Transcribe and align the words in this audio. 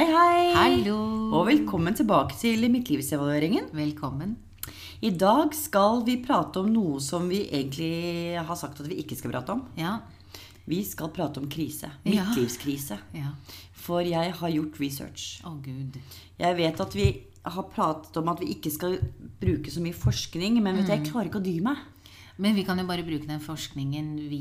Hei, 0.00 0.06
hei! 0.08 0.44
Hallo! 0.56 0.94
Og 1.36 1.42
velkommen 1.44 1.92
tilbake 1.92 2.32
til 2.40 2.62
Midtlivsevalueringen. 2.72 3.66
Velkommen. 3.76 4.30
I 5.04 5.10
dag 5.12 5.52
skal 5.52 6.00
vi 6.06 6.14
prate 6.24 6.62
om 6.62 6.70
noe 6.72 7.02
som 7.04 7.26
vi 7.28 7.42
egentlig 7.44 8.40
har 8.40 8.56
sagt 8.56 8.80
at 8.80 8.88
vi 8.88 8.96
ikke 9.02 9.18
skal 9.18 9.34
prate 9.34 9.52
om. 9.52 9.60
Ja. 9.76 9.98
Vi 10.64 10.78
skal 10.88 11.12
prate 11.12 11.42
om 11.42 11.50
krise. 11.52 11.90
Midtlivskrise. 12.06 12.96
Ja. 13.12 13.34
For 13.76 14.00
jeg 14.00 14.32
har 14.40 14.54
gjort 14.56 14.80
research. 14.80 15.26
Å, 15.44 15.52
gud. 15.60 16.00
Jeg 16.40 16.58
vet 16.62 16.80
at 16.80 16.96
vi 16.96 17.10
har 17.44 17.68
pratet 17.76 18.16
om 18.22 18.32
at 18.32 18.40
vi 18.40 18.54
ikke 18.56 18.72
skal 18.72 18.96
bruke 19.44 19.68
så 19.68 19.84
mye 19.84 20.00
forskning, 20.00 20.62
men 20.64 20.80
vet 20.80 20.88
du, 20.88 20.94
jeg 20.96 21.10
klarer 21.10 21.28
ikke 21.28 21.44
å 21.44 21.48
dy 21.50 21.58
meg. 21.68 21.84
Men 22.40 22.54
vi 22.56 22.62
kan 22.64 22.78
jo 22.80 22.86
bare 22.88 23.02
bruke 23.04 23.26
den 23.28 23.40
forskningen 23.44 24.14
vi 24.30 24.40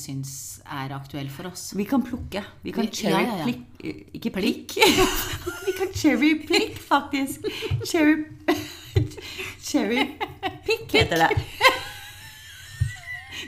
syns 0.00 0.30
er 0.64 0.94
aktuell 0.96 1.28
for 1.28 1.50
oss. 1.50 1.66
Vi 1.76 1.84
kan 1.84 2.00
plukke. 2.06 2.40
Vi 2.64 2.72
kan 2.72 2.86
cherryplikk 2.88 2.96
cherry 2.96 3.26
ja, 3.26 3.36
ja, 3.36 3.44
ja. 3.44 3.92
Ikke 4.16 4.30
plikk. 4.32 4.76
vi 5.66 5.74
kan 5.76 5.92
cherry 5.92 6.30
plick, 6.46 6.78
faktisk. 6.80 7.44
Cherry 7.84 8.24
Cherrypick 9.64 10.92
heter 10.94 11.24
det. 11.24 11.30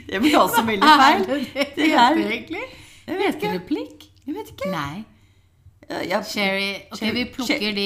Det 0.07 0.19
blir 0.23 0.37
også 0.39 0.61
veldig 0.67 0.93
feil. 1.01 1.25
det 1.27 1.67
Det 1.75 1.91
er- 1.93 2.17
egentlig? 2.21 2.63
Jeg 3.07 3.17
vet 3.21 3.35
ikke. 3.39 3.51
det 3.53 3.63
plikk? 3.69 4.03
Jeg 4.27 4.35
vet 4.35 4.49
ikke. 4.53 4.71
Nei. 4.71 5.03
Ja, 5.87 6.19
Sherry 6.23 6.81
Ok, 6.91 7.01
vi 7.15 7.21
plukker 7.31 7.73
de 7.75 7.83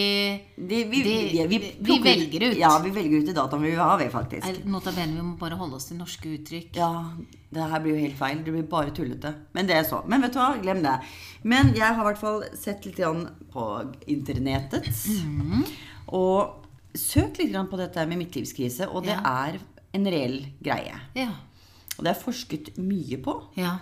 de, 0.57 0.77
vi, 0.89 1.01
de, 1.05 1.15
ja, 1.37 1.43
vi, 1.47 1.59
vi 1.79 1.97
velger 2.01 2.47
ut. 2.49 2.57
Ja, 2.57 2.71
vi 2.81 2.89
velger 2.95 3.19
ut 3.21 3.27
de 3.29 3.35
dataene 3.37 3.61
vi 3.67 3.73
vil 3.75 3.81
ha, 3.81 3.93
vi, 3.99 4.07
faktisk. 4.09 4.63
Nota 4.65 4.93
bene, 4.95 5.19
vi 5.19 5.25
må 5.25 5.35
bare 5.37 5.57
holde 5.59 5.77
oss 5.77 5.85
til 5.91 5.99
norske 5.99 6.31
uttrykk. 6.33 6.79
Ja, 6.79 6.89
det 7.53 7.67
her 7.73 7.83
blir 7.83 7.93
jo 7.93 8.01
helt 8.07 8.17
feil. 8.17 8.41
Det 8.45 8.55
blir 8.55 8.65
bare 8.71 8.93
tullete. 8.97 9.35
Men 9.53 9.69
det 9.69 9.77
er 9.77 9.85
så. 9.85 10.01
Men 10.09 10.25
vet 10.25 10.33
du 10.33 10.39
hva, 10.41 10.55
glem 10.63 10.81
det. 10.85 10.95
Men 11.43 11.69
jeg 11.77 11.85
har 11.93 12.01
i 12.01 12.07
hvert 12.09 12.21
fall 12.23 12.41
sett 12.57 12.89
litt 12.89 12.97
på 13.53 13.67
internettet. 14.09 14.89
Mhm. 15.21 15.61
Og 16.17 16.97
søkt 16.97 17.37
litt 17.37 17.53
på 17.69 17.77
dette 17.79 18.07
med 18.09 18.17
midtlivskrise, 18.23 18.89
og 18.89 19.05
det 19.05 19.13
Ja. 19.13 19.21
er 19.45 19.59
en 19.93 20.05
reell 20.05 20.41
greie. 20.63 20.97
Ja. 21.15 21.29
Og 21.97 22.03
det 22.05 22.15
er 22.15 22.21
forsket 22.23 22.77
mye 22.77 23.21
på. 23.21 23.43
ja. 23.57 23.77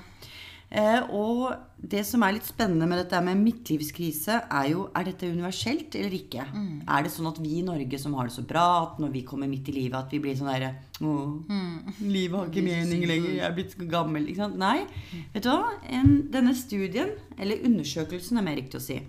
Eh, 0.70 1.02
og 1.18 1.56
det 1.82 2.04
som 2.06 2.22
er 2.22 2.36
litt 2.36 2.46
spennende 2.46 2.86
med 2.86 3.00
dette 3.02 3.18
med 3.26 3.40
midtlivskrise, 3.42 4.36
er 4.54 4.68
jo 4.70 4.84
er 4.94 5.08
dette 5.08 5.30
universelt 5.32 5.96
eller 5.98 6.14
ikke. 6.14 6.46
Mm. 6.54 6.84
Er 6.86 7.06
det 7.06 7.12
sånn 7.14 7.30
at 7.32 7.40
vi 7.42 7.56
i 7.58 7.66
Norge 7.66 7.98
som 8.02 8.14
har 8.20 8.30
det 8.30 8.36
så 8.36 8.44
bra, 8.46 8.66
at 8.84 9.00
når 9.02 9.14
vi 9.16 9.24
kommer 9.26 9.50
midt 9.50 9.72
i 9.72 9.76
livet, 9.80 9.98
at 9.98 10.14
vi 10.14 10.22
blir 10.22 10.38
sånn 10.38 10.52
derre 10.52 10.76
Mm. 11.00 11.94
livet 12.12 12.36
har 12.36 12.50
ikke 12.50 12.64
mening 12.74 13.06
lenger, 13.08 13.30
jeg 13.38 13.46
er 13.48 13.54
blitt 13.56 13.76
gammel. 13.90 14.28
Ikke 14.28 14.44
sant? 14.44 14.58
Nei. 14.60 14.84
Vet 15.34 15.46
du 15.46 15.50
hva? 15.50 15.72
En, 15.88 16.28
denne 16.30 16.54
studien, 16.60 17.14
eller 17.40 17.64
undersøkelsen 17.66 18.38
er 18.38 18.46
mer 18.46 18.60
riktig 18.60 18.82
å 18.82 18.84
si, 18.84 19.00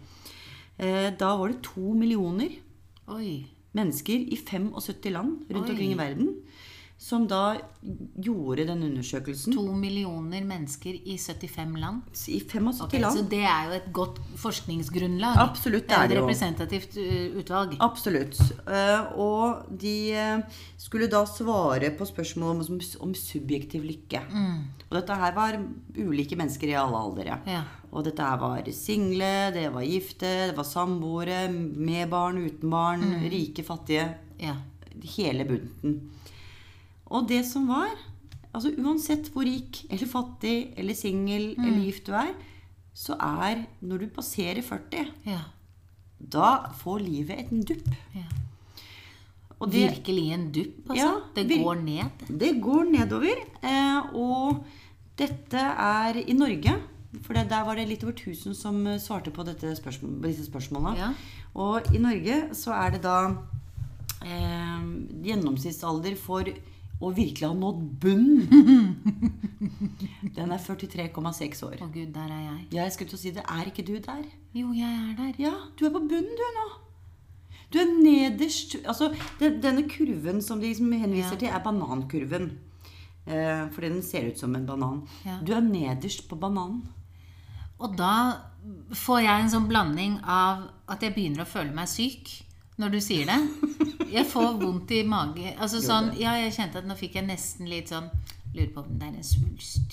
eh, 0.79 1.11
da 1.19 1.35
var 1.37 1.51
det 1.51 1.65
to 1.67 1.93
millioner 1.99 2.55
Oi. 3.11 3.45
mennesker 3.75 4.23
i 4.33 4.39
75 4.39 5.11
land 5.11 5.43
rundt 5.51 5.67
Oi. 5.67 5.75
omkring 5.75 5.93
i 5.93 5.99
verden 5.99 6.31
som 7.01 7.23
da 7.25 7.55
gjorde 8.21 8.67
den 8.69 8.83
undersøkelsen. 8.85 9.55
To 9.57 9.73
millioner 9.73 10.45
mennesker 10.45 10.99
i 11.09 11.15
75 11.17 11.79
land. 11.81 12.03
I 12.29 12.41
75 12.45 12.83
okay, 12.85 13.01
land. 13.01 13.17
Så 13.17 13.25
det 13.31 13.41
er 13.49 13.71
jo 13.71 13.77
et 13.79 13.87
godt 13.97 14.21
forskningsgrunnlag. 14.43 15.41
Absolutt, 15.41 15.87
det 15.89 15.97
er 15.97 16.11
det 16.11 16.19
jo. 16.19 16.21
Et 16.21 16.27
representativt 16.27 16.99
uh, 17.01 17.39
utvalg. 17.41 17.73
Absolutt. 17.81 18.43
Eh, 18.69 19.17
og 19.17 19.73
de 19.81 19.95
eh, 20.13 20.61
skulle 20.77 21.09
da 21.09 21.25
svare 21.25 21.89
på 21.97 22.05
spørsmål 22.05 22.61
om, 22.69 22.79
om 23.09 23.17
subjektiv 23.17 23.89
lykke. 23.89 24.23
Og 24.91 25.01
dette 25.01 25.19
her 25.25 25.35
var 25.41 25.57
ulike 25.97 26.37
mennesker 26.37 26.75
i 26.75 26.79
alle 26.85 27.01
aldre. 27.01 27.41
Ja. 27.49 27.65
Og 27.97 28.05
dette 28.07 28.29
her 28.29 28.37
var 28.45 28.69
single, 28.77 29.35
det 29.57 29.71
var 29.73 29.89
gifte, 29.89 30.37
det 30.53 30.57
var 30.59 30.69
samboere, 30.69 31.47
med 31.49 32.13
barn, 32.13 32.45
uten 32.45 32.77
barn, 32.77 33.09
rike, 33.33 33.65
fattige. 33.65 34.11
Ja. 34.43 34.59
Hele 35.17 35.49
bunten. 35.49 36.03
Og 37.11 37.29
det 37.29 37.45
som 37.49 37.69
var 37.71 37.91
Altså 38.51 38.73
uansett 38.83 39.29
hvor 39.31 39.47
rik 39.47 39.85
eller 39.87 40.09
fattig 40.11 40.73
eller 40.75 40.97
singel 40.99 41.53
eller 41.53 41.85
gift 41.85 42.09
du 42.09 42.17
er, 42.19 42.33
så 42.91 43.15
er 43.15 43.61
når 43.79 44.03
du 44.03 44.07
passerer 44.17 44.59
40, 44.67 45.13
ja. 45.23 45.45
da 46.19 46.49
får 46.81 46.99
livet 47.05 47.45
en 47.45 47.63
dupp. 47.63 47.93
ja. 48.17 48.27
Og 49.61 49.69
det, 49.69 49.81
Virkelig 49.93 50.25
en 50.33 50.47
dupp, 50.57 50.89
altså? 50.89 51.09
Ja, 51.37 51.43
det 51.45 51.59
går 51.61 51.75
ned? 51.85 52.23
det 52.41 52.51
går 52.65 52.87
nedover. 52.89 53.43
Eh, 53.61 54.15
og 54.17 54.65
dette 55.21 55.61
er 55.61 56.17
i 56.17 56.33
Norge. 56.33 56.79
For 57.27 57.37
det, 57.37 57.51
der 57.51 57.67
var 57.67 57.77
det 57.77 57.85
litt 57.91 58.05
over 58.07 58.15
1000 58.17 58.57
som 58.57 58.81
svarte 59.03 59.31
på 59.31 59.45
dette 59.45 59.75
spørsmål, 59.77 60.17
disse 60.25 60.47
spørsmålene. 60.49 60.95
Ja. 60.97 61.11
Og 61.55 61.93
i 61.93 62.01
Norge 62.01 62.55
så 62.57 62.73
er 62.73 62.95
det 62.95 63.03
da 63.05 63.19
eh, 64.25 64.89
gjennomsnittsalder 65.29 66.17
for 66.17 66.49
å 67.01 67.11
virkelig 67.17 67.47
har 67.49 67.55
nådd 67.57 67.81
bunnen. 68.03 68.97
Den 70.37 70.53
er 70.53 70.61
43,6 70.61 71.63
år. 71.67 71.79
Å 71.81 71.89
gud, 71.95 72.11
der 72.15 72.29
er 72.29 72.43
jeg. 72.45 72.61
Ja, 72.75 72.83
Jeg 72.85 72.93
skulle 72.97 73.11
til 73.13 73.19
å 73.19 73.23
si 73.23 73.33
det. 73.37 73.45
Er 73.49 73.71
ikke 73.71 73.85
du 73.89 73.95
der? 74.05 74.27
Jo, 74.57 74.73
jeg 74.77 74.91
er 74.91 75.15
der. 75.19 75.33
Ja, 75.41 75.55
du 75.79 75.87
er 75.89 75.95
på 75.95 76.03
bunnen 76.05 76.37
du 76.37 76.45
nå. 76.59 76.67
Du 77.71 77.79
er 77.79 77.87
nederst 78.03 78.75
Altså, 78.83 79.13
den, 79.39 79.61
denne 79.63 79.85
kurven 79.89 80.41
som 80.43 80.61
de 80.61 80.67
liksom 80.73 80.91
henviser 80.93 81.37
Ja. 81.37 81.41
til, 81.45 81.49
er 81.55 81.63
banankurven. 81.65 82.51
Eh, 83.27 83.65
fordi 83.71 83.89
den 83.95 84.03
ser 84.03 84.27
ut 84.29 84.39
som 84.41 84.55
en 84.57 84.67
banan. 84.67 85.05
Ja. 85.25 85.39
Du 85.45 85.53
er 85.55 85.61
nederst 85.65 86.27
på 86.29 86.37
bananen. 86.41 86.83
Og 87.81 87.97
da 87.97 88.13
får 88.93 89.23
jeg 89.25 89.41
en 89.47 89.53
sånn 89.55 89.69
blanding 89.71 90.19
av 90.29 90.67
at 90.91 91.01
jeg 91.01 91.15
begynner 91.17 91.47
å 91.47 91.49
føle 91.49 91.73
meg 91.73 91.89
syk 91.89 92.29
når 92.81 92.89
du 92.97 93.01
sier 93.05 93.27
det. 93.29 93.37
Jeg 94.17 94.25
får 94.27 94.57
vondt 94.59 94.91
i 94.97 95.03
magen. 95.07 95.53
Altså 95.63 95.79
sånn, 95.85 96.09
ja, 96.19 96.33
jeg 96.43 96.51
kjente 96.57 96.81
at 96.81 96.87
nå 96.89 96.95
fikk 96.99 97.15
jeg 97.21 97.27
nesten 97.29 97.69
litt 97.71 97.89
sånn 97.93 98.09
Lurer 98.57 98.71
på 98.75 98.81
om 98.83 98.97
det 98.99 99.07
er 99.07 99.15
en 99.21 99.27
svulst 99.29 99.91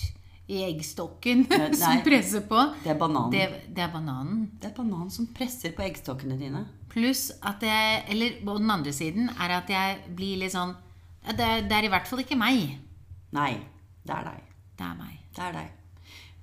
i 0.50 0.56
eggstokken 0.66 1.44
Nei, 1.52 1.68
som 1.78 2.00
presser 2.02 2.42
på. 2.48 2.58
Det 2.82 2.90
er 2.90 2.98
bananen. 2.98 3.30
Det, 3.30 3.44
Det, 3.46 3.60
det 3.76 3.82
er 3.84 3.92
bananen. 3.92 4.40
er 4.58 4.72
bananen 4.74 5.10
som 5.14 5.28
presser 5.36 5.70
på 5.76 5.82
eggstokkene 5.86 6.34
dine. 6.40 6.64
Pluss 6.90 7.28
at 7.46 7.62
jeg 7.62 8.02
Eller 8.10 8.40
på 8.42 8.56
den 8.58 8.70
andre 8.74 8.90
siden 8.96 9.28
er 9.36 9.50
at 9.60 9.68
jeg 9.70 9.98
blir 10.18 10.34
litt 10.42 10.54
sånn 10.56 10.72
det, 11.28 11.44
er, 11.44 11.62
det 11.68 11.74
er 11.78 11.84
i 11.86 11.92
hvert 11.92 12.08
fall 12.10 12.22
ikke 12.24 12.38
meg. 12.40 12.74
Nei, 13.36 13.52
det 14.08 14.14
er 14.16 14.24
deg. 14.32 14.40
Det 14.78 14.84
er 14.88 14.94
meg. 14.98 15.14
Det 15.36 15.42
er 15.44 15.52
deg. 15.60 15.68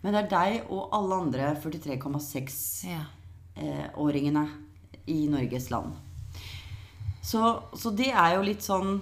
Men 0.06 0.10
det 0.14 0.20
er 0.24 0.30
deg 0.38 0.52
og 0.70 0.82
alle 0.96 1.14
andre 1.26 1.46
43,6-åringene 1.64 4.46
Ja. 4.46 4.52
i 5.12 5.20
Norges 5.32 5.68
land. 5.74 5.92
Så, 7.26 7.42
så 7.74 7.92
det 7.98 8.12
er 8.12 8.36
jo 8.36 8.46
litt 8.46 8.62
sånn 8.62 9.00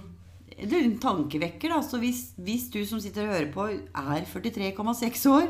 Det 0.54 0.70
er 0.72 0.86
en 0.86 0.98
tankevekker, 1.02 1.72
da. 1.74 1.82
Så 1.84 1.98
hvis, 2.00 2.30
hvis 2.40 2.68
du 2.72 2.80
som 2.88 3.02
sitter 3.02 3.26
og 3.26 3.34
hører 3.34 3.50
på, 3.52 3.68
er 3.74 4.26
43,6 4.30 5.24
år, 5.32 5.48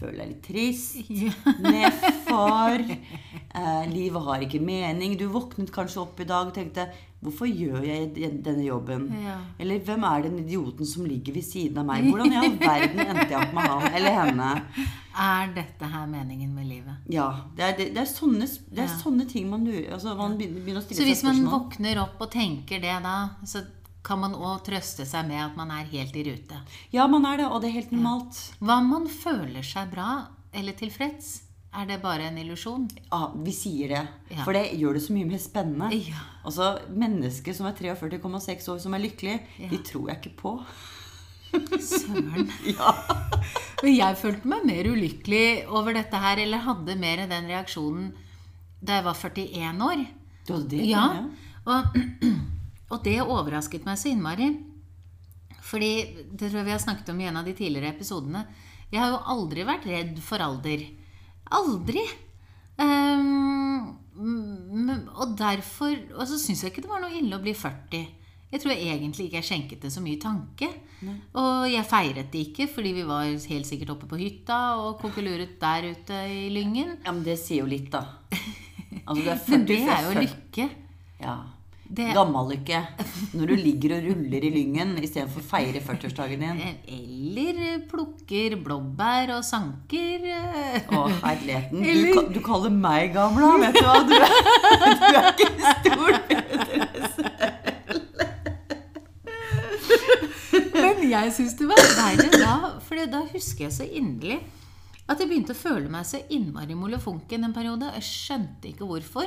føler 0.00 0.18
deg 0.22 0.32
litt 0.32 0.42
trist, 0.48 0.96
nedfor, 1.74 2.82
eh, 3.54 3.84
livet 3.92 4.26
har 4.26 4.44
ikke 4.46 4.60
mening 4.64 5.16
Du 5.20 5.26
våknet 5.32 5.70
kanskje 5.74 6.02
opp 6.02 6.20
i 6.20 6.26
dag 6.28 6.50
og 6.50 6.54
tenkte 6.56 6.88
Hvorfor 7.20 7.44
gjør 7.52 7.82
jeg 7.84 8.14
denne 8.40 8.62
jobben? 8.64 9.02
Ja. 9.20 9.34
Eller 9.60 9.82
hvem 9.84 10.04
er 10.08 10.22
den 10.24 10.38
idioten 10.40 10.88
som 10.88 11.04
ligger 11.04 11.34
ved 11.36 11.44
siden 11.44 11.76
av 11.82 11.84
meg? 11.90 12.06
Hvordan 12.08 12.32
i 12.32 12.38
all 12.40 12.54
verden 12.62 13.02
endte 13.04 13.26
jeg 13.28 13.42
opp 13.42 13.52
med 13.58 13.66
han 13.68 13.84
eller 13.98 14.14
henne? 14.16 14.46
Er 15.20 15.50
dette 15.52 15.90
her 15.92 16.06
meningen 16.08 16.54
med 16.56 16.70
livet? 16.70 17.02
Ja, 17.12 17.26
det 17.58 17.66
er, 17.66 17.74
det, 17.76 17.88
det 17.98 18.00
er, 18.06 18.08
sånne, 18.08 18.48
det 18.48 18.86
er 18.86 18.88
Ja. 18.88 18.96
sånne 19.02 19.26
ting 19.28 19.50
man 19.52 19.68
lurer 19.68 19.98
altså 19.98 20.14
Man 20.16 20.38
begynner 20.40 20.80
å 20.80 20.84
stille 20.86 20.96
Så 21.02 21.10
hvis 21.10 21.20
man 21.28 21.42
våkner 21.44 22.00
opp 22.06 22.24
og 22.24 22.32
tenker 22.32 22.80
det 22.80 22.96
da, 23.04 23.18
så 23.44 23.66
kan 24.02 24.18
man 24.22 24.32
òg 24.34 24.62
trøste 24.64 25.04
seg 25.06 25.26
med 25.28 25.42
at 25.44 25.56
man 25.58 25.70
er 25.74 25.84
helt 25.90 26.14
i 26.16 26.22
rute. 26.30 26.56
Ja, 26.94 27.06
man 27.06 27.26
er 27.28 27.36
det, 27.42 27.46
og 27.52 27.60
det 27.60 27.68
er 27.70 27.78
helt 27.82 27.92
normalt. 27.92 28.38
Hva 28.60 28.78
om 28.80 28.88
man 28.94 29.06
føler 29.12 29.62
seg 29.66 29.90
bra 29.92 30.10
eller 30.56 30.72
tilfreds? 30.78 31.42
Er 31.70 31.84
det 31.86 32.00
bare 32.02 32.24
en 32.26 32.38
illusjon? 32.40 32.88
Ja, 33.12 33.28
vi 33.44 33.52
sier 33.54 33.92
det. 33.92 34.00
Ja. 34.32 34.42
For 34.42 34.56
det 34.56 34.72
gjør 34.80 34.96
det 34.96 35.02
så 35.04 35.12
mye 35.14 35.28
mer 35.28 35.38
spennende. 35.38 35.90
Ja. 35.94 36.24
Altså, 36.42 36.72
Mennesker 36.90 37.54
som 37.54 37.68
er 37.68 37.76
43,6 37.78 38.66
år, 38.72 38.80
som 38.82 38.94
er 38.96 39.04
lykkelige, 39.04 39.40
Ja. 39.60 39.68
de 39.70 39.78
tror 39.86 40.08
jeg 40.10 40.18
ikke 40.18 40.36
på. 40.40 40.56
Søren. 41.78 42.50
Ja. 42.74 42.90
Men 43.82 43.94
jeg 43.96 44.16
følte 44.20 44.48
meg 44.50 44.64
mer 44.68 44.88
ulykkelig 44.92 45.44
over 45.72 45.94
dette 45.96 46.18
her, 46.20 46.38
eller 46.42 46.58
hadde 46.66 46.96
mer 47.00 47.22
den 47.30 47.46
reaksjonen 47.48 48.10
da 48.82 48.98
jeg 48.98 49.04
var 49.06 49.14
41 49.14 49.82
år. 49.86 50.02
Du 50.46 50.52
hadde 50.56 50.68
det? 50.72 50.84
Ja, 50.88 51.06
og, 51.68 51.96
og 52.90 53.04
det 53.06 53.20
overrasket 53.22 53.86
meg 53.86 54.00
så 54.00 54.10
innmari. 54.10 54.50
Fordi, 55.70 55.92
det 56.32 56.48
tror 56.48 56.60
jeg 56.60 56.70
vi 56.70 56.74
har 56.74 56.82
snakket 56.82 57.12
om 57.12 57.22
i 57.22 57.28
en 57.30 57.40
av 57.40 57.46
de 57.46 57.54
tidligere 57.54 57.92
episodene, 57.94 58.44
jeg 58.90 58.98
har 58.98 59.12
jo 59.12 59.20
aldri 59.32 59.64
vært 59.66 59.86
redd 59.86 60.16
for 60.24 60.42
alder. 60.42 60.82
Aldri. 61.54 62.02
Mm, 62.80 63.90
og 65.14 65.34
derfor 65.38 65.92
Og 66.16 66.24
så 66.28 66.38
syns 66.40 66.64
jeg 66.64 66.72
ikke 66.72 66.82
det 66.84 66.90
var 66.90 67.02
noe 67.02 67.14
ille 67.14 67.36
å 67.36 67.42
bli 67.42 67.52
40. 67.56 68.00
Jeg 68.50 68.62
tror 68.62 68.72
jeg 68.74 68.88
egentlig 68.90 69.28
ikke 69.28 69.38
jeg 69.38 69.46
skjenket 69.46 69.84
det 69.84 69.92
så 69.94 70.02
mye 70.02 70.18
tanke. 70.20 70.68
Og 71.38 71.68
jeg 71.70 71.86
feiret 71.86 72.32
det 72.32 72.42
ikke, 72.48 72.66
fordi 72.72 72.96
vi 72.98 73.04
var 73.06 73.30
helt 73.30 73.68
sikkert 73.68 73.92
oppe 73.94 74.08
på 74.10 74.18
hytta 74.18 74.58
og 74.80 74.98
kokeluret 75.00 75.54
der 75.62 75.86
ute 75.92 76.18
i 76.26 76.48
Lyngen. 76.50 76.96
Ja, 77.04 77.14
men 77.14 77.22
det 77.26 77.38
sier 77.40 77.62
jo 77.62 77.70
litt, 77.70 77.92
da. 77.94 78.02
Altså, 79.10 79.22
du 79.22 79.30
40 79.30 79.54
Men 79.54 79.64
det 79.68 79.78
er 79.86 80.02
jo 80.02 80.18
lykke. 80.18 80.64
Ja. 81.22 81.36
Det- 81.90 82.12
Gammallykke. 82.14 82.78
Når 83.34 83.46
du 83.50 83.54
ligger 83.58 83.96
og 83.96 84.04
ruller 84.06 84.44
i 84.46 84.50
lyngen 84.54 84.92
istedenfor 85.02 85.42
å 85.42 85.48
feire 85.48 85.80
40-årsdagen 85.82 86.38
din. 86.44 86.60
Eller 86.86 87.80
plukker 87.90 88.54
blåbær 88.62 89.32
og 89.38 89.42
sanker. 89.44 90.22
Å, 90.86 91.00
herligheten. 91.24 91.82
Du, 91.82 91.88
Eller- 91.90 92.14
Du, 92.28 92.34
du 92.36 92.40
kaller 92.46 92.70
meg 92.70 93.10
gamla, 93.16 93.56
vet 93.64 93.74
du 93.74 93.82
hva? 93.88 93.98
Du 94.06 94.14
er, 94.14 94.30
du 95.00 95.16
er 95.18 95.32
ikke 95.34 95.50
stor 95.82 96.12
bedre. 96.30 97.50
Men 100.74 101.02
jeg 101.10 101.32
syns 101.36 101.54
det 101.58 101.66
var 101.70 101.80
verre 101.98 102.30
da, 102.38 102.54
for 102.86 103.02
da 103.10 103.20
husker 103.32 103.66
jeg 103.66 103.74
så 103.76 103.86
inderlig 103.86 104.38
at 105.10 105.18
jeg 105.18 105.26
begynte 105.30 105.54
å 105.56 105.58
føle 105.58 105.90
meg 105.90 106.06
så 106.06 106.20
innmari 106.30 106.76
molefonken 106.78 107.42
en 107.48 107.54
periode. 107.54 107.88
Jeg 107.98 108.06
skjønte 108.06 108.70
ikke 108.70 108.86
hvorfor. 108.86 109.26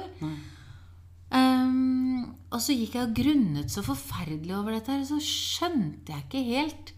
Ehm, 1.34 2.36
og 2.54 2.60
så 2.62 2.76
gikk 2.78 2.94
jeg 3.00 3.08
og 3.08 3.16
grunnet 3.18 3.72
så 3.74 3.82
forferdelig 3.86 4.54
over 4.58 4.76
dette, 4.78 5.00
og 5.02 5.08
så 5.10 5.18
skjønte 5.24 6.14
jeg 6.14 6.28
ikke 6.28 6.44
helt 6.52 6.94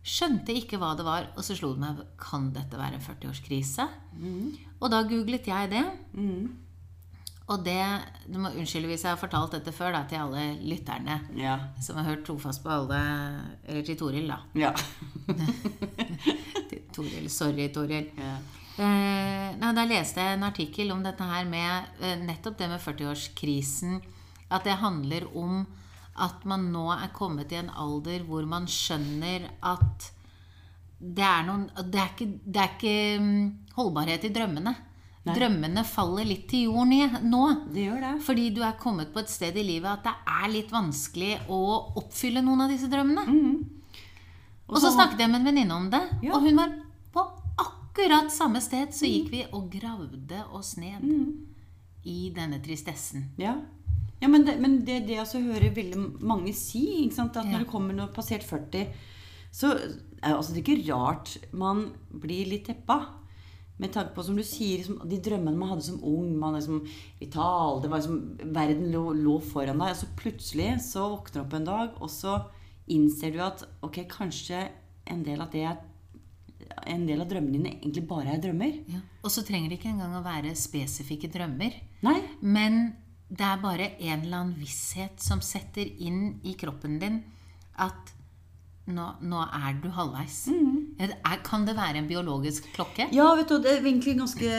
Skjønte 0.00 0.54
ikke 0.56 0.78
hva 0.80 0.94
det 0.96 1.04
var, 1.04 1.26
og 1.36 1.44
så 1.44 1.52
slo 1.58 1.74
det 1.76 1.82
meg 1.82 1.98
Kan 2.16 2.46
dette 2.56 2.78
være 2.80 2.96
en 2.96 3.04
40-årskrise? 3.04 3.84
Og 4.80 4.86
da 4.90 5.02
googlet 5.04 5.44
jeg 5.50 5.68
det. 5.74 5.82
Og 7.50 7.64
det 7.66 7.76
du 8.32 8.38
må 8.40 8.48
Unnskylde 8.56 8.88
hvis 8.88 9.04
jeg 9.04 9.10
har 9.12 9.20
fortalt 9.20 9.52
dette 9.58 9.74
før 9.76 9.92
da, 9.92 10.04
til 10.08 10.22
alle 10.22 10.46
lytterne 10.64 11.18
Ja. 11.36 11.58
som 11.84 11.98
har 12.00 12.08
hørt 12.14 12.24
trofast 12.24 12.62
på 12.64 12.70
alle 12.72 13.00
Eller 13.68 13.82
til 13.84 13.98
Toril, 14.00 14.30
da. 14.32 14.38
ja. 14.56 14.72
Toril, 16.94 17.28
Sorry, 17.30 17.68
Toril. 17.74 18.08
ja. 18.16 18.38
Eh, 18.80 19.48
nei, 19.60 19.72
da 19.76 19.84
leste 19.84 20.22
jeg 20.24 20.38
en 20.38 20.46
artikkel 20.46 20.92
om 20.94 21.02
dette 21.04 21.26
her 21.26 21.44
med 21.48 22.00
eh, 22.00 22.16
nettopp 22.24 22.56
det 22.60 22.68
med 22.70 22.80
40-årskrisen. 22.80 23.98
At 24.50 24.64
det 24.64 24.78
handler 24.80 25.26
om 25.36 25.66
at 26.20 26.44
man 26.48 26.70
nå 26.72 26.86
er 26.94 27.12
kommet 27.16 27.52
i 27.52 27.58
en 27.60 27.70
alder 27.70 28.24
hvor 28.28 28.46
man 28.48 28.66
skjønner 28.68 29.46
at 29.62 30.08
det 31.00 31.24
er, 31.24 31.44
noen, 31.46 31.62
det 31.88 32.00
er 32.00 32.08
ikke, 32.12 32.26
det 32.44 32.60
er 32.60 32.72
ikke 32.74 32.96
mm, 33.24 33.44
holdbarhet 33.78 34.26
i 34.28 34.32
drømmene. 34.36 34.74
Drømmene 35.30 35.84
faller 35.84 36.24
litt 36.28 36.46
til 36.50 36.66
jorden 36.70 37.20
nå. 37.28 37.40
Det 37.72 37.84
gjør 37.86 38.00
det. 38.04 38.12
Fordi 38.24 38.46
du 38.56 38.62
er 38.64 38.76
kommet 38.80 39.12
på 39.12 39.20
et 39.22 39.32
sted 39.32 39.56
i 39.60 39.64
livet 39.64 39.88
at 39.92 40.06
det 40.08 40.14
er 40.32 40.52
litt 40.52 40.72
vanskelig 40.72 41.34
å 41.52 41.60
oppfylle 42.00 42.42
noen 42.44 42.64
av 42.64 42.72
disse 42.72 42.88
drømmene. 42.92 43.24
Og 44.70 44.78
så 44.80 44.92
snakket 44.94 45.20
jeg 45.20 45.32
med 45.32 45.42
en 45.42 45.48
venninne 45.50 45.76
om 45.76 45.88
det, 45.92 46.00
Ja. 46.24 46.34
og 46.36 46.44
hun 46.46 46.56
var 46.56 46.72
akkurat 48.00 48.32
samme 48.32 48.60
sted. 48.60 48.94
Så 48.94 49.08
gikk 49.08 49.30
vi 49.32 49.44
og 49.52 49.70
gravde 49.72 50.44
oss 50.56 50.76
ned 50.80 51.04
i 52.04 52.30
denne 52.34 52.60
tristessen. 52.64 53.30
Ja, 53.40 53.58
ja 54.20 54.28
men, 54.28 54.44
det, 54.44 54.58
men 54.60 54.80
det, 54.84 55.02
det 55.08 55.18
jeg 55.18 55.44
hører 55.44 55.74
veldig 55.74 56.24
mange 56.24 56.52
si, 56.56 57.04
ikke 57.04 57.16
sant? 57.16 57.36
at 57.36 57.44
Ja. 57.44 57.52
når 57.52 57.64
det 57.64 57.70
kommer 57.70 57.96
noe 57.96 58.12
passert 58.12 58.44
40, 58.44 58.88
så 59.52 59.74
er 60.22 60.34
altså, 60.34 60.54
det 60.54 60.64
ikke 60.64 60.92
rart 60.92 61.38
man 61.52 61.90
blir 62.10 62.46
litt 62.48 62.66
teppa. 62.66 63.16
Med 63.80 63.94
tanke 63.94 64.12
på, 64.12 64.22
som 64.22 64.36
du 64.36 64.42
sier, 64.44 64.82
liksom, 64.82 64.98
de 65.08 65.16
drømmene 65.16 65.56
man 65.56 65.70
hadde 65.70 65.86
som 65.86 66.02
ung. 66.04 66.34
Man 66.36 66.54
er 66.54 66.60
liksom 66.60 66.82
vital, 67.18 67.80
det 67.80 67.88
var 67.88 68.02
liksom, 68.02 68.52
Verden 68.52 68.90
lå, 68.92 69.06
lå 69.16 69.38
foran 69.40 69.80
deg. 69.80 69.94
Og 69.94 69.96
så 69.96 70.08
plutselig 70.20 70.74
så 70.84 71.06
våkner 71.14 71.40
du 71.40 71.44
opp 71.46 71.56
en 71.56 71.68
dag, 71.68 71.94
og 72.00 72.12
så 72.12 72.42
innser 72.92 73.32
du 73.32 73.40
at 73.40 73.64
ok, 73.84 74.02
kanskje 74.10 74.66
en 75.10 75.24
del 75.24 75.40
av 75.40 75.48
det 75.52 75.64
er 75.64 75.78
en 76.86 77.06
del 77.08 77.22
av 77.22 77.28
drømmene 77.30 77.56
dine 77.58 77.72
egentlig 77.76 78.04
bare 78.08 78.34
er 78.34 78.42
drømmer. 78.42 78.78
Ja. 78.90 79.00
Og 79.24 79.32
så 79.34 79.44
trenger 79.46 79.70
det 79.70 79.80
ikke 79.80 79.92
engang 79.92 80.16
å 80.18 80.24
være 80.24 80.54
spesifikke 80.58 81.30
drømmer. 81.32 81.76
Nei. 82.06 82.18
Men 82.40 82.80
det 83.30 83.46
er 83.46 83.60
bare 83.62 83.92
en 83.98 84.24
eller 84.24 84.38
annen 84.40 84.56
visshet 84.58 85.22
som 85.22 85.42
setter 85.44 85.86
inn 86.02 86.40
i 86.46 86.56
kroppen 86.58 86.98
din 87.02 87.20
at 87.80 88.14
nå, 88.90 89.06
nå 89.22 89.44
er 89.46 89.76
du 89.82 89.90
halvveis. 89.94 90.42
Er, 90.50 90.70
kan 91.46 91.64
det 91.66 91.74
være 91.76 92.00
en 92.00 92.08
biologisk 92.08 92.66
klokke? 92.74 93.06
Ja, 93.14 93.30
vet 93.38 93.48
du, 93.48 93.56
det 93.62 93.72
er 93.72 93.84
egentlig 93.84 94.16
ganske 94.18 94.50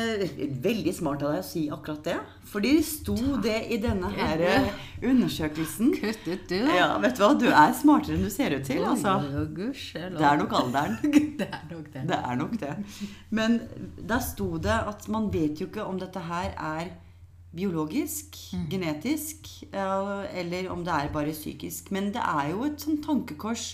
veldig 0.63 0.93
smart 0.97 1.23
av 1.25 1.35
deg 1.35 1.43
å 1.43 1.47
si 1.47 1.63
akkurat 1.71 2.03
det. 2.07 2.15
Fordi 2.51 2.71
det 2.79 2.85
sto 2.87 3.15
det 3.43 3.57
i 3.71 3.77
denne 3.83 4.09
her 4.15 4.41
eh, 4.47 4.71
undersøkelsen. 5.07 5.93
Kuttet 5.99 6.47
du? 6.49 6.57
Ja, 6.57 6.95
vet 7.03 7.19
du 7.19 7.23
hva, 7.23 7.31
du 7.37 7.47
er 7.49 7.75
smartere 7.77 8.17
enn 8.17 8.25
du 8.25 8.31
ser 8.33 8.55
ut 8.57 8.65
til, 8.67 8.81
altså. 8.83 9.19
Det 9.23 10.25
er 10.25 10.41
nok 10.41 10.57
alderen. 10.63 10.97
Det 11.41 11.47
er 11.47 11.63
nok 11.71 11.87
det. 11.93 12.01
Det 12.09 12.17
er 12.17 12.35
nok 12.37 12.51
det. 12.61 12.73
Men 13.33 13.55
der 13.97 14.19
sto 14.21 14.57
det 14.61 14.75
at 14.91 15.07
man 15.09 15.29
vet 15.33 15.61
jo 15.61 15.69
ikke 15.69 15.85
om 15.87 15.97
dette 16.01 16.21
her 16.27 16.51
er 16.53 16.91
biologisk, 17.55 18.37
genetisk, 18.71 19.49
eh, 19.71 20.39
eller 20.39 20.69
om 20.71 20.85
det 20.85 20.93
er 20.93 21.13
bare 21.13 21.33
psykisk. 21.35 21.91
Men 21.91 22.11
det 22.15 22.21
er 22.23 22.51
jo 22.53 22.65
et 22.67 22.83
sånn 22.83 23.01
tankekors 23.03 23.73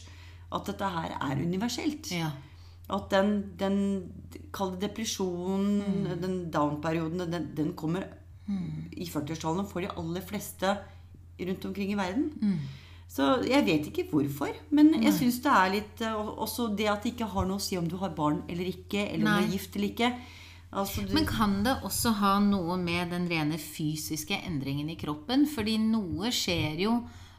at 0.53 0.69
dette 0.69 0.91
her 0.95 1.17
er 1.17 1.41
universelt. 1.43 2.11
Ja. 2.15 2.31
At 2.89 3.09
den, 3.11 3.53
den 3.59 3.77
Kall 4.53 4.71
det 4.79 4.89
depresjonen, 4.89 5.81
Mm. 5.83 6.21
den 6.21 6.51
down-perioden, 6.51 7.29
den, 7.31 7.49
den 7.55 7.73
kommer 7.73 8.03
i 8.95 9.05
40-årstallet 9.05 9.67
for 9.67 9.81
de 9.81 9.89
aller 9.91 10.21
fleste 10.21 10.77
rundt 11.39 11.65
omkring 11.65 11.91
i 11.91 11.97
verden. 11.99 12.29
Mm. 12.41 12.59
Så 13.09 13.43
jeg 13.47 13.65
vet 13.65 13.87
ikke 13.91 14.05
hvorfor, 14.11 14.49
men 14.71 14.93
jeg 15.03 15.13
syns 15.13 15.41
det 15.43 15.51
er 15.51 15.69
litt 15.71 16.01
eh, 16.01 16.13
Også 16.13 16.69
det 16.75 16.87
at 16.91 17.03
det 17.03 17.13
ikke 17.13 17.27
har 17.31 17.45
noe 17.47 17.55
å 17.59 17.61
si 17.63 17.77
om 17.77 17.87
du 17.87 17.95
har 17.97 18.09
barn 18.15 18.41
eller 18.49 18.65
ikke, 18.71 19.05
eller 19.13 19.25
om 19.25 19.31
Nei. 19.31 19.41
du 19.41 19.47
er 19.47 19.51
gift 19.57 19.75
eller 19.75 19.87
ikke. 19.93 20.09
Altså, 20.73 21.05
du, 21.07 21.13
Men 21.13 21.25
kan 21.25 21.63
det 21.63 21.77
også 21.87 22.11
ha 22.19 22.33
noe 22.43 22.75
med 22.77 23.11
den 23.11 23.27
rene 23.31 23.57
fysiske 23.57 24.35
endringen 24.47 24.89
i 24.89 24.95
kroppen? 24.99 25.45
Fordi 25.47 25.77
noe 25.79 26.31
skjer 26.31 26.79
jo 26.87 26.97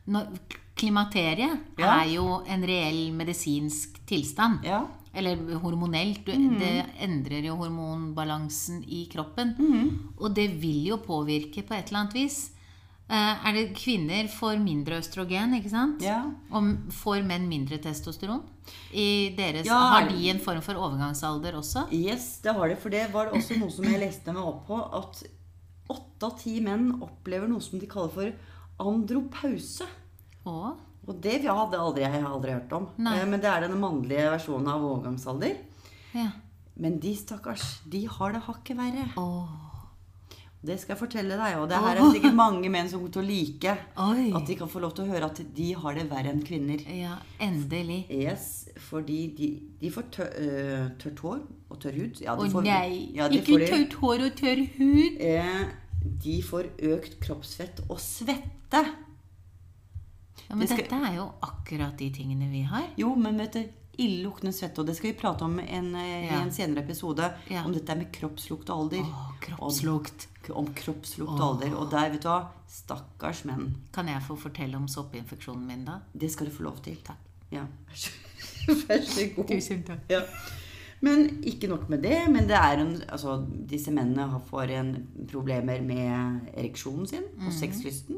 når, 0.09 0.39
Klimakteriet 0.79 1.59
Ja. 1.79 2.01
er 2.05 2.13
jo 2.15 2.43
en 2.47 2.63
reell 2.63 3.11
medisinsk 3.13 3.99
tilstand. 4.07 4.65
ja. 4.65 4.87
Eller 5.15 5.41
hormonelt. 5.63 6.25
Du, 6.27 6.35
mm. 6.35 6.59
Det 6.61 6.75
endrer 7.05 7.49
jo 7.49 7.57
hormonbalansen 7.61 8.83
i 8.85 9.07
kroppen. 9.13 9.55
Mm. 9.59 10.15
Og 10.19 10.35
det 10.37 10.51
vil 10.61 10.87
jo 10.93 11.01
påvirke 11.03 11.65
på 11.67 11.77
et 11.77 11.89
eller 11.89 12.05
annet 12.05 12.19
vis. 12.19 12.39
Eh, 13.09 13.47
er 13.49 13.55
det 13.57 13.71
Kvinner 13.73 14.27
får 14.29 14.59
mindre 14.61 14.99
østrogen, 15.01 15.55
ikke 15.57 15.71
sant? 15.73 16.03
Ja. 16.05 16.21
Og 16.53 16.93
får 16.93 17.23
menn 17.25 17.47
mindre 17.49 17.79
testosteron? 17.81 18.43
I 18.93 19.33
deres, 19.37 19.65
Ja. 19.67 19.79
Har 19.95 20.11
de 20.11 20.29
en 20.29 20.41
form 20.45 20.61
for 20.61 20.77
overgangsalder 20.77 21.57
også? 21.57 21.87
Yes, 21.91 22.39
det 22.45 22.53
har 22.53 22.69
de. 22.69 22.77
For 22.77 22.91
det 22.91 23.07
var 23.13 23.33
også 23.33 23.57
noe 23.59 23.73
som 23.73 23.85
jeg 23.89 24.01
leste 24.01 24.33
meg 24.33 24.45
opp 24.45 24.67
på. 24.69 24.77
At 24.77 25.23
åtte 25.89 26.27
av 26.27 26.37
ti 26.39 26.61
menn 26.61 27.01
opplever 27.01 27.49
noe 27.49 27.65
som 27.65 27.81
de 27.81 27.89
kaller 27.89 28.13
for 28.13 28.33
andropause. 28.79 29.89
Og 30.45 30.77
Og 31.09 31.17
det 31.25 31.39
hadde 31.47 31.79
aldri, 31.81 32.03
jeg 32.05 32.25
aldri 32.29 32.53
hørt 32.53 32.73
om. 32.77 32.89
Nei. 33.01 33.15
Eh, 33.19 33.25
Men 33.27 33.41
det 33.41 33.49
er 33.49 33.65
den 33.67 33.79
mannlige 33.81 34.29
versjonen 34.35 34.69
av 34.75 34.85
overgangsalder. 34.85 35.57
ja. 36.15 36.29
Men 36.79 37.01
de 37.03 37.11
stakkars, 37.19 37.81
de 37.91 38.05
har 38.07 38.33
det 38.37 38.41
hakket 38.47 38.77
verre. 38.79 39.09
Oh. 39.19 39.49
Det 40.63 40.77
skal 40.79 40.93
jeg 40.95 40.99
fortelle 41.01 41.35
deg. 41.39 41.57
Og 41.59 41.65
det 41.71 41.79
her 41.83 41.99
er 41.99 42.13
sikkert 42.15 42.37
mange 42.39 42.71
menn 42.71 42.87
som 42.91 43.01
kommer 43.01 43.15
til 43.17 43.23
å 43.25 43.27
like. 43.27 43.73
Oi. 44.05 44.29
At 44.39 44.47
de 44.47 44.55
kan 44.61 44.71
få 44.71 44.79
lov 44.85 44.93
til 44.95 45.09
å 45.09 45.11
høre 45.11 45.27
at 45.27 45.41
de 45.57 45.67
har 45.75 45.95
det 45.99 46.05
verre 46.11 46.31
enn 46.31 46.45
kvinner. 46.47 46.85
Ja, 46.87 47.17
endelig. 47.43 48.05
Yes, 48.15 48.69
fordi 48.89 49.19
de, 49.39 49.49
de 49.81 49.91
får 49.91 50.07
tør, 50.15 50.31
øh, 50.39 50.87
tørt 51.03 51.19
hår 51.27 51.41
og 51.71 51.81
tørr 51.83 51.99
hud. 51.99 52.23
Ja, 52.23 52.37
Å 52.39 52.63
nei! 52.63 53.11
ja, 53.19 53.27
de 53.31 53.43
ikke 53.43 53.59
tørt 53.73 53.99
hår 54.05 54.25
og 54.29 54.39
tørr 54.39 54.63
hud. 54.79 55.19
Eh, 55.19 55.65
de 56.23 56.39
får 56.47 56.71
økt 56.95 57.19
kroppsfett 57.27 57.83
og 57.89 57.99
svette. 58.03 58.85
Ja, 60.49 60.55
men 60.55 60.61
Det 60.61 60.69
skal- 60.71 60.83
dette 60.85 60.95
er 61.11 61.15
jo 61.17 61.33
akkurat 61.43 61.97
de 61.99 62.11
tingene 62.11 62.51
vi 62.51 62.63
har. 62.63 62.87
Jo, 62.97 63.15
men 63.15 63.37
vet 63.39 63.53
du, 63.53 63.65
illeluktende 63.99 64.53
svette, 64.55 64.79
og 64.81 64.87
det 64.87 64.95
skal 64.97 65.11
vi 65.13 65.19
prate 65.19 65.43
om 65.45 65.59
en, 65.59 65.95
eh, 65.95 66.25
i 66.25 66.27
Ja. 66.31 66.41
en 66.43 66.51
senere 66.53 66.85
episode, 66.85 67.33
Ja. 67.51 67.65
om 67.65 67.73
dette 67.73 67.97
med 67.97 68.13
kroppslukt 68.13 68.71
og 68.71 68.79
alder. 68.85 69.01
Åh, 69.03 69.33
kroppslukt. 69.41 70.29
Om, 70.51 70.57
om 70.67 70.75
kroppslukt 70.75 71.41
og 71.41 71.41
alder. 71.63 71.75
Og 71.77 71.91
der, 71.91 72.09
vet 72.11 72.23
du 72.23 72.29
hva, 72.29 72.47
stakkars 72.69 73.45
menn. 73.45 73.75
Kan 73.93 74.07
jeg 74.07 74.23
få 74.23 74.37
fortelle 74.39 74.77
om 74.77 74.87
soppinfeksjonen 74.89 75.67
min, 75.67 75.85
da? 75.85 75.99
Det 76.17 76.31
skal 76.31 76.47
du 76.47 76.53
få 76.53 76.63
lov 76.63 76.81
til. 76.83 76.97
Takk. 77.05 77.17
Ja. 77.53 77.67
Vær 78.89 79.03
så 79.05 79.35
god. 79.37 79.47
Tusen 79.49 79.83
takk. 79.83 80.01
Ja. 80.09 80.21
Men 81.01 81.43
ikke 81.45 81.69
nok 81.69 81.89
med 81.91 82.03
det. 82.03 82.29
Men 82.31 82.47
det 82.49 82.57
er 82.57 82.79
en, 82.81 83.03
altså, 83.09 83.47
disse 83.67 83.91
mennene 83.91 84.29
har- 84.31 84.41
får 84.51 84.71
en 84.71 85.09
problemer 85.29 85.81
med 85.83 86.41
ereksjonen 86.57 87.07
sin 87.07 87.25
og 87.47 87.53
sexlysten. 87.53 88.17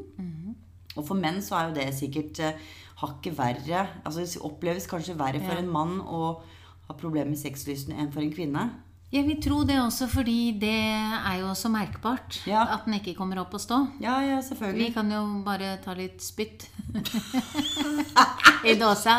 Og 0.97 1.05
for 1.07 1.15
menn 1.15 1.39
så 1.41 1.55
er 1.55 1.67
jo 1.69 1.75
det 1.79 1.89
sikkert 1.95 2.39
eh, 2.43 2.57
hakket 3.01 3.37
verre. 3.37 3.87
Altså 4.05 4.19
det 4.25 4.41
oppleves 4.43 4.87
kanskje 4.91 5.15
verre 5.17 5.39
for 5.39 5.53
Ja. 5.55 5.59
en 5.63 5.69
mann 5.71 5.99
å 6.01 6.41
ha 6.87 6.93
problemer 6.99 7.29
med 7.31 7.39
sexlysten 7.39 7.93
enn 7.97 8.11
for 8.11 8.21
en 8.21 8.33
kvinne. 8.33 8.69
Jeg 9.11 9.25
vil 9.27 9.41
tro 9.43 9.63
det 9.67 9.75
også, 9.75 10.05
fordi 10.07 10.53
det 10.59 10.71
er 10.71 11.39
jo 11.41 11.49
så 11.55 11.67
merkbart 11.71 12.41
Ja. 12.47 12.61
at 12.75 12.85
den 12.85 12.93
ikke 12.95 13.15
kommer 13.17 13.39
opp 13.41 13.51
å 13.53 13.59
stå. 13.59 13.79
Ja, 13.99 14.21
ja, 14.23 14.37
selvfølgelig. 14.41 14.85
Vi 14.87 14.93
kan 14.95 15.11
jo 15.11 15.43
bare 15.43 15.77
ta 15.83 15.91
litt 15.93 16.21
spytt 16.23 16.67
i 18.71 18.75
dåsa. 18.79 19.17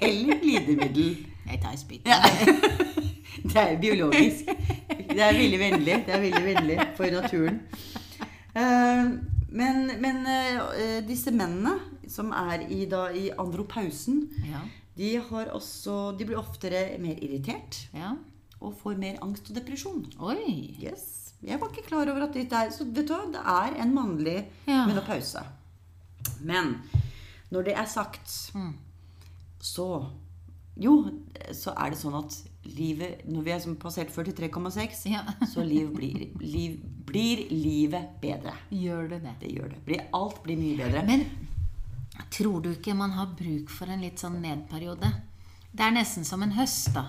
Eller 0.00 0.40
glidemiddel. 0.42 1.16
Jeg 1.48 1.60
tar 1.62 1.76
spytt. 1.76 2.08
Det 3.52 3.60
er 3.60 3.76
biologisk. 3.80 4.46
Det 5.14 5.20
er 5.20 5.34
veldig 5.36 5.58
vennlig. 5.60 5.96
Det 6.06 6.14
er 6.16 6.20
veldig 6.22 6.44
vennlig 6.46 6.76
for 6.96 7.10
naturen. 7.12 7.58
Eh, 8.56 9.10
men 9.54 9.90
men 10.00 10.26
eh, 10.26 11.00
disse 11.06 11.30
mennene 11.34 11.74
som 12.10 12.32
er 12.32 12.64
i, 12.70 12.84
da, 12.90 13.08
i 13.12 13.28
andropausen, 13.38 14.22
Ja. 14.48 14.60
de, 14.96 15.10
har 15.28 15.50
også, 15.56 16.16
de 16.18 16.24
blir 16.28 16.38
oftere 16.40 16.98
mer 17.02 17.16
irritert 17.22 17.82
ja. 17.94 18.12
og 18.60 18.74
får 18.82 18.96
mer 19.00 19.18
angst 19.24 19.50
og 19.50 19.56
depresjon. 19.58 20.04
Oi. 20.20 20.76
Yes. 20.82 21.34
Jeg 21.44 21.60
var 21.60 21.68
ikke 21.72 21.86
klar 21.88 22.08
over 22.08 22.24
at 22.24 22.32
det 22.34 22.46
er 22.52 22.70
Så 22.72 22.86
vet 22.88 23.08
du 23.08 23.12
hva, 23.12 23.26
det 23.34 23.42
er 23.44 23.74
en 23.82 23.94
mannlig 23.94 24.38
Ja. 24.66 24.86
menopause. 24.88 25.42
Men 26.40 26.78
når 27.52 27.62
det 27.68 27.74
er 27.76 27.86
sagt, 27.86 28.50
Mm. 28.54 28.74
så 29.60 30.06
Jo, 30.76 31.10
så 31.52 31.70
er 31.76 31.90
det 31.90 31.98
sånn 32.00 32.16
at 32.18 32.34
livet 32.64 33.24
Når 33.28 33.42
vi 33.46 33.50
er 33.54 33.74
passert 33.80 34.12
43,6, 34.14 35.10
Ja. 35.10 35.24
så 35.52 35.64
liv 35.64 35.90
blir, 35.94 36.28
liv, 36.40 36.78
blir 37.06 37.44
livet 37.50 38.20
bedre. 38.22 38.54
Gjør 38.70 39.08
det 39.08 39.22
det? 39.22 39.34
Det 39.40 39.52
gjør 39.54 39.68
det. 39.74 39.82
Blir, 39.84 40.06
alt 40.14 40.42
blir 40.42 40.56
mye 40.60 40.76
bedre. 40.78 41.04
Men 41.06 41.26
tror 42.30 42.60
du 42.62 42.70
ikke 42.72 42.94
man 42.94 43.10
har 43.18 43.34
bruk 43.38 43.70
for 43.70 43.90
en 43.90 44.00
litt 44.04 44.22
sånn 44.22 44.40
nedperiode? 44.42 45.10
Det 45.74 45.82
er 45.82 45.94
nesten 45.94 46.24
som 46.24 46.42
en 46.42 46.54
høst, 46.54 46.92
da. 46.94 47.08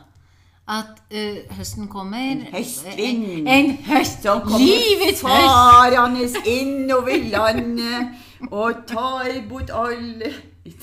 At 0.65 0.97
ø, 1.13 1.23
høsten 1.59 1.85
kommer 1.87 2.17
En 2.17 2.39
høstvind. 2.49 3.25
En, 3.45 3.47
en 3.53 3.67
høst, 3.85 4.23
som 4.25 4.41
kommer 4.41 4.63
Livets 4.65 5.21
farende 5.21 6.25
innover 6.49 7.21
landet 7.29 8.49
og 8.49 8.81
tar 8.89 9.29
bort 9.49 9.69
alle 9.69 10.31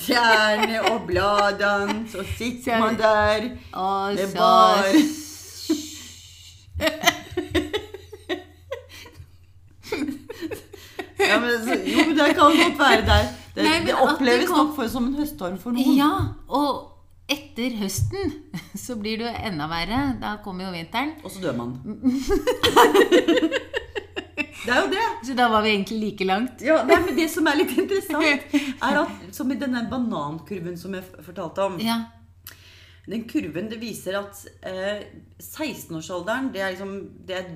trærne 0.07 0.83
og 0.93 1.07
bladene. 1.07 2.07
Så 2.13 2.25
sitter 2.37 2.79
man 2.79 2.99
der 2.99 3.43
med 3.43 3.59
bare 3.73 4.29
bar 4.35 4.85
ja, 11.19 11.41
men, 11.41 11.51
så, 11.65 11.77
Jo, 11.87 12.05
det 12.17 12.35
kan 12.35 12.35
godt 12.37 12.79
være 12.79 13.05
der. 13.07 13.27
Det, 13.55 13.65
Nei, 13.67 13.79
det 13.87 13.95
oppleves 13.95 14.41
det 14.41 14.49
kom- 14.49 14.67
nok 14.67 14.75
for, 14.77 14.87
som 14.89 15.05
en 15.11 15.15
høststorm 15.19 15.59
for 15.61 15.71
noen. 15.77 15.97
Ja, 15.97 16.11
og 16.49 16.89
etter 17.31 17.77
høsten 17.83 18.33
så 18.85 18.97
blir 19.01 19.21
det 19.21 19.29
jo 19.29 19.35
enda 19.51 19.69
verre. 19.71 20.01
Da 20.23 20.37
kommer 20.45 20.65
jo 20.71 20.73
vinteren. 20.75 21.13
Og 21.25 21.31
så 21.31 21.45
dør 21.45 21.57
man. 21.61 21.77
det 24.65 24.73
er 24.73 24.81
jo 24.85 24.91
det. 24.93 25.05
Så 25.27 25.35
da 25.37 25.49
var 25.49 25.63
vi 25.63 25.71
egentlig 25.77 25.99
like 26.01 26.25
langt. 26.29 26.61
Ja, 26.63 26.83
nei, 26.85 27.01
men 27.05 27.17
Det 27.17 27.29
som 27.31 27.47
er 27.47 27.57
litt 27.57 27.77
interessant, 27.79 28.55
er 28.89 28.99
at 29.03 29.35
som 29.35 29.51
i 29.51 29.57
denne 29.61 29.85
banankurven 29.91 30.77
som 30.79 30.95
jeg 30.95 31.05
fortalte 31.27 31.59
om 31.71 31.79
Ja. 31.83 32.01
Den 33.03 33.25
kurven 33.27 33.67
det 33.69 33.81
viser 33.81 34.15
at 34.15 34.45
eh, 34.63 35.01
16-årsalderen 35.43 36.53
det 36.55 36.61
er 36.63 36.71
liksom, 36.77 36.93
det 37.27 37.35
er, 37.41 37.49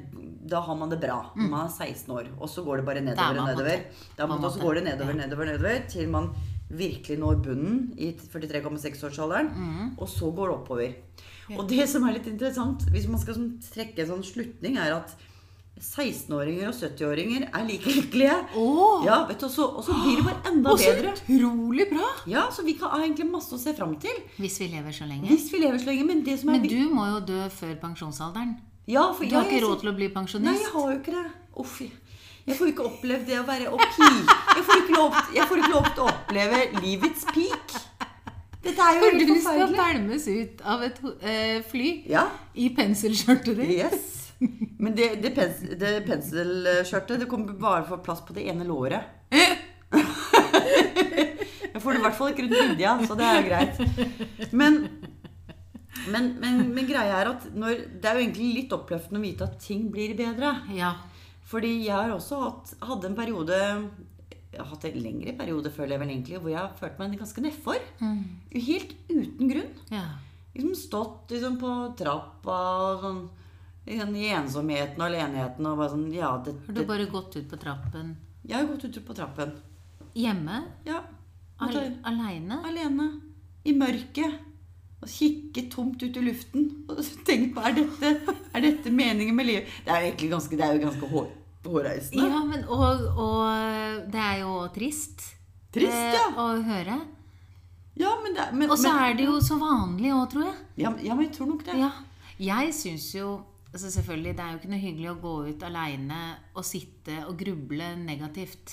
Da 0.50 0.58
har 0.66 0.74
man 0.78 0.90
det 0.90 0.98
bra 1.02 1.20
Mm. 1.36 1.50
man 1.50 1.66
er 1.66 1.70
16 1.70 2.10
år. 2.16 2.26
Og 2.40 2.48
så 2.50 2.64
går 2.66 2.78
det 2.80 2.84
bare 2.86 2.98
er 2.98 3.06
nedover 3.06 3.38
og 3.40 3.48
nedover. 3.52 3.84
Da 4.16 4.26
må- 4.26 4.40
så 4.50 4.58
går 4.60 4.74
det 4.74 4.84
nedover, 4.84 5.14
Ja. 5.14 5.26
nedover, 5.26 5.44
nedover 5.46 5.88
til 5.88 6.08
man 6.08 6.30
virkelig 6.70 7.18
når 7.18 7.42
bunnen 7.44 7.94
i 7.98 8.12
43,6-årsalderen. 8.12 9.50
Mm. 9.54 9.98
Og 9.98 10.08
så 10.08 10.30
går 10.34 10.48
det 10.48 10.56
oppover. 10.58 10.94
Og 11.56 11.68
det 11.68 11.88
som 11.88 12.02
er 12.08 12.12
litt 12.14 12.26
interessant, 12.26 12.82
hvis 12.90 13.06
man 13.08 13.20
skal 13.20 13.34
sånn, 13.34 13.60
trekke 13.62 14.00
en 14.02 14.08
sånn 14.08 14.24
slutning, 14.24 14.76
er 14.78 14.96
at 14.96 15.14
16-åringer 15.76 16.70
og 16.70 16.74
70-åringer 16.78 17.42
er 17.52 17.64
like 17.68 17.90
lykkelige. 17.92 18.36
Oh. 18.56 19.02
Ja, 19.04 19.18
vet 19.28 19.40
du, 19.42 19.46
og 19.46 19.82
så, 19.84 19.92
blir 20.02 20.16
det 20.22 20.24
bare 20.24 20.50
enda 20.50 20.72
Og 20.72 20.80
så 20.80 20.94
utrolig 20.96 21.86
bra! 21.90 22.06
Ja, 22.30 22.46
så 22.52 22.64
vi 22.64 22.72
kan 22.80 22.94
ha 22.94 23.02
egentlig 23.04 23.26
masse 23.28 23.52
å 23.52 23.60
se 23.60 23.74
fram 23.76 23.92
til. 24.00 24.16
Hvis 24.40 24.56
vi 24.62 24.70
lever 24.72 24.96
så 24.96 25.04
lenge. 25.08 25.28
Hvis 25.28 25.50
vi 25.52 25.60
lever 25.60 25.78
så 25.82 25.90
lenge. 25.90 26.06
Men 26.08 26.24
det 26.24 26.38
som 26.40 26.48
er 26.54 26.58
Men 26.62 26.70
du 26.72 26.94
må 26.96 27.04
jo 27.12 27.20
dø 27.28 27.42
før 27.52 27.74
pensjonsalderen. 27.82 28.56
ja, 28.88 29.04
for 29.12 29.24
Du 29.28 29.36
har 29.36 29.44
ikke 29.44 29.66
råd 29.66 29.80
til 29.84 29.92
å 29.92 29.96
bli 30.00 30.08
pensjonist. 30.16 30.48
Nei, 30.48 30.56
jeg 30.64 30.72
har 30.72 30.90
jo 30.92 30.98
ikke 31.02 31.16
det. 31.18 31.26
Uff. 31.60 31.76
Jeg 32.46 32.54
får 32.56 32.66
jo 32.68 32.72
ikke 32.72 32.84
opplevd 32.86 33.26
det 33.26 33.38
å 33.40 33.44
være 33.46 33.70
å. 33.74 33.78
Jeg 33.82 34.64
får 34.64 34.82
ikke 34.84 34.94
lov, 34.96 35.14
jeg 35.34 35.48
får 35.50 35.58
ikke 35.64 35.72
lov 35.76 35.86
til 35.92 36.02
å 36.04 36.10
oppleve 36.12 36.60
livets 36.84 37.24
peak. 37.34 37.74
Dette 38.62 38.82
er 38.82 38.96
jo 38.96 39.00
For 39.02 39.10
helt 39.12 39.20
du 39.28 39.32
skal 39.34 39.60
forferdelig. 39.60 39.78
pælmes 39.78 40.28
ut 40.28 40.62
av 40.64 40.82
et 40.86 41.00
eh, 41.22 41.58
fly 41.70 41.90
Ja. 42.10 42.28
i 42.54 42.68
penselskjørtet 42.74 43.58
ditt. 43.60 43.74
Yes. 43.76 44.15
Men 44.78 44.94
det, 44.96 45.08
det, 45.24 45.30
pens, 45.36 45.62
det 45.80 45.92
penselskjørtet 46.06 47.22
det 47.22 47.28
kommer 47.30 47.56
bare 47.60 47.84
for 47.88 48.02
plass 48.04 48.20
på 48.26 48.34
det 48.36 48.44
ene 48.50 48.66
låret. 48.68 49.00
Jeg 51.76 51.82
får 51.82 51.92
det 51.92 52.00
i 52.00 52.04
hvert 52.06 52.16
fall 52.16 52.32
ikke 52.32 52.44
rundt 52.46 52.70
midja, 52.72 52.92
så 53.04 53.16
det 53.16 53.26
er 53.26 53.36
jo 53.36 53.48
greit. 53.50 53.76
Men, 54.56 54.78
men, 56.12 56.28
men, 56.40 56.62
men 56.72 56.88
greia 56.88 57.20
er 57.20 57.30
at 57.34 57.46
når, 57.52 57.82
det 58.00 58.08
er 58.08 58.16
jo 58.16 58.24
egentlig 58.24 58.48
litt 58.54 58.74
oppløftende 58.76 59.20
å 59.20 59.24
vite 59.24 59.48
at 59.48 59.58
ting 59.60 59.82
blir 59.92 60.14
bedre. 60.18 60.54
Ja. 60.76 60.94
Fordi 61.46 61.72
jeg 61.84 61.94
har 61.94 62.12
også 62.14 62.40
hatt, 62.42 62.72
hadde 62.82 63.06
en 63.10 63.18
periode 63.18 63.56
Jeg 64.50 64.58
har 64.58 64.70
hatt 64.72 64.86
en 64.88 64.96
lengre 65.04 65.32
periode 65.38 65.70
føler 65.70 65.94
jeg 65.94 66.02
vel 66.02 66.12
egentlig, 66.14 66.40
hvor 66.40 66.50
jeg 66.52 66.62
har 66.62 66.78
følt 66.80 66.98
meg 67.00 67.18
ganske 67.20 67.44
nedfor. 67.44 67.80
Helt 68.56 68.96
uten 69.12 69.52
grunn. 69.52 69.74
ja. 69.92 70.06
Liksom 70.56 70.72
stått 70.80 71.34
liksom 71.34 71.58
på 71.60 71.70
trappa 71.98 72.60
og 72.86 73.02
sånn 73.02 73.18
i 73.86 74.28
ensomheten 74.34 74.98
og 75.00 75.06
alenheten 75.06 75.66
og 75.70 75.78
bare 75.78 75.92
sånn 75.92 76.08
Ja, 76.14 76.32
det, 76.44 76.56
Har 76.66 76.74
du 76.74 76.84
bare 76.88 77.06
gått 77.06 77.36
ut 77.36 77.46
på 77.50 77.58
trappen 77.60 78.16
Jeg 78.46 78.58
har 78.58 78.66
gått 78.66 78.84
ut 78.84 78.98
på 79.06 79.14
trappen. 79.14 79.52
hjemme? 80.16 80.64
Ja. 80.84 81.02
Al 81.60 81.76
Al 81.76 81.92
Aleine? 82.04 82.58
alene. 82.64 83.06
I 83.64 83.72
mørket. 83.72 84.40
Og 85.02 85.08
kikke 85.08 85.66
tomt 85.70 86.02
ut 86.02 86.16
i 86.16 86.22
luften. 86.24 86.84
Og 86.88 87.00
tenke 87.26 87.54
på 87.54 87.62
er 87.64 87.74
dette, 87.76 88.34
er 88.54 88.60
dette 88.64 88.90
meningen 88.90 89.36
med 89.36 89.46
livet? 89.46 89.66
Det 89.84 89.92
er 89.92 90.00
jo 90.00 90.10
egentlig 90.10 90.30
ganske, 90.30 90.56
det 90.56 90.64
er 90.64 90.76
jo 90.76 90.84
ganske 90.86 91.10
hår, 91.10 91.26
hårreisende. 91.66 92.28
Ja, 92.30 92.42
men 92.44 92.64
og, 92.64 93.02
og 93.16 94.10
det 94.12 94.22
er 94.22 94.38
jo 94.44 94.54
trist. 94.74 95.26
Trist, 95.74 95.92
eh, 95.92 96.14
ja. 96.16 96.28
Å 96.36 96.46
høre. 96.64 97.00
Ja, 97.96 98.14
men, 98.22 98.34
det, 98.36 98.46
men, 98.52 98.70
Og 98.70 98.78
så 98.78 98.92
er 98.92 99.16
det 99.18 99.26
jo 99.26 99.36
så 99.40 99.58
vanlig 99.60 100.12
òg, 100.14 100.30
tror 100.32 100.46
jeg. 100.48 100.56
ja, 100.84 100.94
ja, 101.02 101.14
men 101.14 101.26
jeg 101.26 101.34
tror 101.36 101.52
nok 101.54 101.64
det. 101.66 101.76
Ja. 101.80 101.90
Jeg 102.38 102.72
syns 102.76 103.10
jo 103.16 103.38
altså 103.76 103.90
Selvfølgelig, 103.92 104.36
det 104.36 104.44
er 104.44 104.52
jo 104.52 104.60
ikke 104.60 104.72
noe 104.72 104.82
hyggelig 104.82 105.10
å 105.10 105.20
gå 105.20 105.34
ut 105.50 105.64
aleine 105.66 106.20
og 106.56 106.64
sitte 106.64 107.20
og 107.28 107.36
gruble 107.40 107.90
negativt. 108.00 108.72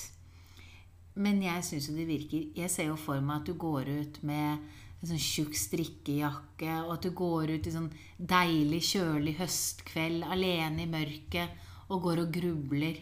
Men 1.20 1.42
jeg 1.44 1.66
syns 1.68 1.90
jo 1.90 1.98
det 1.98 2.08
virker 2.10 2.56
Jeg 2.58 2.72
ser 2.74 2.88
jo 2.88 2.96
for 2.98 3.22
meg 3.22 3.42
at 3.42 3.52
du 3.52 3.54
går 3.60 3.92
ut 3.92 4.22
med 4.26 4.64
en 5.04 5.10
sånn 5.12 5.20
tjukk 5.20 5.58
strikkejakke, 5.60 6.78
og 6.86 6.94
at 6.96 7.04
du 7.04 7.12
går 7.12 7.52
ut 7.58 7.68
i 7.68 7.74
sånn 7.74 7.90
deilig, 8.18 8.80
kjølig 8.94 9.36
høstkveld 9.42 10.24
alene 10.32 10.86
i 10.86 10.90
mørket 10.90 11.92
og 11.92 12.06
går 12.06 12.24
og 12.24 12.32
grubler. 12.38 13.02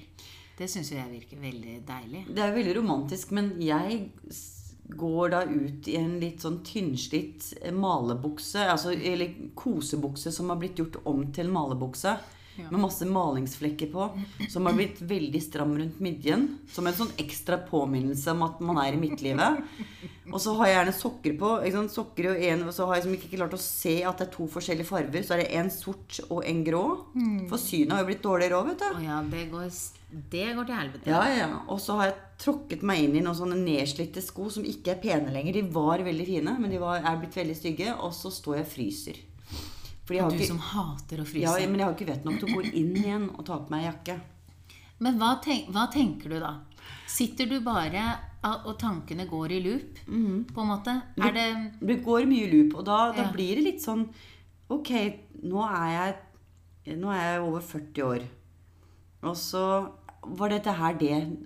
Det 0.58 0.66
syns 0.70 0.90
jo 0.92 0.98
jeg 0.98 1.14
virker 1.14 1.44
veldig 1.44 1.76
deilig. 1.86 2.24
Det 2.34 2.42
er 2.42 2.58
veldig 2.58 2.74
romantisk, 2.80 3.36
men 3.38 3.54
jeg 3.62 4.10
går 4.98 5.30
da 5.34 5.42
ut 5.48 5.88
i 5.88 5.96
en 6.00 6.18
litt 6.22 6.44
sånn 6.44 6.60
tynnslitt 6.68 7.54
malebukse, 7.74 8.66
altså, 8.74 8.94
eller 8.94 9.52
kosebukse 9.56 10.34
som 10.36 10.52
har 10.52 10.60
blitt 10.62 10.82
gjort 10.82 11.00
om 11.10 11.24
til 11.34 11.52
malebukse. 11.54 12.18
Med 12.70 12.84
masse 12.84 13.08
malingsflekker 13.08 13.90
på, 13.94 14.10
som 14.52 14.68
har 14.70 14.78
blitt 14.78 15.02
veldig 15.02 15.42
stram 15.44 15.74
rundt 15.80 16.00
midjen. 16.04 16.46
Som 16.72 16.88
en 16.88 16.98
sånn 16.98 17.12
ekstra 17.22 17.58
påminnelse 17.68 18.36
om 18.36 18.46
at 18.48 18.62
man 18.64 18.80
er 18.84 18.96
i 18.96 19.02
midtlivet. 19.02 19.64
Og 20.32 20.40
så 20.40 20.54
har 20.60 20.70
jeg 20.70 20.76
gjerne 20.78 20.94
sokker 20.96 21.34
på. 21.40 21.50
Sokker 21.92 22.30
og, 22.32 22.44
en, 22.52 22.62
og 22.70 22.76
så 22.76 22.86
har 22.88 22.98
jeg 22.98 23.04
liksom 23.04 23.16
ikke 23.18 23.38
klart 23.40 23.56
å 23.58 23.62
se 23.62 23.96
at 24.08 24.22
det 24.22 24.28
er 24.28 24.34
to 24.36 24.46
forskjellige 24.54 24.88
farger. 24.88 25.26
Så 25.28 25.36
er 25.36 25.44
det 25.44 25.50
en 25.60 25.72
sort 25.74 26.20
og 26.30 26.46
en 26.48 26.62
grå. 26.68 26.84
For 27.50 27.60
synet 27.60 27.96
har 27.96 28.04
jo 28.06 28.10
blitt 28.12 28.24
dårligere 28.24 28.60
òg, 28.62 28.70
vet 28.72 28.86
du. 28.86 29.02
Ja, 29.08 29.18
det 29.34 29.48
går, 29.52 29.66
det 30.32 30.46
går 30.60 30.70
til 30.70 30.80
helvete. 30.80 31.12
Ja, 31.12 31.24
ja. 31.36 31.50
Og 31.68 31.82
så 31.84 31.98
har 32.00 32.12
jeg 32.12 32.22
tråkket 32.46 32.86
meg 32.88 33.04
inn 33.06 33.18
i 33.20 33.26
noen 33.26 33.38
sånne 33.38 33.60
nedslitte 33.60 34.24
sko 34.24 34.48
som 34.54 34.66
ikke 34.68 34.96
er 34.96 35.04
pene 35.04 35.34
lenger. 35.34 35.60
De 35.60 35.76
var 35.76 36.06
veldig 36.06 36.30
fine, 36.30 36.56
men 36.62 36.72
de 36.72 36.80
var, 36.82 37.04
er 37.04 37.20
blitt 37.22 37.38
veldig 37.42 37.58
stygge. 37.60 37.98
Og 38.00 38.16
så 38.16 38.32
står 38.34 38.62
jeg 38.62 38.70
og 38.70 38.74
fryser. 38.78 39.22
Du 40.08 40.14
ikke, 40.18 40.48
som 40.48 40.58
hater 40.60 41.22
å 41.22 41.26
fryse. 41.26 41.42
ja, 41.62 41.68
men 41.70 41.80
jeg 41.80 41.86
har 41.88 41.94
ikke 41.96 42.08
vett 42.10 42.26
nok 42.26 42.40
til 42.40 42.50
å 42.50 42.56
gå 42.58 42.64
inn 42.74 42.96
igjen 42.98 43.30
og 43.38 43.46
ta 43.46 43.58
på 43.60 43.70
meg 43.72 43.86
jakke. 43.86 44.20
Men 45.00 45.18
hva, 45.18 45.36
tenk, 45.42 45.70
hva 45.74 45.86
tenker 45.92 46.30
du 46.30 46.40
da? 46.40 46.60
Sitter 47.08 47.46
du 47.48 47.60
bare 47.62 48.18
og 48.66 48.78
tankene 48.82 49.28
går 49.30 49.52
i 49.52 49.62
loop, 49.62 50.00
på 50.06 50.62
en 50.62 50.68
måte? 50.72 50.96
Er 51.22 51.32
det 51.32 51.48
Det 51.80 52.04
går 52.04 52.26
mye 52.26 52.50
loop, 52.52 52.76
og 52.80 52.86
da, 52.86 53.12
da 53.12 53.24
Ja. 53.24 53.32
blir 53.32 53.56
det 53.56 53.64
litt 53.64 53.82
sånn 53.82 54.08
Ok, 54.70 54.90
nå 55.44 55.62
er 55.70 55.90
jeg 56.86 56.98
Nå 56.98 57.12
er 57.14 57.34
jeg 57.36 57.42
over 57.44 57.62
40 57.62 58.02
år. 58.04 58.22
Og 59.24 59.36
så 59.38 59.92
var 60.26 60.50
dette 60.50 60.72
her 60.74 60.94
det 60.98 61.38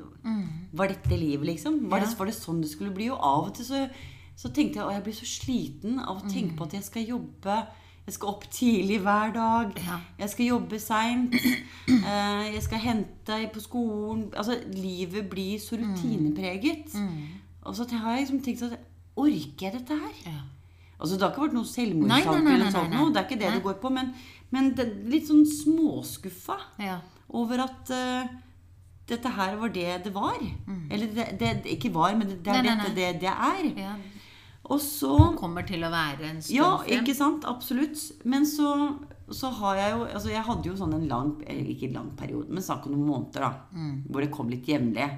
Var 0.73 0.87
dette 0.87 1.17
livet, 1.19 1.45
liksom? 1.45 1.89
Var, 1.89 1.99
det, 1.99 2.07
Mm. 2.07 2.17
Var 2.17 2.25
det 2.25 2.35
sånn 2.35 2.61
det 2.61 2.69
skulle 2.71 2.93
bli? 2.93 3.09
Og 3.09 3.19
av 3.19 3.47
og 3.47 3.53
til 3.55 3.65
så, 3.65 3.89
så 4.35 4.49
tenkte 4.53 4.75
jeg 4.79 4.85
Å, 4.85 4.91
jeg 4.93 5.03
blir 5.03 5.13
så 5.13 5.25
sliten 5.27 5.99
av 5.99 6.17
å 6.23 6.29
tenke 6.29 6.51
Mm. 6.53 6.57
på 6.57 6.63
at 6.65 6.71
jeg 6.73 6.83
skal 6.83 7.05
jobbe. 7.05 7.67
Jeg 8.05 8.13
skal 8.13 8.27
opp 8.29 8.43
tidlig 8.53 8.99
hver 9.01 9.31
dag. 9.33 9.71
Ja. 9.81 9.95
Jeg 10.19 10.29
skal 10.29 10.45
jobbe 10.45 10.79
seint. 10.79 11.33
eh, 11.89 12.53
jeg 12.53 12.61
skal 12.63 12.77
hente 12.83 13.37
på 13.53 13.59
skolen 13.63 14.27
Altså, 14.37 14.59
livet 14.73 15.29
blir 15.29 15.57
så 15.59 15.75
Mm. 15.77 15.93
rutinepreget. 15.95 16.93
Og 17.65 17.75
så 17.75 17.87
har 17.97 18.11
jeg 18.15 18.27
liksom 18.27 18.41
tenkt 18.45 18.61
at 18.63 18.79
Orker 19.17 19.61
jeg 19.61 19.73
dette 19.73 19.95
her? 19.95 20.15
ja. 20.25 20.39
Altså, 20.99 21.15
det 21.15 21.21
har 21.23 21.31
ikke 21.31 21.41
vært 21.47 21.53
noe 21.53 21.65
nei, 22.43 22.53
eller 22.53 22.71
sånt 22.71 22.89
noe. 22.93 23.09
Det 23.13 23.17
er 23.17 23.23
ikke 23.25 23.39
det 23.39 23.47
nei. 23.49 23.55
det 23.55 23.63
går 23.63 23.73
på. 23.81 23.89
Men, 23.91 24.13
men 24.51 24.69
det, 24.75 24.85
litt 25.11 25.27
sånn 25.27 25.45
småskuffa 25.45 26.57
Ja. 26.79 26.99
over 27.29 27.63
at 27.63 27.89
uh, 27.91 28.27
dette 29.07 29.29
her 29.35 29.55
var 29.57 29.67
det 29.69 30.03
det 30.05 30.13
var. 30.13 30.37
Eller 30.91 31.07
det, 31.07 31.25
det, 31.39 31.65
ikke 31.65 31.91
var, 31.93 32.15
men 32.15 32.27
det, 32.29 32.47
er 32.47 32.61
Mm. 32.61 32.69
Dette 32.69 32.95
det 32.95 33.19
det 33.21 33.33
er. 33.33 33.73
ja. 33.77 33.95
Og 34.73 34.79
så 34.81 35.11
Kommer 35.37 35.65
til 35.67 35.83
å 35.85 35.91
være 35.93 36.23
en 36.31 36.41
stund 36.41 36.55
Ja, 36.57 36.69
frem. 36.81 37.03
ikke 37.03 37.13
sant? 37.15 37.43
Absolutt. 37.45 37.99
Men 38.25 38.45
så, 38.49 38.71
så 39.29 39.51
har 39.59 39.75
jeg 39.77 39.91
jo 39.93 40.05
Altså, 40.07 40.29
jeg 40.33 40.43
hadde 40.47 40.69
jo 40.71 40.75
sånn 40.79 40.95
en 40.97 41.07
lang 41.11 41.33
Ikke 41.45 41.91
lang 41.93 42.11
periode, 42.17 42.49
men 42.49 42.63
snakk 42.65 42.87
om 42.87 42.95
noen 42.95 43.09
måneder, 43.11 43.45
da. 43.45 43.51
Mm. 43.77 43.99
Hvor 44.09 44.21
det 44.25 44.31
kom 44.33 44.49
litt 44.49 44.65
jevnlig. 44.69 45.09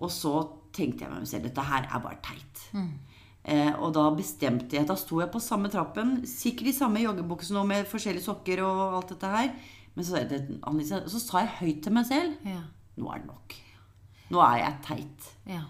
Og 0.00 0.10
så 0.12 0.34
tenkte 0.76 1.04
jeg 1.06 1.10
meg 1.14 1.26
selv 1.28 1.48
dette 1.48 1.64
her 1.66 1.88
er 1.88 2.04
bare 2.04 2.20
teit. 2.22 2.60
Mm. 2.76 2.90
Eh, 3.42 3.72
og 3.80 3.94
da 3.96 4.04
bestemte 4.12 4.76
jeg 4.76 4.86
Da 4.86 4.94
sto 5.00 5.18
jeg 5.22 5.30
på 5.32 5.40
samme 5.40 5.70
trappen, 5.72 6.18
sikkert 6.28 6.68
i 6.68 6.76
samme 6.76 7.00
joggebukse 7.00 7.54
nå 7.56 7.64
med 7.66 7.88
forskjellige 7.88 8.26
sokker 8.28 8.60
og 8.66 8.98
alt 9.00 9.14
dette 9.14 9.30
her. 9.32 9.50
Men 9.96 10.04
så, 10.06 10.20
Annelise, 10.20 11.00
så 11.10 11.18
sa 11.18 11.40
jeg 11.46 11.56
høyt 11.62 11.82
til 11.86 11.92
meg 11.96 12.06
selv 12.06 12.36
Ja. 12.46 12.60
Nå 13.00 13.08
er 13.14 13.22
det 13.22 13.26
nok. 13.32 13.54
Nå 14.30 14.40
er 14.44 14.56
jeg 14.66 14.74
teit. 14.84 15.30
ja. 15.48 15.64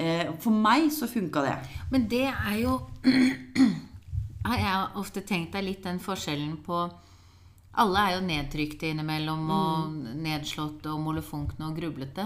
Eh, 0.00 0.32
for 0.40 0.54
meg 0.54 0.88
så 0.94 1.08
funka 1.10 1.42
det. 1.44 1.54
Men 1.92 2.08
det 2.08 2.26
er 2.30 2.58
jo 2.62 2.78
Har 4.46 4.56
jeg 4.56 4.84
ofte 4.96 5.20
tenkt 5.28 5.52
deg 5.52 5.66
litt 5.66 5.82
den 5.84 5.98
forskjellen 6.00 6.54
på 6.64 6.78
Alle 7.80 8.04
er 8.06 8.14
jo 8.14 8.22
nedtrykte 8.24 8.88
innimellom, 8.88 9.42
og 9.52 9.98
nedslått 10.24 10.88
og 10.90 11.02
molefonkne 11.04 11.68
og 11.68 11.76
grublete. 11.76 12.24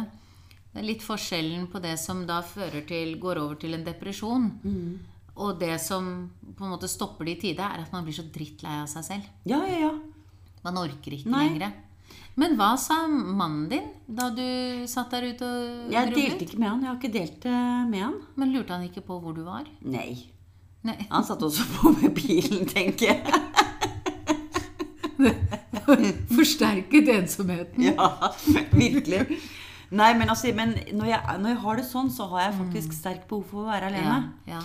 Det 0.73 0.81
er 0.81 0.87
litt 0.87 1.03
forskjellen 1.05 1.67
på 1.71 1.83
det 1.85 1.97
som 2.01 2.23
da 2.27 2.39
fører 2.47 2.87
til 2.89 3.13
går 3.21 3.43
over 3.43 3.59
til 3.61 3.77
en 3.77 3.85
depresjon, 3.85 4.47
og 5.37 5.61
det 5.61 5.77
som 5.85 6.09
på 6.57 6.65
en 6.65 6.73
måte 6.73 6.89
stopper 6.89 7.29
det 7.29 7.37
i 7.37 7.41
tide, 7.43 7.67
er 7.67 7.85
at 7.85 7.93
man 7.93 8.07
blir 8.07 8.17
så 8.17 8.25
drittlei 8.33 8.81
av 8.81 8.89
seg 8.91 9.05
selv. 9.05 9.29
Ja, 9.45 9.61
ja, 9.69 9.91
ja. 9.91 9.93
Man 10.65 10.81
orker 10.81 11.13
ikke 11.13 11.29
lenger. 11.31 11.77
Men 12.37 12.57
hva 12.59 12.73
sa 12.81 13.05
mannen 13.09 13.69
din 13.71 13.85
da 14.11 14.29
du 14.35 14.43
satt 14.91 15.13
der 15.15 15.23
ute 15.31 15.47
og 15.47 15.93
Jeg 15.93 16.09
grublet? 16.11 16.31
delte 16.31 16.45
ikke 16.49 16.59
med 16.59 16.69
han. 16.69 16.81
Jeg 16.83 16.91
har 16.91 16.97
ikke 16.99 17.13
delt 17.15 17.37
det 17.45 17.59
med 17.93 18.03
han. 18.03 18.17
Men 18.37 18.53
lurte 18.57 18.75
han 18.75 18.87
ikke 18.89 19.05
på 19.07 19.21
hvor 19.23 19.37
du 19.37 19.45
var? 19.47 19.69
Nei. 19.87 20.11
Nei. 20.85 20.99
Han 21.11 21.25
satt 21.25 21.43
også 21.47 21.65
på 21.77 21.93
med 22.01 22.11
bilen, 22.19 22.67
tenker 22.69 23.07
jeg. 23.15 23.23
Forsterket 26.35 27.09
ensomheten. 27.15 27.85
Ja, 27.93 28.09
virkelig. 28.73 29.25
Nei, 29.95 30.11
men, 30.19 30.29
altså, 30.33 30.51
men 30.57 30.73
når, 30.97 31.07
jeg, 31.13 31.37
når 31.41 31.53
jeg 31.53 31.61
har 31.65 31.79
det 31.79 31.85
sånn, 31.87 32.11
så 32.11 32.27
har 32.33 32.49
jeg 32.49 32.57
faktisk 32.59 32.97
sterkt 32.97 33.29
behov 33.31 33.45
for 33.51 33.63
å 33.65 33.71
være 33.71 33.93
alene. 33.93 34.17
ja. 34.51 34.59
ja. 34.59 34.65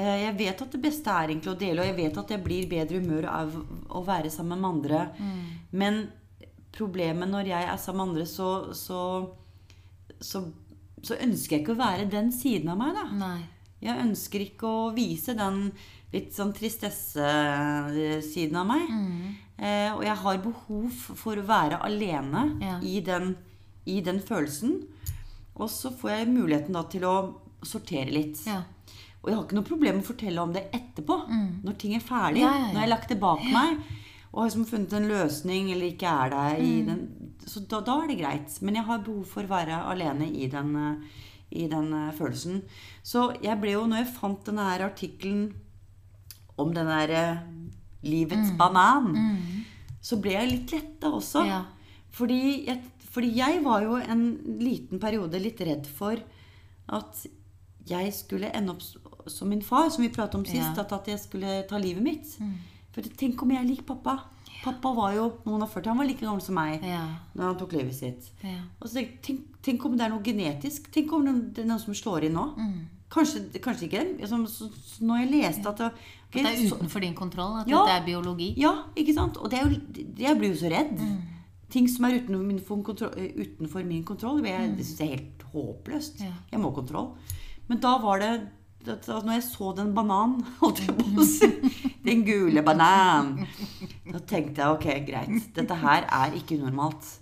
Jeg 0.00 0.30
vet 0.38 0.60
at 0.62 0.70
det 0.72 0.78
beste 0.80 1.10
er 1.12 1.32
egentlig 1.32 1.50
å 1.50 1.58
dele, 1.58 1.82
og 1.82 1.88
jeg 1.90 1.96
vet 1.96 2.18
at 2.22 2.28
jeg 2.30 2.40
blir 2.44 2.68
bedre 2.70 3.00
humør 3.02 3.24
av 3.26 3.56
å 3.90 4.00
være 4.06 4.30
sammen 4.32 4.60
med 4.62 4.68
andre. 4.70 5.00
Men 5.76 5.98
problemet 6.72 7.28
når 7.30 7.46
jeg 7.50 7.64
er 7.72 7.76
sammen 7.82 8.12
med 8.12 8.14
andre, 8.14 8.26
så, 8.30 8.50
så, 8.74 9.00
så, 10.20 10.44
så 11.02 11.14
ønsker 11.20 11.56
jeg 11.56 11.62
ikke 11.64 11.74
å 11.76 11.82
være 11.82 12.08
den 12.12 12.30
siden 12.32 12.68
av 12.72 12.78
meg, 12.80 12.94
da. 12.98 13.06
Nei. 13.20 13.40
Jeg 13.80 13.96
ønsker 14.04 14.40
ikke 14.44 14.68
å 14.68 14.90
vise 14.92 15.32
den 15.38 15.70
litt 16.12 16.34
sånn 16.36 16.50
tristesse-siden 16.52 18.56
av 18.60 18.66
meg. 18.68 18.90
Eh, 19.60 19.92
og 19.94 20.02
jeg 20.04 20.16
har 20.22 20.38
behov 20.44 20.90
for 21.20 21.36
å 21.40 21.44
være 21.46 21.78
alene 21.86 22.42
Ja. 22.64 22.78
i, 22.82 23.00
den, 23.04 23.34
i 23.86 24.00
den 24.04 24.20
følelsen. 24.20 24.80
Og 25.60 25.68
så 25.70 25.90
får 25.92 26.10
jeg 26.14 26.28
muligheten 26.32 26.72
da 26.76 26.82
til 26.88 27.04
å 27.04 27.14
sortere 27.62 28.10
litt. 28.12 28.40
Ja. 28.48 28.62
Og 29.20 29.28
jeg 29.28 29.36
har 29.36 29.44
ikke 29.44 29.56
noe 29.58 29.68
problem 29.68 29.94
med 29.98 30.04
å 30.04 30.08
fortelle 30.14 30.40
om 30.42 30.52
det 30.54 30.62
etterpå. 30.72 31.16
Når 31.64 31.74
ting 31.80 31.92
er 31.94 32.00
ferdig. 32.04 32.40
Mm. 32.40 32.48
Ja. 32.48 32.52
Når 32.70 32.78
jeg 32.78 32.84
har 32.86 32.94
lagt 32.94 33.08
det 33.12 33.18
bak 33.20 33.42
meg 33.52 33.76
og 34.32 34.42
har 34.42 34.48
liksom 34.50 34.66
funnet 34.70 34.92
en 34.94 35.08
løsning 35.10 35.70
eller 35.72 35.86
ikke 35.90 36.06
er 36.06 36.30
der 36.30 36.58
Mm. 36.60 36.64
i 36.66 36.82
den 36.86 37.00
Så 37.46 37.60
da, 37.66 37.80
da 37.80 38.02
er 38.02 38.06
det 38.08 38.18
greit. 38.20 38.62
Men 38.62 38.74
jeg 38.76 38.84
har 38.84 38.98
behov 39.02 39.24
for 39.26 39.42
å 39.42 39.48
være 39.48 39.78
alene 39.90 40.26
i 40.30 40.46
den, 40.46 40.76
eh, 40.76 40.96
i 41.50 41.66
den 41.66 41.92
eh, 41.92 42.12
følelsen. 42.12 42.62
Så 43.02 43.24
jeg 43.42 43.58
ble 43.60 43.72
jo, 43.72 43.86
når 43.86 44.04
jeg 44.04 44.14
fant 44.20 44.44
denne 44.44 44.66
her 44.70 44.84
artikkelen 44.86 45.54
om 46.58 46.72
den 46.74 46.86
der 46.86 47.08
livets 47.08 47.40
livets 48.02 48.52
banan, 48.56 49.16
så 50.00 50.20
ble 50.20 50.32
jeg 50.32 50.50
litt 50.50 50.72
letta 50.72 51.10
også. 51.10 51.42
Mm. 51.42 51.48
Ja. 51.48 51.64
Fordi, 52.10 52.66
jeg, 52.66 52.82
fordi 53.10 53.32
jeg 53.36 53.64
var 53.64 53.82
jo 53.82 53.96
en 53.96 54.22
liten 54.60 55.00
periode 55.00 55.40
litt 55.42 55.60
redd 55.60 55.86
for 55.86 56.16
at 56.88 57.26
jeg 57.88 58.12
skulle 58.14 58.52
ende 58.54 58.70
opp 58.76 58.82
som 59.30 59.48
min 59.48 59.62
far, 59.62 59.88
som 59.90 60.02
vi 60.04 60.08
pratet 60.12 60.34
om 60.36 60.44
sist, 60.44 60.56
Ja. 60.56 60.72
Mm. 60.72 60.78
at, 60.84 60.92
at 60.92 61.06
jeg 61.08 61.18
skulle 61.18 61.66
ta 61.68 61.78
livet 61.78 62.02
mitt. 62.02 62.38
For 62.94 63.02
tenk 63.02 63.42
om 63.42 63.50
jeg 63.54 63.62
er 63.62 63.68
lik 63.68 63.82
pappa. 63.86 64.16
Pappa 64.64 64.90
var 64.92 65.12
jo 65.14 65.26
noen 65.46 65.62
og 65.64 65.70
40, 65.72 65.86
han 65.88 65.98
var 66.02 66.06
like 66.08 66.20
gammel 66.20 66.42
som 66.44 66.54
meg 66.58 66.82
Ja. 66.84 67.04
når 67.34 67.44
han 67.46 67.58
tok 67.60 67.72
livet 67.72 67.94
sitt. 67.96 68.30
Ja. 68.44 68.58
Og 68.80 68.88
så 68.90 69.04
tenk, 69.22 69.44
tenk, 69.62 69.84
om 69.86 69.96
det 69.96 70.04
er 70.04 70.10
noe 70.12 70.22
genetisk. 70.22 70.90
Tenk 70.92 71.12
om 71.16 71.24
det 71.54 71.62
er 71.62 71.68
noe 71.70 71.78
som 71.80 71.94
slår 71.94 72.26
inn 72.28 72.34
nå. 72.36 72.44
Mm. 72.58 72.80
Kanskje, 73.10 73.40
kanskje 73.62 73.88
ikke. 73.88 74.26
Som, 74.28 74.44
så, 74.46 74.68
så 74.74 75.02
når 75.06 75.22
jeg 75.24 75.30
leste 75.32 75.66
at 75.70 75.78
det, 75.80 75.88
okay, 76.28 76.44
At 76.44 76.50
det 76.50 76.52
er 76.66 76.74
utenfor 76.76 77.00
din 77.00 77.14
kontroll? 77.14 77.56
At 77.62 77.68
Ja. 77.72 77.80
det 77.86 77.94
er 77.96 78.04
biologi? 78.06 78.54
ja, 78.60 78.74
ikke 78.96 79.14
sant? 79.16 79.36
Og 79.38 79.50
det 79.50 79.58
er 79.58 79.70
jo, 79.70 79.80
jeg 80.18 80.38
blir 80.38 80.52
jo 80.52 80.60
så 80.60 80.70
redd. 80.70 80.98
Mm. 81.00 81.18
Ting 81.70 81.88
som 81.88 82.04
er 82.04 82.18
utenfor 82.20 82.44
min 82.44 82.60
kontroll, 82.84 83.12
utenfor 83.16 83.84
min 83.86 84.04
kontroll 84.04 84.42
det, 84.42 84.76
det 84.76 84.84
syns 84.86 84.98
jeg 85.00 85.08
er 85.08 85.16
helt 85.16 85.42
håpløst. 85.54 86.20
Mm. 86.20 86.26
Ja. 86.26 86.32
Jeg 86.52 86.60
må 86.60 86.70
ha 86.70 86.74
kontroll. 86.82 87.12
Men 87.70 87.78
da 87.80 87.96
var 88.02 88.18
det 88.18 88.32
når 88.86 89.32
jeg 89.34 89.44
så 89.44 89.72
den 89.76 89.94
bananen, 89.94 90.44
holdt 90.60 90.80
jeg 90.86 90.96
på 90.96 91.08
å 91.20 91.26
si, 91.28 91.48
den 92.04 92.24
gule 92.24 92.62
bananen, 92.64 93.46
da 94.10 94.20
tenkte 94.24 94.62
jeg 94.62 94.76
ok, 94.76 94.86
greit. 95.08 95.50
Dette 95.56 95.80
her 95.82 96.06
er 96.08 96.36
ikke 96.38 96.56
unormalt. 96.60 97.16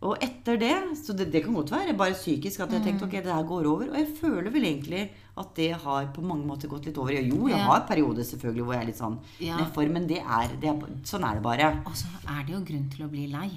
Og 0.00 0.16
etter 0.24 0.56
det, 0.56 0.72
så 0.96 1.12
det, 1.12 1.26
det 1.32 1.42
kan 1.44 1.52
godt 1.58 1.72
være 1.74 1.92
bare 1.96 2.14
psykisk 2.16 2.62
at 2.64 2.70
jeg 2.72 2.84
tenkte 2.86 3.04
ok, 3.04 3.18
det 3.20 3.34
her 3.34 3.44
går 3.44 3.66
over. 3.68 3.90
Og 3.90 3.98
jeg 3.98 4.14
føler 4.16 4.48
vel 4.54 4.64
egentlig 4.64 5.02
at 5.40 5.50
det 5.58 5.74
har 5.82 6.06
på 6.14 6.22
mange 6.24 6.46
måter 6.48 6.70
gått 6.72 6.86
litt 6.88 6.96
over. 7.00 7.12
Jo, 7.20 7.50
jeg 7.52 7.60
har 7.68 7.82
perioder 7.88 8.24
selvfølgelig 8.24 8.64
hvor 8.64 8.76
jeg 8.78 8.82
er 8.82 8.88
litt 8.88 9.00
sånn 9.00 9.18
Ja. 9.44 9.58
nedfor, 9.60 9.90
men 9.92 10.06
det 10.08 10.22
er, 10.24 10.54
det 10.62 10.70
er, 10.72 10.94
sånn 11.04 11.26
er 11.28 11.36
det 11.36 11.44
bare. 11.44 11.68
Og 11.84 11.98
så 12.00 12.08
er 12.32 12.46
det 12.48 12.54
jo 12.56 12.62
grunn 12.70 12.88
til 12.94 13.04
å 13.04 13.10
bli 13.12 13.26
lei. 13.28 13.50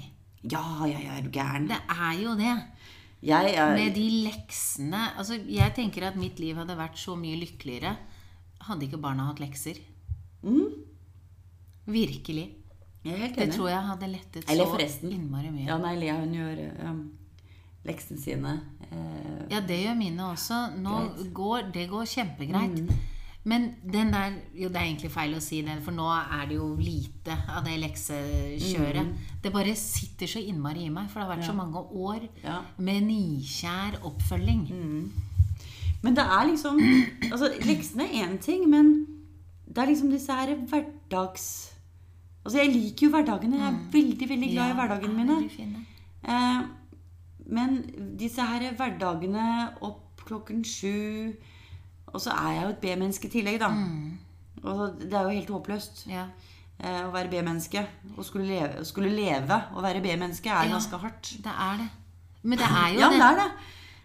Ja, 0.44 0.60
ja, 0.84 1.00
ja, 1.00 1.16
er 1.16 1.24
du 1.24 1.32
gæren? 1.32 1.70
Det 1.70 1.80
er 1.88 2.20
jo 2.20 2.36
det. 2.36 2.52
Jeg 3.24 3.54
er 3.56 3.74
Med 3.76 3.94
de 3.96 4.04
leksene 4.26 5.04
Altså, 5.18 5.38
jeg 5.48 5.74
tenker 5.76 6.08
at 6.10 6.16
mitt 6.20 6.38
liv 6.42 6.56
hadde 6.60 6.76
vært 6.76 6.98
så 7.00 7.16
mye 7.16 7.38
lykkeligere 7.40 7.96
hadde 8.64 8.86
ikke 8.86 9.00
barna 9.00 9.26
hatt 9.28 9.40
lekser. 9.42 9.76
mm, 10.42 10.70
Virkelig. 11.86 12.46
Det 13.04 13.50
tror 13.52 13.68
jeg 13.68 13.82
hadde 13.90 14.08
lettet 14.08 14.46
så 14.48 15.10
innmari 15.12 15.50
mye. 15.52 15.66
Ja, 15.68 15.76
nei, 15.76 15.96
Lea 16.00 16.14
hun 16.16 16.32
gjør 16.32 16.62
um, 16.88 17.02
leksene 17.84 18.20
sine. 18.22 18.54
Eh, 18.88 19.42
Ja, 19.52 19.60
det 19.60 19.82
gjør 19.82 19.98
mine 19.98 20.30
også. 20.30 20.62
Nå 20.80 20.94
Greit. 21.02 21.34
går, 21.36 21.66
det 21.74 21.88
går 21.90 22.08
kjempegreit. 22.08 22.80
Mm. 22.80 22.88
Men 23.44 23.74
den 23.92 24.10
der 24.12 24.32
Jo, 24.56 24.68
det 24.72 24.76
er 24.80 24.86
egentlig 24.88 25.10
feil 25.12 25.34
å 25.36 25.40
si 25.44 25.58
det, 25.66 25.74
for 25.84 25.92
nå 25.92 26.06
er 26.08 26.46
det 26.48 26.56
jo 26.56 26.70
lite 26.80 27.34
av 27.52 27.64
det 27.66 27.74
leksekjøret. 27.82 29.10
Det 29.44 29.52
bare 29.52 29.74
sitter 29.76 30.26
så 30.26 30.40
innmari 30.40 30.86
i 30.86 30.92
meg, 30.92 31.10
for 31.10 31.20
det 31.20 31.26
har 31.28 31.36
vært 31.36 31.46
så 31.50 31.56
mange 31.56 31.82
år 31.92 32.20
Mm. 32.24 32.42
Ja. 32.44 32.62
med 32.78 33.02
nikjær 33.02 33.98
oppfølging. 34.02 34.64
Men 36.02 36.14
det 36.14 36.24
er 36.24 36.46
liksom 36.50 36.80
Altså, 37.32 37.52
leksene 37.64 38.04
er 38.08 38.26
én 38.28 38.38
ting, 38.40 38.68
men 38.70 39.06
det 39.68 39.78
er 39.78 39.86
liksom 39.92 40.10
disse 40.10 40.32
her 40.32 40.54
hverdags... 40.54 41.70
Altså, 42.44 42.58
jeg 42.60 42.72
liker 42.74 43.06
jo 43.06 43.10
hverdagene. 43.12 43.56
Jeg 43.56 43.72
er 43.72 43.78
veldig, 43.92 44.28
veldig 44.28 44.50
glad 44.52 44.64
i 44.64 44.68
Ja, 44.68 44.74
hverdagene 44.74 45.20
er 45.20 45.48
mine. 45.58 45.84
Eh, 46.24 46.62
men 47.46 48.16
disse 48.18 48.40
her 48.44 48.72
hverdagene 48.76 49.46
opp 49.82 50.24
klokken 50.24 50.62
sju 50.64 51.34
Og 52.14 52.20
så 52.22 52.30
er 52.30 52.52
jeg 52.54 52.62
jo 52.62 52.68
et 52.74 52.80
B-menneske 52.84 53.26
i 53.28 53.32
tillegg, 53.34 53.58
da. 53.60 53.68
Og 54.64 55.00
det 55.00 55.12
er 55.12 55.22
jo 55.26 55.34
helt 55.34 55.50
håpløst 55.50 56.04
Ja. 56.08 56.26
eh, 56.80 57.02
å 57.04 57.10
være 57.12 57.28
B-menneske. 57.32 57.82
Å 58.16 58.24
skulle 58.24 58.46
leve, 58.46 58.84
skulle 58.86 59.10
leve 59.10 59.58
og 59.74 59.82
være 59.82 60.00
B-menneske 60.02 60.46
er 60.48 60.68
Ja. 60.68 60.76
ganske 60.78 60.98
hardt. 61.02 61.34
Det 61.42 61.52
er 61.52 61.76
det. 61.82 61.88
Men 62.44 62.58
det 62.58 62.66
er 62.68 62.92
jo 62.94 63.00
Ja, 63.00 63.08
det. 63.10 63.18
det 63.18 63.26
er 63.26 63.36
det. 63.42 63.50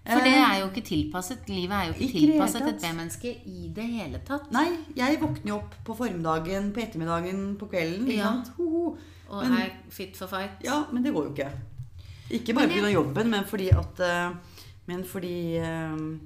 For 0.10 0.20
det 0.26 0.34
Eh, 0.34 0.50
er 0.50 0.60
jo 0.62 0.70
ikke 0.72 0.86
tilpasset. 0.88 1.48
Livet 1.50 1.72
er 1.72 1.86
jo 1.88 1.94
ikke, 1.94 2.14
Ikke 2.18 2.32
tilpasset 2.34 2.68
et. 2.68 2.82
B-menneske 2.82 3.36
i 3.46 3.68
det 3.76 3.84
hele 3.86 4.20
tatt. 4.26 4.52
Nei, 4.52 4.78
jeg 4.96 5.20
våkner 5.20 5.46
jo 5.48 5.56
opp 5.58 5.76
på 5.86 5.96
formiddagen, 5.98 6.72
på 6.74 6.82
ettermiddagen, 6.82 7.58
på 7.58 7.70
kvelden. 7.70 8.08
Ja. 8.12 8.32
Ho, 8.58 8.70
ho. 8.70 8.98
Og 9.30 9.44
Men- 9.44 9.60
er 9.62 9.70
fit 9.90 10.18
for 10.18 10.26
fight. 10.28 10.52
Ja, 10.64 10.86
men 10.92 11.04
det 11.04 11.14
går 11.14 11.26
jo 11.28 11.34
ikke. 11.36 11.52
Ikke 12.32 12.56
bare 12.56 12.68
pga. 12.70 12.92
jobben, 12.94 13.30
men 13.30 13.44
fordi 13.46 13.70
at 13.70 14.00
eh, 14.00 14.34
Men 14.88 15.04
fordi 15.04 15.58
eh, 15.58 16.20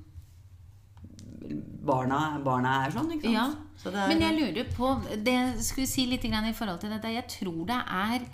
barna, 1.83 2.19
barna 2.43 2.77
er 2.85 2.95
sånn, 2.95 3.11
ikke 3.17 3.31
sant? 3.31 3.35
Ja. 3.35 3.73
Så 3.83 3.91
det 3.91 3.99
er, 3.99 4.11
Men 4.11 4.21
jeg 4.23 4.37
lurer 4.37 4.67
på 4.71 4.89
Det 5.25 5.35
skulle 5.65 5.83
vi 5.83 5.91
si 5.91 6.05
litt 6.07 6.23
grann 6.23 6.47
i 6.47 6.55
forhold 6.55 6.79
til 6.79 6.93
dette. 6.93 7.11
Jeg 7.11 7.27
tror 7.31 7.65
det 7.67 7.79
er 7.81 8.27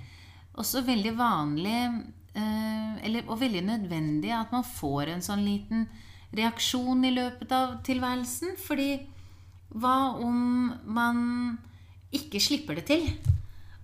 også 0.59 0.83
veldig 0.85 1.13
vanlig 1.17 1.79
eh, 2.35 2.99
eller, 3.07 3.25
og 3.27 3.39
veldig 3.41 3.63
nødvendig 3.65 4.33
at 4.35 4.53
man 4.53 4.67
får 4.67 5.15
en 5.15 5.25
sånn 5.25 5.41
liten 5.45 5.87
reaksjon 6.35 7.01
i 7.07 7.15
løpet 7.15 7.55
av 7.55 7.79
tilværelsen. 7.87 8.59
Fordi 8.61 8.91
Hva 9.69 10.17
om 10.17 10.71
man 10.85 11.57
ikke 12.13 12.41
slipper 12.41 12.79
det 12.79 12.87
til? 12.89 13.03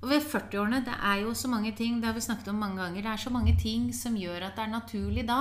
Og 0.02 0.10
ved 0.12 0.22
40-årene, 0.22 0.84
det 0.86 0.94
er 1.02 1.20
jo 1.24 1.34
så 1.34 1.50
mange 1.50 1.72
ting, 1.78 1.98
det 2.02 2.10
har 2.10 2.14
vi 2.14 2.22
snakket 2.22 2.52
om 2.52 2.60
mange 2.62 2.78
ganger, 2.78 3.02
det 3.02 3.12
er 3.12 3.22
så 3.22 3.32
mange 3.34 3.56
ting 3.58 3.88
som 3.94 4.18
gjør 4.18 4.44
at 4.48 4.58
det 4.58 4.66
er 4.66 4.74
naturlig 4.74 5.24
da. 5.26 5.40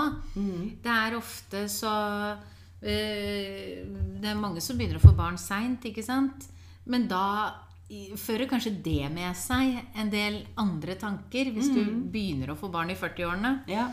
Det 0.84 0.92
er 0.92 1.16
ofte 1.18 1.64
så 1.68 1.92
Det 2.85 4.29
er 4.31 4.40
mange 4.40 4.61
som 4.64 4.77
begynner 4.77 5.01
å 5.01 5.05
få 5.05 5.14
barn 5.16 5.38
seint, 5.40 5.85
ikke 5.88 6.05
sant? 6.05 6.49
Men 6.85 7.07
da 7.09 7.25
fører 8.18 8.49
kanskje 8.49 8.73
det 8.85 9.11
med 9.12 9.37
seg 9.37 9.77
en 10.01 10.11
del 10.12 10.40
andre 10.61 10.97
tanker, 11.01 11.51
hvis 11.53 11.70
du 11.73 11.83
begynner 12.12 12.53
å 12.53 12.59
få 12.59 12.70
barn 12.73 12.92
i 12.92 12.99
40-årene. 12.99 13.55
Ja. 13.70 13.88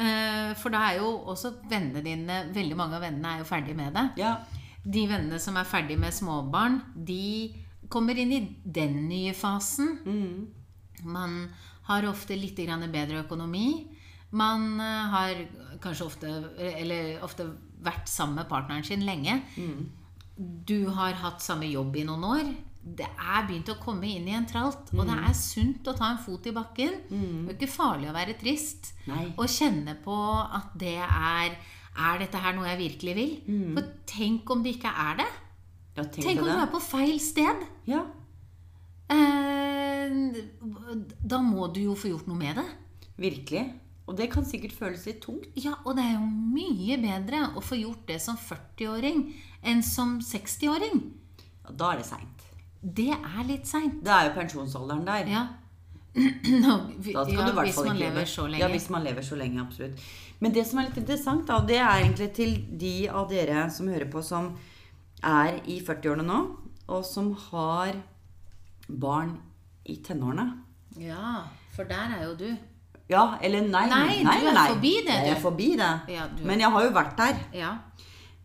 Eh, 0.00 0.52
For 0.60 0.72
da 0.72 0.84
er 0.88 1.00
jo 1.00 1.10
også 1.28 1.50
vennene 1.68 2.00
dine 2.04 2.36
Veldig 2.54 2.76
mange 2.78 2.96
av 2.96 3.02
vennene 3.04 3.34
er 3.34 3.42
jo 3.42 3.48
ferdig 3.48 3.74
med 3.76 3.92
det. 3.96 4.06
Ja. 4.22 4.36
De 4.80 5.02
vennene 5.08 5.40
som 5.42 5.58
er 5.60 5.68
ferdig 5.68 5.98
med 6.00 6.14
småbarn, 6.14 6.80
de 6.94 7.52
kommer 7.90 8.16
inn 8.16 8.32
i 8.32 8.40
den 8.64 9.08
nye 9.08 9.34
fasen. 9.36 9.98
Mm. 10.06 11.02
Man 11.04 11.40
har 11.88 12.06
ofte 12.08 12.36
litt 12.38 12.56
bedre 12.56 13.24
økonomi. 13.24 13.88
Man 14.30 14.80
eh, 14.80 15.10
har 15.16 15.34
kanskje 15.80 16.06
ofte, 16.06 16.28
eller 16.58 17.24
ofte 17.24 17.50
vært 17.84 18.08
sammen 18.10 18.40
med 18.40 18.48
partneren 18.50 18.84
sin 18.86 19.04
lenge. 19.06 19.40
Du 20.36 20.88
har 20.96 21.16
hatt 21.20 21.42
samme 21.44 21.68
jobb 21.68 21.96
i 22.00 22.04
noen 22.08 22.24
år. 22.24 22.52
Det 22.80 23.04
er 23.04 23.42
begynt 23.44 23.68
å 23.68 23.76
komme 23.82 24.08
inn 24.08 24.28
i 24.30 24.32
en 24.36 24.46
tralt. 24.48 24.88
Og 24.96 25.04
det 25.04 25.16
er 25.18 25.34
sunt 25.36 25.88
å 25.90 25.92
ta 25.98 26.12
en 26.14 26.22
fot 26.22 26.46
i 26.48 26.54
bakken. 26.56 26.94
Det 27.10 27.52
er 27.52 27.58
ikke 27.58 27.68
farlig 27.74 28.08
å 28.08 28.14
være 28.16 28.38
trist. 28.40 28.94
Nei. 29.10 29.26
Og 29.36 29.50
kjenne 29.52 29.98
på 30.04 30.16
at 30.46 30.72
det 30.80 30.96
er 31.02 31.58
Er 32.00 32.20
dette 32.22 32.38
her 32.38 32.54
noe 32.54 32.68
jeg 32.70 32.78
virkelig 32.78 33.14
vil? 33.18 33.32
For 33.74 33.88
tenk 34.08 34.50
om 34.54 34.62
det 34.62 34.76
ikke 34.78 34.92
er 34.94 35.16
det? 35.18 35.26
ja 35.96 36.04
tenk, 36.06 36.22
Tenk 36.24 36.38
om 36.40 36.46
om 36.46 36.54
du 36.54 36.62
er 36.62 36.70
på 36.70 36.80
feil 36.80 37.18
sted? 37.20 37.64
Ja. 37.90 38.04
Eh, 39.10 40.12
da 41.34 41.40
må 41.42 41.66
du 41.74 41.80
jo 41.82 41.96
få 41.98 42.12
gjort 42.12 42.28
noe 42.30 42.38
med 42.38 42.60
det. 42.60 42.66
Virkelig. 43.20 43.64
Og 44.10 44.16
det 44.18 44.26
kan 44.32 44.42
sikkert 44.48 44.74
føles 44.74 45.04
litt 45.06 45.20
tungt. 45.22 45.46
Ja, 45.62 45.76
og 45.86 45.94
det 45.96 46.02
er 46.08 46.16
jo 46.16 46.26
mye 46.26 46.96
bedre 46.98 47.44
å 47.54 47.62
få 47.62 47.78
gjort 47.78 48.02
det 48.10 48.16
som 48.24 48.34
40-åring 48.40 49.20
enn 49.70 49.82
som 49.86 50.16
60-åring. 50.24 51.00
Ja, 51.62 51.70
da 51.78 51.92
er 51.94 52.00
det 52.02 52.08
seint. 52.08 52.46
Det 52.82 53.10
er 53.14 53.42
litt 53.46 53.68
seint. 53.70 54.00
Det 54.02 54.10
er 54.10 54.30
jo 54.30 54.34
pensjonsalderen 54.34 55.04
der. 55.06 55.30
Ja. 55.30 55.44
Nå, 56.16 56.74
vi- 56.98 57.12
Da 57.14 57.22
skal 57.22 57.36
ja, 57.36 57.44
du 57.46 57.52
i 57.52 57.58
hvert 57.60 57.74
fall 57.76 57.90
ikke 57.92 58.00
leve. 58.00 58.24
så 58.26 58.46
lenge. 58.48 58.62
Ja, 58.64 58.68
hvis 58.72 58.88
man 58.90 59.04
lever 59.06 59.22
så 59.28 59.38
lenge, 59.38 59.60
absolutt. 59.62 60.02
Men 60.40 60.56
det 60.56 60.64
som 60.66 60.80
er 60.80 60.88
litt 60.88 60.98
interessant, 61.04 61.46
da, 61.46 61.60
det 61.68 61.76
er 61.78 62.00
egentlig 62.00 62.30
til 62.34 62.56
de 62.80 62.94
av 63.12 63.28
dere 63.30 63.68
som 63.70 63.86
hører 63.92 64.10
på, 64.10 64.22
som 64.26 64.50
er 65.22 65.60
i 65.70 65.78
40-årene 65.84 66.24
nå, 66.26 66.40
og 66.90 67.04
som 67.06 67.30
har 67.52 67.94
barn 68.88 69.36
i 69.86 70.00
tenårene. 70.02 70.48
Ja, 70.98 71.44
for 71.76 71.86
der 71.86 72.16
er 72.16 72.24
jo 72.26 72.34
du. 72.40 72.48
Ja, 73.10 73.24
eller 73.42 73.64
nei. 73.66 73.84
Nei, 73.90 74.16
du 74.22 74.48
er 74.50 74.58
forbi 74.70 74.92
det, 75.06 75.14
Jeg 75.26 75.34
er 75.34 75.40
forbi 75.42 75.70
det. 75.78 75.92
Ja, 76.14 76.26
du 76.30 76.44
Men 76.46 76.60
jeg 76.62 76.70
har 76.70 76.84
jo 76.84 76.90
vært 76.94 77.16
der. 77.18 77.40
Ja. 77.58 77.70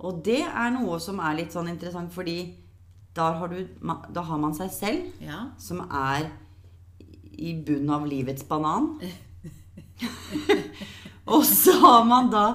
Og 0.01 0.23
det 0.25 0.41
er 0.43 0.71
noe 0.73 0.97
som 0.99 1.21
er 1.23 1.37
litt 1.37 1.53
sånn 1.53 1.69
interessant, 1.71 2.11
fordi 2.13 2.39
har, 3.15 3.47
du, 3.47 3.61
da 4.11 4.23
har 4.27 4.39
man 4.41 4.55
seg 4.57 4.71
selv, 4.75 5.05
ja. 5.23 5.45
som 5.61 5.85
er 5.85 6.25
i 7.37 7.53
bunnen 7.63 7.93
av 7.95 8.07
livets 8.09 8.43
banan. 8.47 8.89
og 11.33 11.45
så 11.47 11.77
har 11.79 12.03
man 12.07 12.27
da 12.33 12.45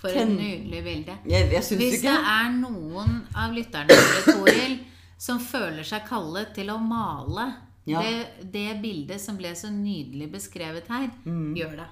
For 0.00 0.12
et 0.12 0.28
nydelig 0.28 0.82
bilde. 0.84 1.16
Jeg, 1.28 1.48
jeg 1.54 1.78
Hvis 1.80 2.02
det 2.04 2.12
er 2.12 2.52
noen 2.56 3.22
av 3.36 3.54
lytterne 3.56 3.96
Toril, 4.26 4.78
som 5.20 5.40
føler 5.40 5.84
seg 5.86 6.04
kallet 6.08 6.54
til 6.56 6.72
å 6.72 6.78
male 6.80 7.48
Ja. 7.88 8.02
det, 8.04 8.26
det 8.52 8.74
bildet 8.82 9.20
som 9.22 9.36
ble 9.40 9.54
så 9.56 9.70
nydelig 9.72 10.28
beskrevet 10.32 10.86
her, 10.92 11.08
Mm. 11.24 11.54
gjør 11.56 11.76
det. 11.80 11.86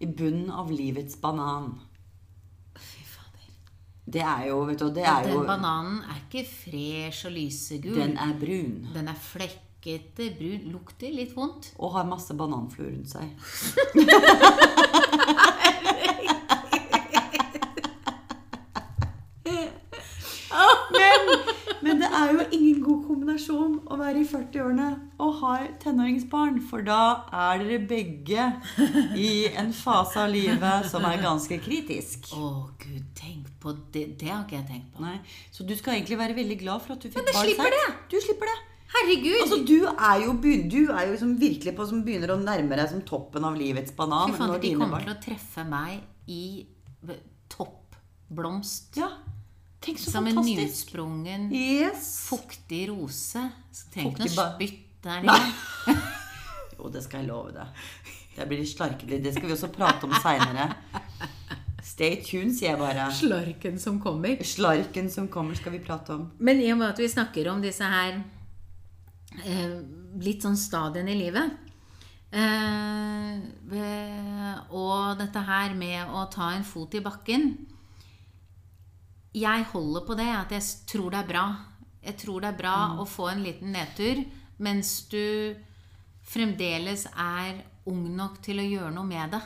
I 0.00 0.06
bunnen 0.06 0.50
av 0.50 0.70
livets 0.72 1.16
banan. 1.20 1.74
Fy 2.76 3.04
fader. 3.04 3.46
Det 4.06 4.22
er 4.24 4.46
jo, 4.48 4.64
vet 4.66 4.78
du, 4.80 4.88
det 4.90 5.04
er 5.06 5.22
Den 5.28 5.32
jo 5.36 5.44
bananen 5.46 6.00
er 6.10 6.16
ikke 6.24 6.46
fresh 6.48 7.26
og 7.28 7.32
lysegul. 7.36 7.94
Den 8.00 8.16
er 8.18 8.32
brun. 8.40 8.88
Den 8.94 9.08
er 9.08 9.14
flekkete, 9.14 10.30
brun, 10.38 10.64
lukter 10.72 11.12
litt 11.14 11.36
vondt. 11.36 11.72
Og 11.78 11.92
har 11.92 12.04
masse 12.08 12.34
bananfluer 12.34 12.90
rundt 12.90 13.08
seg. 13.14 13.28
men, 20.90 21.38
men 21.80 22.00
det 22.00 22.03
er 22.18 22.32
jo 22.34 22.44
ingen 22.56 22.80
god 22.84 23.00
kombinasjon 23.08 23.74
å 23.92 23.96
være 24.00 24.20
i 24.22 24.26
40-årene 24.28 24.88
og 25.24 25.32
ha 25.40 25.52
tenåringsbarn. 25.82 26.60
For 26.68 26.84
da 26.86 26.98
er 27.34 27.62
dere 27.62 27.78
begge 27.90 28.46
i 29.18 29.30
en 29.52 29.72
fase 29.76 30.20
av 30.24 30.32
livet 30.32 30.88
som 30.90 31.06
er 31.08 31.22
ganske 31.22 31.58
kritisk. 31.64 32.30
Å 32.36 32.50
gud, 32.82 33.04
tenk 33.18 33.48
på 33.62 33.74
det. 33.94 34.06
Det 34.20 34.28
har 34.30 34.44
ikke 34.44 34.58
jeg 34.60 34.68
tenkt 34.70 34.92
på. 34.94 35.04
Nei, 35.06 35.16
så 35.54 35.66
du 35.66 35.74
skal 35.78 35.96
egentlig 35.98 36.20
være 36.20 36.38
veldig 36.38 36.60
glad 36.62 36.84
for 36.84 36.96
at 36.96 37.02
du 37.04 37.10
fikk 37.10 37.30
barn 37.32 37.42
slipper 37.48 37.76
det! 37.78 37.84
Du 38.12 38.18
slipper 38.20 38.52
det. 38.52 38.58
Herregud! 38.94 39.36
Altså, 39.42 39.58
du 39.66 39.78
er 39.90 40.20
jo, 40.22 40.34
du 40.70 40.80
er 40.94 41.06
jo 41.08 41.14
liksom 41.16 41.32
virkelig 41.40 41.72
på 41.74 41.86
som 41.90 42.04
begynner 42.06 42.34
å 42.34 42.38
nærme 42.38 42.76
deg 42.78 42.92
som 42.92 43.00
toppen 43.08 43.46
av 43.48 43.56
livets 43.58 43.94
banan. 43.96 44.30
Fy 44.30 44.38
faen, 44.38 44.52
de 44.62 44.74
kommer 44.76 45.00
barn- 45.00 45.08
til 45.08 45.16
å 45.16 45.22
treffe 45.24 45.64
meg 45.66 46.04
i 46.30 46.44
toppblomst. 47.50 48.96
Ja, 49.00 49.08
tenk 49.84 49.98
så 50.00 50.10
Som 50.14 50.26
en 50.26 50.34
fantastisk. 50.40 50.62
nysprungen, 50.94 51.46
Yes. 51.52 52.08
fuktig 52.30 52.86
rose. 52.90 53.42
Tenk 53.94 54.18
noe 54.18 54.28
spytt 54.32 54.80
der 55.04 55.22
Nei. 55.22 55.36
inne. 55.38 55.96
Jo, 56.78 56.88
det 56.90 57.04
skal 57.04 57.20
jeg 57.22 57.28
love 57.28 57.52
deg. 57.54 57.66
Det 58.34 58.46
blir 58.50 58.64
slarkelig. 58.66 59.20
Det 59.22 59.32
skal 59.36 59.46
vi 59.48 59.52
også 59.54 59.68
prate 59.72 60.04
om 60.08 60.12
seinere. 60.20 60.74
Stay 61.84 62.16
tuned, 62.24 62.50
sier 62.56 62.72
jeg 62.72 62.78
bare. 62.80 63.04
Slarken 63.14 63.78
som 63.78 64.00
kommer. 64.02 64.40
Slarken 64.44 65.10
som 65.12 65.28
kommer, 65.28 65.54
skal 65.54 65.72
vi 65.76 65.78
prate 65.84 66.10
om. 66.16 66.24
Men 66.40 66.60
i 66.60 66.72
og 66.72 66.78
med 66.80 66.88
at 66.90 66.98
vi 66.98 67.06
snakker 67.12 67.46
om 67.52 67.60
disse 67.62 67.84
her 67.84 68.18
eh, 69.44 69.76
litt 70.24 70.42
sånn 70.42 70.56
stadiene 70.58 71.12
i 71.14 71.18
livet 71.20 71.52
eh, 72.32 73.38
Og 74.74 75.18
dette 75.20 75.42
her 75.46 75.74
med 75.78 76.10
å 76.14 76.24
ta 76.32 76.50
en 76.56 76.64
fot 76.66 76.94
i 76.98 77.02
bakken 77.04 77.52
Jeg 79.34 79.66
holder 79.72 80.06
på 80.06 80.16
det 80.18 80.30
at 80.30 80.52
jeg 80.54 80.62
tror 80.90 81.10
det 81.14 81.20
er 81.24 81.30
bra. 81.30 81.44
Jeg 82.04 82.18
tror 82.20 82.44
det 82.44 82.50
er 82.52 82.58
bra 82.58 82.78
å 83.00 83.06
få 83.08 83.30
en 83.32 83.44
liten 83.44 83.72
nedtur 83.74 84.22
mens 84.62 85.00
du 85.10 85.54
fremdeles 86.24 87.08
er 87.10 87.64
ung 87.90 88.04
nok 88.16 88.38
til 88.44 88.62
å 88.62 88.64
gjøre 88.64 88.92
noe 88.94 89.08
med 89.08 89.34
det. 89.34 89.40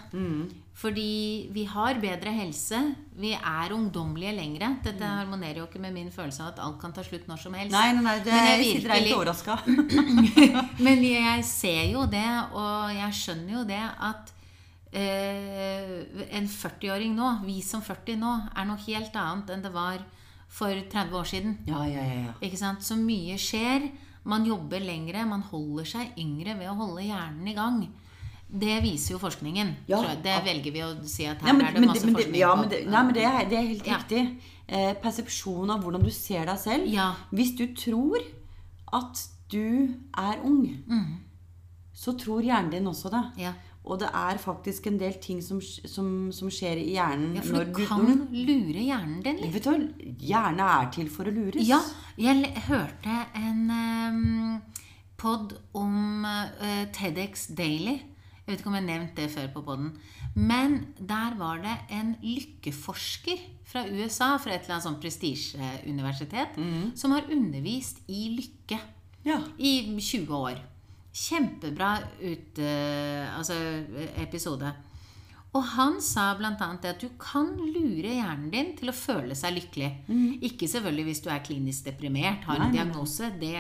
Fordi 0.79 1.49
vi 1.51 1.65
har 1.67 1.99
bedre 1.99 2.31
helse. 2.37 2.79
Vi 3.19 3.33
er 3.35 3.73
ungdommelige 3.75 4.37
lengre. 4.37 4.69
Dette 4.85 5.09
harmonerer 5.11 5.59
jo 5.63 5.67
ikke 5.67 5.81
med 5.83 5.97
min 5.97 6.13
følelse 6.15 6.45
av 6.45 6.53
at 6.53 6.61
alt 6.63 6.79
kan 6.79 6.95
ta 6.95 7.03
slutt 7.03 7.27
når 7.27 7.41
som 7.43 7.57
helst. 7.59 7.75
Nei, 7.75 7.89
nei, 7.97 8.05
nei, 8.07 8.17
det, 8.23 8.37
Men 8.37 8.47
jeg 8.53 8.69
sitter 8.77 9.03
litt 9.03 9.17
overraska. 9.17 9.57
Men 10.87 11.03
jeg 11.03 11.47
ser 11.49 11.83
jo 11.91 12.07
det, 12.13 12.29
og 12.55 12.95
jeg 12.95 13.19
skjønner 13.23 13.57
jo 13.57 13.65
det, 13.73 13.83
at 14.11 14.35
en 14.93 16.47
40-åring 16.49 17.13
nå, 17.17 17.33
vi 17.45 17.61
som 17.63 17.83
40 17.85 18.17
nå, 18.21 18.35
er 18.57 18.69
noe 18.69 18.81
helt 18.87 19.17
annet 19.21 19.51
enn 19.53 19.65
det 19.65 19.73
var 19.75 20.01
for 20.49 20.73
30 20.73 21.17
år 21.19 21.29
siden. 21.29 21.57
Ja, 21.69 21.85
ja, 21.85 22.03
ja. 22.03 22.21
ja. 22.29 22.35
Ikke 22.41 22.61
sant? 22.61 22.85
Så 22.85 22.97
mye 22.97 23.37
skjer. 23.41 23.91
Man 24.29 24.47
jobber 24.49 24.81
lengre. 24.81 25.25
Man 25.29 25.45
holder 25.51 25.89
seg 25.89 26.21
yngre 26.21 26.57
ved 26.59 26.71
å 26.73 26.77
holde 26.79 27.05
hjernen 27.05 27.49
i 27.49 27.57
gang. 27.57 27.83
Det 28.49 28.79
viser 28.81 29.15
jo 29.15 29.21
forskningen. 29.21 29.75
Ja, 29.91 30.01
det 30.25 30.39
velger 30.47 30.73
vi 30.73 30.81
å 30.81 30.93
si 31.05 31.27
at 31.29 31.43
her 31.45 31.53
men, 31.53 31.67
er 31.67 31.75
det 31.77 31.85
masse 31.85 32.07
men, 32.07 32.17
forskning 32.17 32.39
ja, 32.41 32.55
men, 32.57 32.71
det, 32.73 32.79
nei, 32.89 33.03
men 33.05 33.17
det, 33.17 33.25
er, 33.29 33.43
det 33.51 33.59
er 33.59 33.67
helt 33.75 33.89
Ja. 33.91 33.99
riktig. 33.99 34.23
Eh, 34.69 34.93
persepsjon 35.03 35.71
av 35.73 35.85
hvordan 35.85 36.05
du 36.05 36.11
ser 36.13 36.49
deg 36.49 36.61
selv. 36.61 36.89
Ja. 36.89 37.11
Hvis 37.29 37.53
du 37.61 37.67
tror 37.77 38.25
at 38.97 39.21
du 39.53 39.93
er 40.17 40.41
ung, 40.45 40.65
så 41.93 42.17
tror 42.17 42.45
hjernen 42.45 42.73
din 42.73 42.89
også 42.89 43.13
det. 43.13 43.23
Ja. 43.45 43.53
Og 43.89 43.99
det 44.03 44.09
er 44.13 44.39
faktisk 44.43 44.87
en 44.91 44.99
del 45.01 45.17
ting 45.23 45.41
som, 45.45 45.61
som, 45.65 46.09
som 46.35 46.51
skjer 46.53 46.81
i 46.83 46.91
hjernen 46.99 47.39
ja, 47.39 47.45
for 47.47 47.57
når 47.57 47.71
du 47.73 47.81
kan 47.89 48.05
du 48.05 48.35
lure 48.37 48.85
hjernen 48.85 49.23
din 49.25 49.41
litt. 49.41 49.55
Vet 49.57 49.65
du? 49.65 50.05
Hjerne 50.29 50.69
er 50.77 50.91
til 50.93 51.09
for 51.13 51.31
å 51.31 51.33
lures. 51.33 51.65
Ja, 51.65 51.81
jeg 52.21 52.53
hørte 52.69 53.17
en 53.39 53.65
um, 53.73 54.61
pod 55.19 55.57
om 55.79 56.27
uh, 56.29 56.85
TEDx 56.95 57.49
Daily. 57.57 57.97
Jeg 58.45 58.55
vet 58.55 58.63
ikke 58.63 58.71
om 58.71 58.77
jeg 58.79 58.85
har 58.85 58.91
nevnt 58.93 59.17
det 59.19 59.29
før 59.33 59.49
på 59.57 59.63
poden. 59.67 59.91
Men 60.37 60.79
der 61.01 61.35
var 61.41 61.59
det 61.65 61.75
en 61.93 62.15
lykkeforsker 62.23 63.43
fra 63.69 63.83
USA, 63.89 64.37
fra 64.41 64.55
et 64.55 64.63
eller 64.65 64.79
annet 64.79 64.87
sånt 64.87 65.03
prestisjeuniversitet, 65.03 66.57
som 66.97 67.13
har 67.13 67.29
undervist 67.33 68.01
i 68.09 68.31
lykke 68.39 68.79
Ja. 69.27 69.43
i 69.59 69.83
20 70.01 70.33
år. 70.33 70.63
Kjempebra 71.19 71.93
ut, 72.23 72.59
eh, 72.63 73.25
altså, 73.39 73.57
episode. 74.23 74.71
Og 75.57 75.63
han 75.65 75.95
sa 76.05 76.27
bl.a. 76.37 76.53
at 76.61 77.01
du 77.01 77.09
kan 77.19 77.49
lure 77.57 78.11
hjernen 78.13 78.51
din 78.53 78.75
til 78.77 78.91
å 78.91 78.95
føle 78.95 79.35
seg 79.35 79.55
lykkelig. 79.57 79.89
Ikke 80.45 80.69
selvfølgelig 80.69 81.07
hvis 81.09 81.23
du 81.25 81.31
er 81.33 81.41
klinisk 81.47 81.87
deprimert, 81.89 82.45
har 82.45 82.59
en 82.61 82.67
Nei, 82.67 82.69
nei. 82.69 82.77
diagnose. 82.77 83.31
Det, 83.41 83.55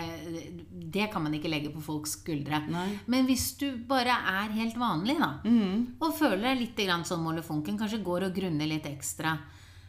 det 0.92 1.06
kan 1.10 1.24
man 1.24 1.34
ikke 1.38 1.48
legge 1.50 1.72
på 1.72 1.80
folks 1.82 2.18
skuldre. 2.20 2.60
Nei. 2.70 2.90
Men 3.08 3.24
hvis 3.26 3.46
du 3.58 3.70
bare 3.88 4.18
er 4.34 4.52
helt 4.60 4.76
vanlig, 4.78 5.16
da, 5.18 5.30
Mm. 5.48 5.96
og 5.98 6.12
føler 6.20 6.44
deg 6.50 6.60
litt 6.60 6.84
sånn 7.08 7.24
molefonken, 7.24 7.78
kanskje 7.80 8.02
går 8.04 8.28
og 8.28 8.34
grunner 8.36 8.68
litt 8.68 8.84
ekstra, 8.86 9.38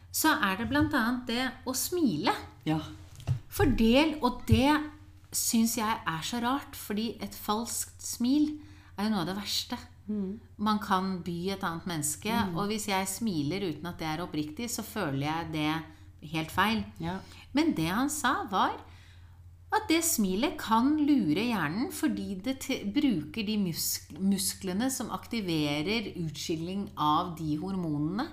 så 0.09 0.39
er 0.41 0.55
det 0.63 0.69
bl.a. 0.71 1.03
det 1.27 1.51
å 1.67 1.75
smile. 1.75 2.31
Ja. 2.65 2.79
Fordel, 3.49 4.15
og 4.23 4.41
det 4.47 4.71
syns 5.35 5.77
jeg 5.77 6.01
er 6.07 6.25
så 6.25 6.41
rart, 6.43 6.75
fordi 6.75 7.13
et 7.21 7.35
falskt 7.35 8.01
smil 8.03 8.55
er 8.97 9.07
jo 9.07 9.13
noe 9.13 9.23
av 9.23 9.29
det 9.29 9.37
verste. 9.37 9.77
Man 10.57 10.79
kan 10.81 11.19
by 11.21 11.37
et 11.53 11.63
annet 11.63 11.85
menneske, 11.85 12.33
og 12.57 12.71
hvis 12.71 12.87
jeg 12.89 13.09
smiler 13.11 13.67
uten 13.69 13.85
at 13.91 13.99
det 14.01 14.07
er 14.09 14.23
oppriktig, 14.23 14.69
så 14.73 14.81
føler 14.81 15.27
jeg 15.27 15.51
det 15.53 16.29
helt 16.33 16.51
feil. 16.51 16.83
ja. 16.99 17.19
Men 17.53 17.73
det 17.77 17.87
han 17.89 18.09
sa, 18.09 18.43
var 18.49 18.75
at 19.69 19.85
det 19.89 20.01
smilet 20.05 20.57
kan 20.57 20.95
lure 21.05 21.43
hjernen 21.45 21.91
fordi 21.93 22.39
det 22.41 22.57
bruker 22.93 23.45
de 23.45 23.57
musk 23.61 24.09
musklene 24.17 24.89
som 24.89 25.11
aktiverer 25.13 26.09
utskilling 26.23 26.87
av 26.97 27.35
de 27.37 27.55
hormonene. 27.61 28.25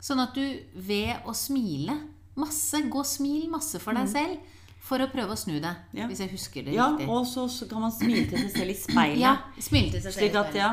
Sånn 0.00 0.20
at 0.20 0.36
du 0.36 0.44
ved 0.74 1.28
å 1.28 1.36
smile 1.36 1.98
masse, 2.40 2.80
gå 2.88 2.98
og 3.04 3.08
smil 3.08 3.50
masse 3.52 3.78
for 3.80 3.96
deg 3.96 4.08
selv 4.08 4.40
for 4.84 5.00
å 5.00 5.06
prøve 5.08 5.32
å 5.32 5.38
snu 5.40 5.54
det. 5.64 5.70
Ja. 5.96 6.04
Hvis 6.10 6.18
jeg 6.20 6.28
husker 6.34 6.64
det 6.66 6.74
ja 6.76 6.90
riktig. 6.92 7.06
og 7.08 7.22
så, 7.26 7.46
så 7.48 7.64
kan 7.70 7.80
man 7.80 7.92
smile 7.94 8.26
til 8.28 8.42
seg 8.42 8.50
selv 8.52 8.74
i 8.74 8.76
speilet. 8.86 9.20
Ja, 9.22 9.30
smile 9.64 9.94
til 9.94 10.02
seg 10.04 10.12
selv. 10.18 10.36
At, 10.42 10.58
ja. 10.58 10.68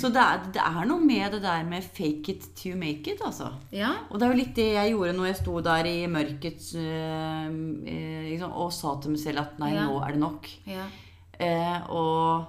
Så 0.00 0.08
det 0.12 0.22
er, 0.22 0.46
det 0.56 0.62
er 0.64 0.88
noe 0.88 1.00
med 1.04 1.36
det 1.36 1.42
der 1.44 1.62
med 1.68 1.84
fake 1.84 2.32
it 2.32 2.46
to 2.56 2.72
make 2.80 3.04
it, 3.12 3.20
altså. 3.24 3.50
Ja. 3.72 3.90
Og 4.08 4.16
det 4.20 4.26
er 4.26 4.32
jo 4.32 4.40
litt 4.40 4.56
det 4.56 4.66
jeg 4.78 4.94
gjorde 4.94 5.12
når 5.18 5.28
jeg 5.30 5.38
sto 5.42 5.58
der 5.68 5.90
i 5.92 5.94
mørket 6.08 6.66
øh, 6.80 7.52
øh, 7.84 8.24
liksom, 8.32 8.52
og 8.64 8.72
sa 8.76 8.96
til 9.04 9.14
meg 9.14 9.22
selv 9.26 9.44
at 9.44 9.58
nei, 9.60 9.74
Ja. 9.76 9.86
nå 9.88 10.00
er 10.04 10.16
det 10.16 10.22
nok. 10.24 10.50
ja. 10.72 10.88
Eh, 11.34 11.78
og, 11.90 12.44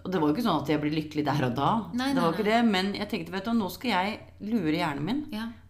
og 0.00 0.06
det 0.10 0.16
var 0.18 0.30
jo 0.30 0.32
ikke 0.34 0.46
sånn 0.46 0.62
at 0.62 0.70
jeg 0.72 0.80
ble 0.80 0.90
lykkelig 0.94 1.24
der 1.26 1.42
og 1.50 1.56
da. 1.58 1.70
Nei, 1.92 2.06
det 2.10 2.16
nei, 2.16 2.22
var 2.24 2.32
ikke 2.32 2.46
nei. 2.46 2.52
det, 2.56 2.60
Men 2.72 2.86
jeg 2.96 3.08
tenkte 3.10 3.34
vet 3.34 3.44
du, 3.50 3.52
nå 3.58 3.68
skal 3.70 3.90
jeg 3.92 4.14
lure 4.48 4.72
hjernen 4.78 5.04
min. 5.04 5.18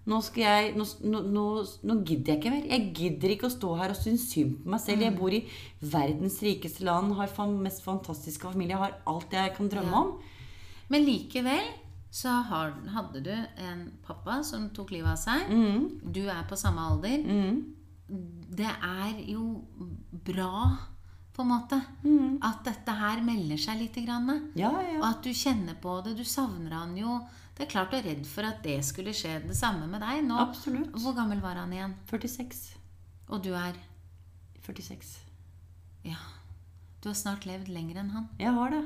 Ja. 0.07 0.11
Nå, 0.11 0.23
skal 0.23 0.43
jeg, 0.43 0.75
nå, 0.77 0.85
nå, 1.05 1.67
nå, 1.85 2.05
gidder 2.05 2.33
jeg 2.35 2.39
ikke 2.41 2.51
mer. 2.51 2.65
Jeg 2.71 2.95
gidder 2.95 3.29
ikke 3.31 3.47
å 3.47 3.53
stå 3.53 3.77
her 3.79 3.91
og 3.91 3.97
synes 3.97 4.33
synd 4.33 4.65
på 4.65 4.71
meg 4.71 4.81
selv. 4.81 5.01
Jeg 5.03 5.13
Mm. 5.13 5.19
bor 5.19 5.31
i 5.31 5.47
verdens 5.83 6.41
rikeste 6.41 6.85
land, 6.85 7.13
har 7.15 7.27
fan, 7.29 7.63
mest 7.63 7.83
fantastiske 7.85 8.51
familie, 8.51 8.77
har 8.77 8.97
alt 9.07 9.31
jeg 9.31 9.55
kan 9.57 9.69
drømme 9.69 9.91
Ja. 9.93 10.01
om. 10.01 10.19
Men 10.89 11.05
likevel 11.05 11.61
så 12.11 12.43
har, 12.43 12.73
hadde 12.89 13.23
du 13.23 13.31
en 13.59 13.93
pappa 14.05 14.43
som 14.43 14.71
tok 14.71 14.91
livet 14.91 15.07
av 15.13 15.17
seg. 15.19 15.49
Mm. 15.51 16.13
Du 16.13 16.27
er 16.29 16.45
på 16.49 16.57
samme 16.57 16.79
alder. 16.81 17.19
Mm. 17.23 17.75
Det 18.57 18.67
er 18.67 19.25
jo 19.29 19.63
bra, 20.25 20.79
på 21.33 21.43
en 21.43 21.49
måte, 21.49 21.81
Mm. 22.03 22.39
at 22.43 22.65
dette 22.65 22.89
her 22.93 23.21
melder 23.23 23.57
seg 23.57 23.79
litt. 23.79 23.95
Grann. 24.05 24.51
Ja, 24.57 24.71
Og 24.71 25.05
at 25.05 25.23
du 25.23 25.29
kjenner 25.31 25.75
på 25.81 26.03
det. 26.03 26.17
Du 26.17 26.25
savner 26.25 26.71
han 26.73 26.97
jo. 26.97 27.21
Det 27.61 27.67
er 27.67 27.73
klart 27.75 27.91
du 27.93 27.99
er 27.99 28.07
redd 28.09 28.25
for 28.25 28.47
at 28.49 28.63
det 28.65 28.79
skulle 28.89 29.13
skje 29.13 29.35
det 29.45 29.53
samme 29.59 29.85
med 29.91 30.01
deg. 30.01 30.23
Nå, 30.25 30.39
Absolutt. 30.41 30.95
Hvor 30.97 31.13
gammel 31.13 31.43
var 31.45 31.59
han 31.61 31.73
igjen? 31.77 31.93
46. 32.09 32.63
Og 33.29 33.43
du 33.45 33.51
er 33.53 33.77
46. 34.65 35.11
Ja. 36.09 36.17
Du 37.05 37.11
har 37.11 37.19
snart 37.21 37.45
levd 37.45 37.69
lenger 37.69 38.01
enn 38.01 38.15
han. 38.15 38.31
Jeg 38.41 38.55
har 38.57 38.73
det. 38.73 38.81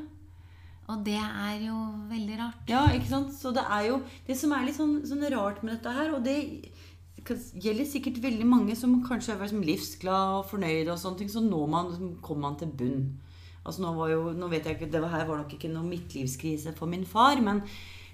Og 0.90 1.04
det 1.06 1.14
er 1.22 1.62
jo 1.68 1.76
veldig 2.10 2.40
rart. 2.42 2.66
Ja, 2.68 2.82
ikke 2.90 3.12
sant? 3.12 3.30
Så 3.38 3.54
det 3.54 3.62
er 3.62 3.86
jo 3.92 4.00
det 4.26 4.36
som 4.42 4.52
er 4.58 4.66
litt 4.66 4.76
sånn, 4.76 4.98
sånn 5.06 5.22
rart 5.32 5.62
med 5.62 5.76
dette 5.78 5.94
her, 5.94 6.10
og 6.18 6.26
det 6.26 6.34
gjelder 7.24 7.86
sikkert 7.88 8.18
veldig 8.26 8.46
mange 8.50 8.74
som 8.76 8.98
kanskje 9.06 9.36
er 9.36 9.44
liksom 9.46 9.62
livsglade 9.64 10.40
og 10.42 10.48
fornøyd 10.50 10.90
og 10.92 10.98
sånne 11.00 11.22
ting, 11.22 11.30
så 11.32 11.40
når 11.46 11.70
man, 11.72 11.94
kommer 12.26 12.48
man 12.50 12.58
til 12.60 12.74
bunn. 12.74 13.06
Altså 13.64 13.80
nå 13.86 13.94
var 13.96 14.10
jo, 14.12 14.24
nå 14.36 14.50
vet 14.52 14.66
jeg 14.66 14.76
ikke, 14.76 14.90
Det 14.92 15.00
var- 15.00 15.14
her 15.14 15.24
var 15.30 15.38
nok 15.38 15.54
ikke 15.54 15.72
noe 15.72 15.86
midtlivskrise 15.88 16.74
for 16.76 16.86
min 16.86 17.06
far, 17.06 17.40
men, 17.40 17.62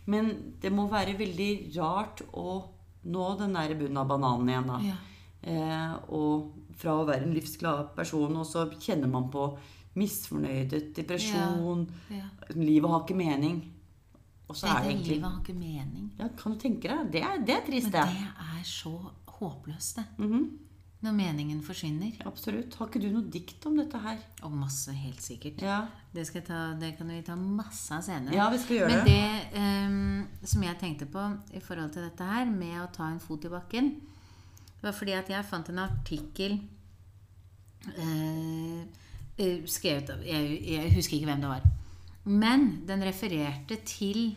men 0.06 0.54
det 0.60 0.72
må 0.72 0.88
være 0.90 1.16
veldig 1.18 1.50
rart 1.76 2.22
å 2.32 2.62
nå 3.04 3.26
den 3.40 3.52
der 3.56 3.74
bunnen 3.74 3.96
av 4.00 4.08
bananen 4.08 4.48
igjen, 4.48 4.66
da. 4.66 4.78
Ja. 4.84 4.96
Eh, 5.42 5.94
og 6.12 6.52
fra 6.76 6.98
å 7.00 7.06
være 7.08 7.24
en 7.24 7.34
livsglad 7.34 7.94
person, 7.96 8.36
og 8.36 8.46
så 8.46 8.66
kjenner 8.80 9.08
man 9.08 9.30
på 9.32 9.46
misfornøydhet, 9.96 10.94
depresjon 10.96 11.86
Ja. 12.10 12.26
Livet 12.54 12.90
har 12.90 13.00
ikke 13.04 13.16
mening. 13.16 13.60
Og 14.48 14.56
så 14.56 14.66
er 14.66 14.82
det 14.82 14.90
egentlig 14.90 15.14
livet 15.16 15.30
har 15.30 15.40
ikke 15.40 15.54
mening. 15.58 16.10
ja, 16.18 16.28
Kan 16.36 16.52
du 16.52 16.58
tenke 16.58 16.88
deg? 16.88 17.10
Det 17.12 17.22
er, 17.22 17.38
det 17.46 17.54
er 17.54 17.66
trist, 17.66 17.92
Men 17.92 17.92
det. 17.92 18.06
det 18.18 18.48
er 18.58 18.64
så 18.64 18.94
håpløst, 19.40 19.96
det. 19.96 20.04
Mhm, 20.18 20.58
Når 21.00 21.14
meningen 21.16 21.62
forsvinner. 21.64 22.12
Absolutt. 22.28 22.74
Har 22.76 22.90
ikke 22.90 23.00
du 23.00 23.08
noe 23.08 23.24
dikt 23.32 23.64
om 23.66 23.78
dette 23.80 23.96
her? 24.04 24.18
Og 24.44 24.52
masse, 24.52 24.92
helt 24.92 25.22
sikkert. 25.24 25.62
Ja, 25.64 25.86
Det, 26.12 26.26
ta, 26.44 26.74
det 26.76 26.90
kan 26.98 27.08
vi 27.08 27.22
ta 27.24 27.36
masse 27.40 27.94
av 27.96 28.02
senere. 28.04 28.34
ja 28.36 28.50
vi 28.52 28.58
skal 28.60 28.76
gjøre 28.76 28.90
Men 28.90 29.06
det. 29.06 29.60
ehm, 29.62 30.26
som 30.44 30.62
jeg 30.66 30.78
tenkte 30.78 31.06
på 31.08 31.24
i 31.56 31.60
forhold 31.64 31.94
til 31.94 32.04
dette 32.04 32.26
her, 32.28 32.44
med 32.52 32.82
å 32.82 32.90
ta 32.92 33.08
en 33.08 33.20
fot 33.20 33.44
i 33.48 33.52
bakken, 33.52 33.94
var 34.82 34.92
fordi 34.92 35.12
at 35.16 35.28
jeg 35.28 35.44
fant 35.48 35.68
en 35.72 35.78
artikkel 35.86 36.58
eh, 37.96 38.84
skrevet 39.68 40.12
av 40.12 40.24
jeg, 40.24 40.60
jeg 40.68 40.92
husker 40.94 41.16
ikke 41.16 41.30
hvem 41.32 41.44
det 41.44 41.52
var. 41.52 41.68
Men 42.28 42.66
den 42.88 43.04
refererte 43.04 43.80
til 43.88 44.34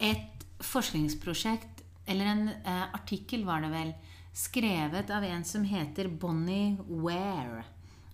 et 0.00 0.46
forskningsprosjekt, 0.64 1.82
eller 2.08 2.30
en 2.32 2.46
uh, 2.64 2.86
artikkel 2.96 3.44
var 3.44 3.60
det 3.60 3.70
vel, 3.72 3.90
skrevet 4.38 5.10
av 5.10 5.24
en 5.24 5.44
som 5.44 5.64
heter 5.64 6.08
Bonnie 6.08 6.76
Ware. 6.86 7.64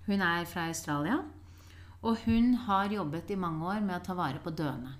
Hun 0.07 0.23
er 0.25 0.47
fra 0.49 0.69
Australia, 0.71 1.19
og 2.05 2.25
hun 2.25 2.55
har 2.67 2.93
jobbet 2.93 3.31
i 3.33 3.41
mange 3.41 3.65
år 3.69 3.85
med 3.85 3.99
å 3.99 4.05
ta 4.05 4.17
vare 4.17 4.41
på 4.45 4.53
døende. 4.57 4.95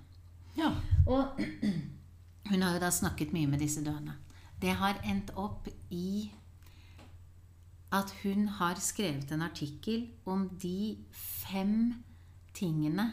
Ja. 0.57 0.71
Og 1.09 1.41
hun 2.49 2.61
har 2.61 2.75
jo 2.75 2.81
da 2.81 2.91
snakket 2.93 3.33
mye 3.33 3.49
med 3.49 3.61
disse 3.61 3.81
døende. 3.85 4.17
Det 4.61 4.77
har 4.77 5.01
endt 5.05 5.33
opp 5.37 5.67
i 5.93 6.31
at 7.95 8.11
hun 8.23 8.47
har 8.59 8.79
skrevet 8.81 9.31
en 9.31 9.45
artikkel 9.45 10.07
om 10.29 10.47
de 10.61 11.05
fem 11.15 12.03
tingene 12.55 13.09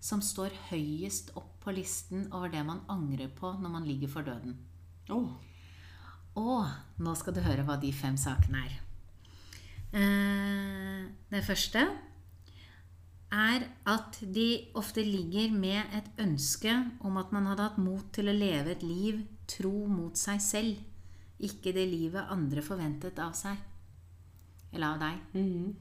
som 0.00 0.22
står 0.24 0.56
høyest 0.70 1.34
opp 1.36 1.58
på 1.60 1.76
listen 1.76 2.28
over 2.32 2.52
det 2.52 2.64
man 2.64 2.84
angrer 2.88 3.28
på 3.36 3.52
når 3.60 3.76
man 3.76 3.88
ligger 3.88 4.12
for 4.12 4.24
døden. 4.24 4.56
Åh, 5.12 5.32
Og 6.38 6.68
nå 7.02 7.16
skal 7.18 7.34
du 7.34 7.42
høre 7.42 7.64
hva 7.66 7.76
de 7.80 7.90
fem 7.94 8.16
sakene 8.20 8.62
er. 8.68 8.78
Eh, 9.90 11.08
det 11.32 11.42
første 11.42 11.82
er 13.30 13.64
at 13.90 14.18
de 14.34 14.46
ofte 14.78 15.02
ligger 15.06 15.50
med 15.54 15.94
et 15.94 16.06
ønske 16.22 16.72
om 17.06 17.18
at 17.18 17.32
man 17.34 17.46
hadde 17.50 17.66
hatt 17.68 17.82
mot 17.82 18.06
til 18.14 18.30
å 18.30 18.34
leve 18.34 18.74
et 18.74 18.82
liv 18.86 19.20
tro 19.50 19.86
mot 19.90 20.18
seg 20.18 20.42
selv, 20.42 20.78
ikke 21.40 21.72
det 21.74 21.86
livet 21.88 22.30
andre 22.30 22.62
forventet 22.62 23.18
av 23.22 23.34
seg. 23.38 23.58
Eller 24.72 24.86
av 24.86 25.00
deg. 25.00 25.22
mhm, 25.34 25.74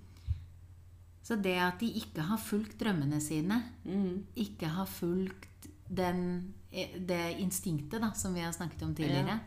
Så 1.22 1.36
det 1.36 1.58
at 1.62 1.80
de 1.80 1.92
ikke 2.00 2.22
har 2.26 2.38
fulgt 2.38 2.80
drømmene 2.80 3.22
sine, 3.22 3.62
mhm. 3.84 4.26
ikke 4.36 4.68
har 4.68 4.86
fulgt 4.86 5.70
den, 5.90 6.54
eh, 6.72 6.98
det 6.98 7.38
instinktet 7.40 8.02
da, 8.02 8.14
som 8.14 8.34
vi 8.34 8.42
har 8.42 8.52
snakket 8.52 8.84
om 8.84 8.96
tidligere, 8.96 9.40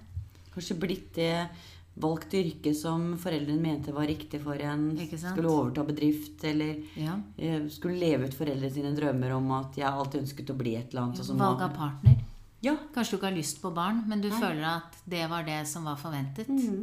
Kanskje 0.54 0.76
blitt 0.80 1.14
det 1.16 1.48
valgt 1.94 2.32
yrke 2.34 2.72
som 2.74 3.12
foreldrene 3.20 3.60
mente 3.60 3.92
var 3.92 4.06
riktig 4.08 4.40
for 4.42 4.56
en. 4.56 4.86
Skulle 5.12 5.50
overta 5.52 5.84
bedrift, 5.84 6.44
eller 6.48 6.78
ja. 6.96 7.18
eh, 7.36 7.66
skulle 7.72 8.00
leve 8.00 8.28
ut 8.28 8.36
foreldrene 8.36 8.72
sine 8.72 8.94
drømmer 8.96 9.34
om 9.36 9.50
at 9.58 9.76
jeg 9.76 9.88
alltid 9.88 10.24
ønsket 10.24 10.52
å 10.54 10.56
bli 10.56 10.76
et 10.78 10.92
eller 10.92 11.08
annet. 11.08 11.20
Ja, 11.20 11.36
Valg 11.42 11.64
av 11.66 11.76
partner. 11.76 12.22
Ja. 12.62 12.76
Kanskje 12.94 13.16
du 13.16 13.18
ikke 13.18 13.28
har 13.28 13.36
lyst 13.36 13.60
på 13.62 13.72
barn, 13.74 14.04
men 14.08 14.22
du 14.22 14.30
føler 14.30 14.64
at 14.78 14.96
det 15.10 15.24
var 15.28 15.44
det 15.48 15.60
som 15.68 15.84
var 15.88 15.98
forventet. 16.00 16.48
Mhm. 16.48 16.82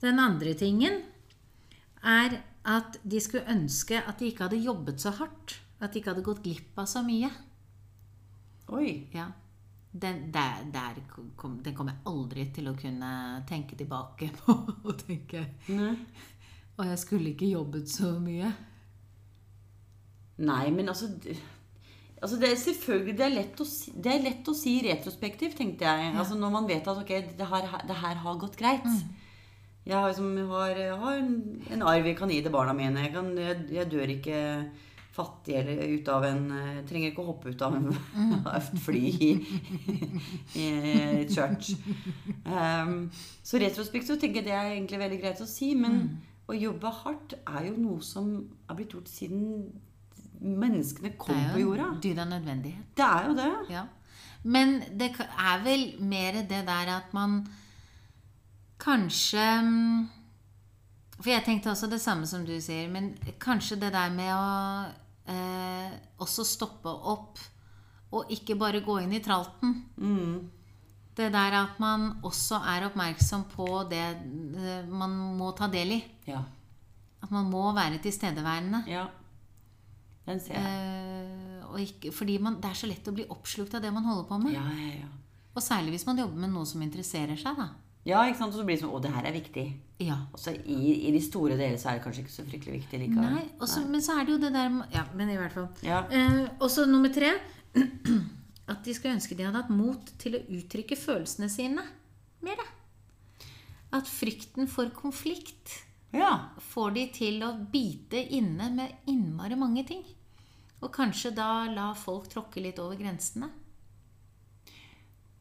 Den 0.00 0.20
andre 0.22 0.54
tingen 0.54 1.00
er 2.06 2.38
at 2.64 2.98
de 3.02 3.18
skulle 3.20 3.50
ønske 3.50 3.98
at 3.98 4.20
de 4.20 4.28
ikke 4.30 4.46
hadde 4.46 4.60
jobbet 4.62 5.02
så 5.02 5.10
hardt. 5.18 5.58
At 5.80 5.92
de 5.92 6.00
ikke 6.00 6.12
hadde 6.12 6.26
gått 6.26 6.42
glipp 6.42 6.78
av 6.78 6.86
så 6.90 7.02
mye. 7.06 7.30
Oi. 8.74 9.06
Ja. 9.14 9.28
Den, 9.92 10.26
der, 10.32 10.64
der 10.72 10.98
kom, 11.36 11.58
den 11.64 11.74
kommer 11.74 11.96
jeg 11.96 12.04
aldri 12.10 12.44
til 12.54 12.68
å 12.68 12.76
kunne 12.76 13.12
tenke 13.48 13.78
tilbake 13.78 14.30
på. 14.40 14.56
Og 14.84 14.98
tenke 15.00 15.46
Nei. 15.72 15.94
Og 16.78 16.86
jeg 16.86 16.98
skulle 17.02 17.32
ikke 17.32 17.48
jobbet 17.50 17.90
så 17.90 18.12
mye. 18.22 18.52
Nei, 20.38 20.66
men 20.70 20.92
altså 20.92 21.08
Altså 22.18 22.34
det 22.40 22.48
er 22.50 22.56
selvfølgelig 22.58 23.12
det 23.14 23.24
er, 23.24 23.30
lett 23.30 23.60
å 23.62 23.64
si, 23.66 23.92
det 23.94 24.10
er 24.10 24.24
lett 24.24 24.48
å 24.50 24.54
si 24.56 24.72
retrospektivt, 24.82 25.54
tenkte 25.58 25.86
jeg. 25.86 26.14
Altså 26.18 26.34
Når 26.34 26.50
man 26.50 26.66
vet 26.66 26.88
at 26.90 26.98
ok, 26.98 27.12
det 27.38 27.46
her, 27.46 27.68
det 27.86 27.98
her 28.00 28.18
har 28.24 28.40
gått 28.42 28.58
greit. 28.58 28.88
Jeg 29.86 29.94
har, 29.96 30.10
liksom, 30.10 30.32
har, 30.50 30.80
har 31.00 31.20
en, 31.20 31.30
en 31.72 31.84
arv 31.86 32.08
jeg 32.10 32.16
kan 32.18 32.32
gi 32.34 32.40
til 32.42 32.52
barna 32.52 32.74
mine. 32.76 33.06
Jeg, 33.06 33.12
kan, 33.14 33.30
jeg, 33.38 33.62
jeg 33.72 33.90
dør 33.92 34.10
ikke 34.16 34.40
fattig 35.18 35.58
eller 35.58 35.82
ut 35.92 36.08
av 36.14 36.24
en 36.28 36.46
eh, 36.54 36.78
Trenger 36.88 37.12
ikke 37.12 37.24
å 37.24 37.28
hoppe 37.32 37.52
ut 37.52 37.64
av 37.66 37.76
en, 37.76 37.90
av 38.38 38.54
et 38.54 38.80
fly 38.84 39.02
i, 39.26 39.32
i 40.54 40.68
et 41.24 41.34
church. 41.34 41.74
Um, 42.46 43.10
så 43.42 43.60
retrospekt 43.60 44.08
så 44.08 44.16
tenker 44.16 44.40
jeg 44.40 44.48
det 44.48 44.56
er 44.56 44.72
egentlig 44.76 45.02
veldig 45.02 45.20
greit 45.26 45.44
å 45.44 45.50
si. 45.50 45.74
Men 45.78 46.00
å 46.48 46.56
jobbe 46.56 46.94
hardt 47.02 47.36
er 47.42 47.68
jo 47.68 47.76
noe 47.76 48.00
som 48.04 48.32
er 48.68 48.78
blitt 48.78 48.96
gjort 48.96 49.10
siden 49.12 49.44
menneskene 50.38 51.12
kom 51.18 51.38
på 51.52 51.62
jorda. 51.62 51.92
Det 52.00 52.12
er 52.12 52.14
jo 52.14 52.22
en 52.22 52.34
nødvendighet. 52.36 52.90
Det 52.96 53.06
er 53.06 53.26
jo 53.26 53.34
det. 53.36 53.52
Ja. 53.74 53.86
Men 54.42 54.78
det 54.98 55.10
er 55.18 55.64
vel 55.64 55.88
mer 56.00 56.42
det 56.48 56.62
der 56.66 56.92
at 56.96 57.12
man 57.12 57.40
kanskje 58.78 59.60
mm, 59.62 60.08
For 61.18 61.30
jeg 61.30 61.42
tenkte 61.44 61.70
også 61.70 61.88
det 61.90 62.00
samme 62.00 62.26
som 62.26 62.44
du 62.46 62.60
sier, 62.62 62.88
men 62.88 63.16
kanskje 63.42 63.80
det 63.80 63.92
der 63.92 64.10
med 64.14 64.30
å 64.30 64.42
eh, 65.28 65.94
også 66.22 66.46
stoppe 66.46 66.90
opp 66.90 67.40
og 68.16 68.30
ikke 68.32 68.56
bare 68.56 68.80
gå 68.84 68.98
inn 69.02 69.12
i 69.12 69.22
tralten. 69.24 69.74
Det 71.18 71.28
der 71.34 71.56
at 71.58 71.78
man 71.82 72.10
også 72.24 72.60
er 72.72 72.86
oppmerksom 72.86 73.44
på 73.52 73.66
det 73.90 74.04
eh, 74.04 74.88
man 74.88 75.16
må 75.38 75.52
ta 75.58 75.68
del 75.72 75.98
i. 75.98 76.02
Ja. 76.28 76.44
At 77.22 77.32
man 77.34 77.50
må 77.50 77.66
være 77.76 78.00
tilstedeværende. 78.02 78.84
ja. 78.88 79.08
Den 80.28 80.40
ser 80.44 80.58
jeg. 80.60 80.64
Eh, 80.68 81.60
og 81.68 81.80
ikke, 81.80 82.10
fordi 82.12 82.34
man, 82.40 82.58
det 82.60 82.68
er 82.68 82.76
så 82.76 82.88
lett 82.88 83.06
å 83.08 83.14
bli 83.16 83.24
oppslukt 83.32 83.72
av 83.76 83.80
det 83.84 83.92
man 83.92 84.04
holder 84.04 84.26
på 84.28 84.36
med. 84.42 84.52
Ja, 84.52 84.64
ja, 84.76 84.98
ja. 85.00 85.08
Og 85.56 85.64
særlig 85.64 85.94
hvis 85.94 86.04
man 86.06 86.20
jobber 86.20 86.42
med 86.42 86.52
noe 86.52 86.68
som 86.68 86.82
interesserer 86.84 87.38
seg, 87.40 87.56
da. 87.56 87.70
Ja, 88.06 88.22
ikke 88.26 88.38
sant? 88.38 88.54
Og 88.54 88.60
så 88.60 88.64
blir 88.64 88.76
det 88.78 88.82
sånn 88.84 88.94
Å, 88.94 89.00
det 89.04 89.10
her 89.12 89.26
er 89.28 89.34
viktig. 89.34 89.64
Ja. 90.00 90.16
Og 90.32 90.38
så 90.40 90.52
i, 90.54 90.78
i 91.08 91.10
de 91.12 91.20
store 91.20 91.56
deler 91.58 91.76
så 91.80 91.90
er 91.90 91.98
det 91.98 92.04
kanskje 92.06 92.22
ikke 92.24 92.32
så 92.36 92.44
fryktelig 92.46 92.78
viktig 92.78 93.00
likevel. 93.02 93.34
Nei, 93.34 93.44
også, 93.60 93.82
men 93.90 94.00
så 94.04 94.14
er 94.20 94.24
det 94.28 94.32
jo 94.36 94.40
det 94.46 94.52
der 94.54 94.76
Ja, 94.94 95.02
men 95.18 95.32
i 95.34 95.36
hvert 95.36 95.52
fall. 95.56 95.66
Ja. 95.84 96.04
Eh, 96.14 96.44
og 96.60 96.70
så 96.72 96.86
nummer 96.88 97.12
tre 97.12 97.34
at 98.72 98.84
de 98.86 98.94
skulle 98.96 99.16
ønske 99.18 99.36
de 99.36 99.44
hadde 99.48 99.60
hatt 99.60 99.72
mot 99.74 100.12
til 100.22 100.38
å 100.38 100.44
uttrykke 100.60 100.96
følelsene 100.96 101.50
sine 101.52 101.84
mer. 102.46 102.62
At 103.92 104.08
frykten 104.08 104.68
for 104.70 104.88
konflikt 104.94 105.78
Ja. 106.14 106.52
får 106.70 106.94
de 106.94 107.06
til 107.12 107.42
å 107.44 107.52
bite 107.72 108.20
inne 108.38 108.70
med 108.72 109.08
innmari 109.10 109.56
mange 109.58 109.84
ting. 109.88 110.04
Og 110.80 110.92
kanskje 110.94 111.34
da 111.34 111.66
la 111.72 111.90
folk 111.98 112.28
tråkke 112.30 112.62
litt 112.62 112.78
over 112.78 112.96
grensene. 113.00 113.48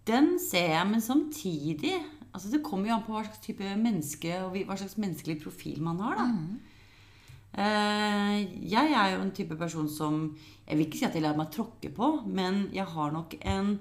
Den 0.08 0.38
ser 0.40 0.72
jeg, 0.72 0.88
men 0.90 1.04
samtidig 1.04 1.98
altså 2.38 2.52
Det 2.54 2.64
kommer 2.66 2.92
jo 2.92 2.96
an 2.96 3.06
på 3.06 3.16
hva 3.16 3.24
slags 3.26 3.42
type 3.44 3.76
menneske 3.82 4.34
og 4.46 4.58
hva 4.58 4.78
slags 4.78 4.98
menneskelig 5.02 5.40
profil 5.42 5.82
man 5.84 6.02
har. 6.06 6.20
da. 6.22 6.28
Eh, 7.58 8.36
jeg 8.70 8.94
er 8.94 9.16
jo 9.16 9.22
en 9.24 9.34
type 9.34 9.56
person 9.58 9.88
som 9.90 10.38
Jeg 10.68 10.78
vil 10.78 10.86
ikke 10.86 10.98
si 11.00 11.06
at 11.08 11.16
jeg 11.16 11.24
lar 11.24 11.38
meg 11.40 11.50
tråkke 11.50 11.90
på, 11.96 12.10
men 12.28 12.68
jeg 12.76 12.86
har 12.86 13.12
nok 13.16 13.34
en, 13.42 13.80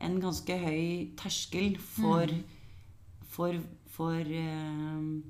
en 0.00 0.16
ganske 0.20 0.56
høy 0.58 1.14
terskel 1.20 1.78
for 1.78 2.32
For, 3.34 3.58
for 3.90 4.18
uh, 4.18 5.22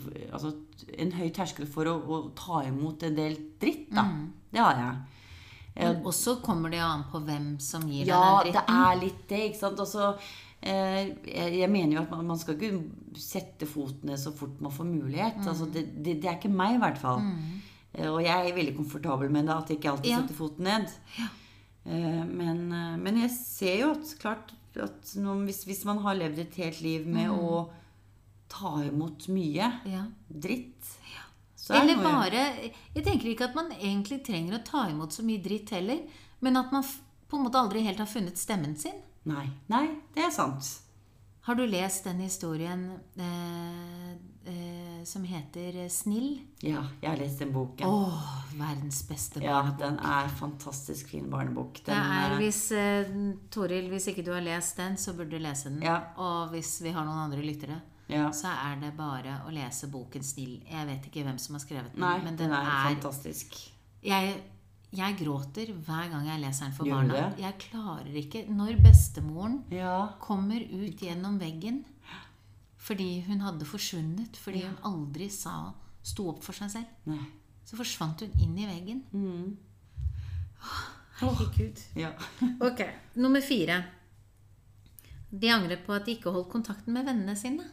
for, 0.00 0.12
altså, 0.32 0.52
En 0.98 1.12
høy 1.16 1.28
terskel 1.34 1.66
for 1.70 1.88
å, 1.88 1.96
å 1.98 2.20
ta 2.36 2.62
imot 2.68 3.02
en 3.06 3.16
del 3.16 3.36
dritt, 3.60 3.90
da. 3.94 4.06
Det 4.52 4.62
har 4.62 4.80
jeg. 4.80 4.96
Men 5.74 6.04
også 6.06 6.36
kommer 6.44 6.70
det 6.70 6.78
jo 6.78 6.86
an 6.86 7.04
på 7.10 7.20
hvem 7.26 7.46
som 7.62 7.86
gir 7.90 8.06
Ja, 8.06 8.40
deg 8.44 8.52
den 8.52 8.60
det 8.60 8.74
er 8.78 9.00
litt 9.00 9.22
det, 9.30 9.40
ikke 9.50 9.58
sant. 9.64 9.80
Også, 9.82 10.12
eh, 10.14 10.34
jeg, 10.64 11.58
jeg 11.58 11.70
mener 11.70 11.96
jo 11.98 12.02
at 12.02 12.24
man, 12.24 12.38
skal 12.40 12.54
ikke 12.56 13.18
sette 13.20 13.66
fotene 13.68 14.16
så 14.18 14.32
fort 14.34 14.60
man 14.64 14.72
får 14.72 14.86
mulighet. 14.88 15.36
Mm. 15.42 15.48
Altså, 15.52 15.66
det, 15.70 15.84
det, 16.04 16.14
det 16.22 16.30
er 16.30 16.38
ikke 16.38 16.50
meg, 16.52 16.76
i 16.78 16.82
hvert 16.84 16.98
fall. 16.98 17.20
Mm. 17.20 17.60
og 18.10 18.20
jeg 18.24 18.48
er 18.50 18.56
veldig 18.56 18.76
komfortabel 18.76 19.30
med 19.30 19.46
det, 19.46 19.54
at 19.54 19.68
jeg 19.70 19.78
ikke 19.78 19.90
alltid 19.92 20.10
Ja. 20.10 20.20
setter 20.22 20.34
foten 20.34 20.64
ned. 20.64 20.88
Ja. 21.18 21.28
men, 22.24 22.72
eh, 22.72 22.96
men 22.96 23.18
jeg 23.20 23.30
ser 23.30 23.76
jo 23.82 23.90
at 23.92 24.14
klart 24.18 24.54
at 24.80 25.12
noen, 25.20 25.44
hvis, 25.44 25.64
hvis 25.68 25.84
man 25.84 25.98
har 26.02 26.16
levd 26.16 26.38
et 26.38 26.54
helt 26.56 26.80
liv 26.82 27.06
med 27.06 27.28
Mm. 27.28 27.38
å 27.38 27.70
ta 28.48 28.72
imot 28.82 29.28
mye 29.28 29.68
Ja. 29.86 30.06
dritt 30.30 30.96
så 31.56 31.74
er 31.74 31.80
Eller 31.82 31.96
noe- 31.96 32.02
bare 32.04 32.70
Jeg 32.94 33.04
tenker 33.04 33.28
ikke 33.30 33.44
at 33.48 33.54
man 33.54 33.70
egentlig 33.72 34.24
trenger 34.24 34.58
å 34.58 34.64
ta 34.64 34.88
imot 34.88 35.10
så 35.12 35.22
mye 35.22 35.42
dritt 35.42 35.70
heller, 35.70 36.00
men 36.40 36.56
at 36.56 36.72
man 36.72 36.82
på 36.82 37.36
en 37.38 37.44
måte 37.44 37.54
aldri 37.60 37.82
helt 37.82 37.98
har 37.98 38.06
funnet 38.06 38.36
stemmen 38.36 38.76
sin. 38.76 38.92
Nei, 39.24 39.46
nei, 39.72 39.86
det 40.14 40.24
er 40.26 40.30
sant. 40.34 40.80
Har 41.44 41.54
du 41.58 41.66
lest 41.68 42.04
den 42.04 42.20
historien 42.24 42.86
eh, 43.20 44.12
eh, 44.48 45.04
som 45.04 45.24
heter 45.28 45.72
'Snill'? 45.88 46.38
Ja, 46.64 46.86
jeg 47.02 47.10
har 47.10 47.16
lest 47.20 47.38
den 47.38 47.52
boken. 47.52 47.84
Åh, 47.86 48.28
verdens 48.56 49.02
beste 49.08 49.40
barnebok. 49.40 49.80
Ja, 49.80 49.86
den 49.86 49.98
er 49.98 50.28
fantastisk 50.28 51.08
fin 51.08 51.28
barnebok. 51.30 51.80
Den, 51.84 51.94
Det 51.94 51.96
er, 51.96 52.30
eh, 52.32 52.36
hvis, 52.38 52.72
eh, 52.72 53.04
Toril, 53.50 53.88
hvis 53.92 54.06
ikke 54.08 54.24
du 54.24 54.32
har 54.32 54.40
lest 54.40 54.76
den, 54.76 54.96
så 54.96 55.12
burde 55.12 55.30
du 55.30 55.38
lese 55.38 55.68
den. 55.68 55.82
Ja. 55.82 55.98
Og 56.16 56.48
hvis 56.48 56.80
vi 56.82 56.90
har 56.90 57.04
noen 57.04 57.18
andre 57.30 57.42
lyttere, 57.44 57.80
ja. 58.08 58.30
så 58.30 58.48
er 58.48 58.80
det 58.80 58.96
bare 58.96 59.42
å 59.46 59.52
lese 59.52 59.86
boken 59.92 60.22
'Snill'. 60.22 60.62
Jeg 60.70 60.86
vet 60.86 61.04
ikke 61.06 61.24
hvem 61.24 61.38
som 61.38 61.54
har 61.54 61.60
skrevet 61.60 61.92
den, 61.92 62.00
Nei, 62.00 62.18
men 62.18 62.36
den 62.36 62.48
den 62.48 62.52
er 62.52 62.64
er 62.88 62.94
fantastisk. 62.94 63.54
jeg, 64.02 64.42
jeg 64.96 65.16
gråter 65.18 65.72
hver 65.86 66.10
gang 66.12 66.26
jeg 66.28 66.40
leser 66.42 66.66
den 66.68 66.74
for 66.76 66.86
Gjør 66.88 67.00
barna. 67.02 67.14
det? 67.34 67.42
Jeg 67.42 67.58
klarer 67.64 68.14
ikke 68.20 68.44
Når 68.48 68.80
bestemoren 68.84 69.64
Ja. 69.70 70.08
kommer 70.20 70.60
ut 70.60 71.00
gjennom 71.02 71.38
veggen 71.40 71.84
fordi 72.84 73.22
hun 73.24 73.40
hadde 73.40 73.64
forsvunnet, 73.64 74.36
fordi 74.36 74.60
hun 74.66 74.74
aldri 74.84 75.30
sa 75.32 75.72
sto 76.02 76.26
opp 76.28 76.42
for 76.44 76.52
seg 76.52 76.68
selv, 76.70 76.86
Nei. 77.08 77.22
så 77.64 77.78
forsvant 77.78 78.20
hun 78.20 78.34
inn 78.44 78.58
i 78.58 78.66
veggen. 78.68 78.98
Mm. 79.14 79.56
Herregud. 81.20 81.80
Ja. 81.96 82.10
Ok, 82.60 82.82
Nummer 83.16 83.40
fire. 83.40 83.78
De 85.30 85.48
angrer 85.48 85.80
på 85.86 85.94
at 85.96 86.04
de 86.04 86.12
ikke 86.18 86.30
holdt 86.34 86.50
kontakten 86.52 86.92
med 86.92 87.06
vennene 87.08 87.34
sine. 87.38 87.64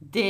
Det 0.00 0.24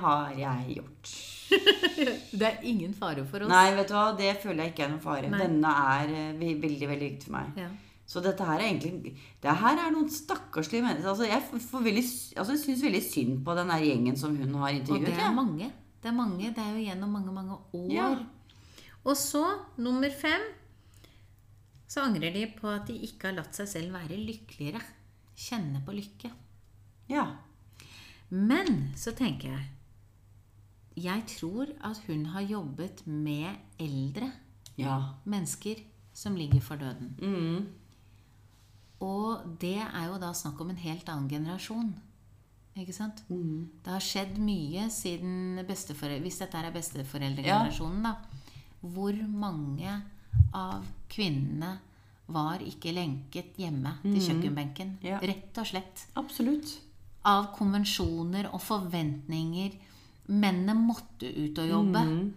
har 0.00 0.32
jeg 0.38 0.78
gjort. 0.78 1.12
Det 2.38 2.44
er 2.46 2.58
ingen 2.68 2.92
fare 2.94 3.24
for 3.26 3.42
oss. 3.44 3.50
Nei, 3.50 3.74
vet 3.76 3.88
du 3.90 3.94
hva, 3.96 4.06
det 4.18 4.34
føler 4.42 4.64
jeg 4.66 4.72
ikke 4.74 4.84
er 4.86 4.90
noen 4.92 5.02
fare. 5.04 5.30
Nei. 5.32 5.38
Denne 5.42 5.70
er 5.94 6.12
eh, 6.14 6.32
veldig, 6.38 6.88
veldig 6.90 7.08
viktig 7.12 7.28
for 7.30 7.36
meg. 7.38 7.58
Ja. 7.64 7.68
Så 8.08 8.22
dette 8.24 8.44
her 8.48 8.56
er 8.62 8.70
egentlig 8.70 9.10
Det 9.44 9.52
her 9.60 9.80
er 9.82 9.90
noen 9.92 10.08
stakkarslige 10.12 10.80
mennesker. 10.84 11.10
Altså, 11.12 11.26
jeg 11.28 11.42
får- 11.68 11.82
veldig, 11.84 12.04
altså, 12.40 12.54
jeg 12.54 12.62
syns 12.62 12.84
veldig 12.86 13.02
synd 13.04 13.42
på 13.44 13.56
den 13.58 13.68
der 13.72 13.84
gjengen 13.84 14.16
som 14.16 14.36
hun 14.36 14.54
har 14.62 14.70
Og 14.70 14.78
intervjuet. 14.80 15.10
det 15.16 15.24
er 15.26 15.34
mange. 15.36 15.70
Det 16.02 16.08
er 16.08 16.16
mange. 16.16 16.52
Det 16.56 16.62
er 16.64 16.70
jo 16.76 16.84
gjennom 16.86 17.10
mange, 17.18 17.32
mange 17.36 17.58
år. 17.74 17.90
Ja. 17.92 18.08
Og 19.04 19.16
så, 19.16 19.42
nummer 19.76 20.10
fem, 20.10 20.40
så 21.88 22.02
angrer 22.04 22.32
de 22.34 22.46
på 22.58 22.68
at 22.68 22.86
de 22.88 22.96
ikke 23.08 23.28
har 23.30 23.36
latt 23.40 23.54
seg 23.56 23.68
selv 23.68 23.92
være 23.96 24.16
lykkeligere. 24.20 24.80
Kjenne 25.38 25.80
på 25.86 25.92
lykke. 25.96 26.32
ja. 27.08 27.26
Men 28.30 28.90
så 29.00 29.14
tenker 29.16 29.48
jeg 29.54 29.62
Jeg 30.98 31.24
tror 31.30 31.70
at 31.84 32.00
hun 32.08 32.24
har 32.34 32.46
jobbet 32.48 33.04
med 33.06 33.54
eldre 33.78 34.32
Ja. 34.78 34.98
mennesker 35.24 35.82
som 36.12 36.34
ligger 36.36 36.60
for 36.60 36.76
døden. 36.76 37.14
Mm. 37.22 37.66
Og 39.00 39.58
det 39.60 39.76
er 39.78 40.06
jo 40.08 40.18
da 40.18 40.32
snakk 40.34 40.60
om 40.60 40.70
en 40.70 40.80
helt 40.82 41.08
annen 41.08 41.28
generasjon. 41.30 41.92
Ikke 42.78 42.94
sant? 42.94 43.22
Mm. 43.30 43.68
Det 43.82 43.90
har 43.92 44.02
skjedd 44.04 44.36
mye 44.38 44.84
siden 44.94 45.58
besteforeldre 45.66 46.22
Hvis 46.22 46.38
dette 46.38 46.60
er 46.60 46.74
besteforeldregenerasjonen, 46.74 48.02
da. 48.06 48.14
Hvor 48.80 49.16
mange 49.26 49.96
av 50.54 50.84
kvinnene 51.10 51.72
var 52.28 52.62
ikke 52.62 52.92
lenket 52.94 53.56
hjemme 53.58 53.96
til 54.04 54.20
kjøkkenbenken? 54.20 54.98
Ja. 55.02 55.18
Rett 55.22 55.58
og 55.58 55.66
slett. 55.66 56.04
Absolutt. 56.20 56.76
Av 57.26 57.50
konvensjoner 57.56 58.50
og 58.52 58.60
forventninger. 58.62 59.74
Mennene 60.28 60.74
måtte 60.76 61.28
ut 61.32 61.58
og 61.58 61.68
jobbe. 61.72 62.02
Mm. 62.04 62.34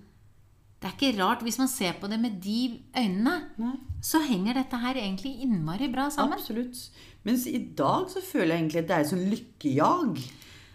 Det 0.82 0.90
er 0.90 0.94
ikke 0.98 1.20
rart. 1.20 1.42
Hvis 1.46 1.60
man 1.62 1.68
ser 1.70 1.94
på 2.02 2.08
det 2.10 2.18
med 2.20 2.40
de 2.42 2.80
øynene, 2.98 3.34
Nei. 3.62 3.74
så 4.02 4.22
henger 4.26 4.54
dette 4.58 4.80
her 4.82 4.96
egentlig 4.98 5.36
innmari 5.46 5.92
bra 5.94 6.08
sammen. 6.10 6.40
Absolutt. 6.40 6.90
Mens 7.28 7.46
i 7.48 7.60
dag 7.78 8.08
så 8.10 8.22
føler 8.26 8.56
jeg 8.56 8.64
egentlig 8.64 8.82
at 8.82 8.88
det 8.88 8.96
er 8.96 9.04
et 9.06 9.12
sånt 9.12 9.30
lykkejag. 9.30 10.24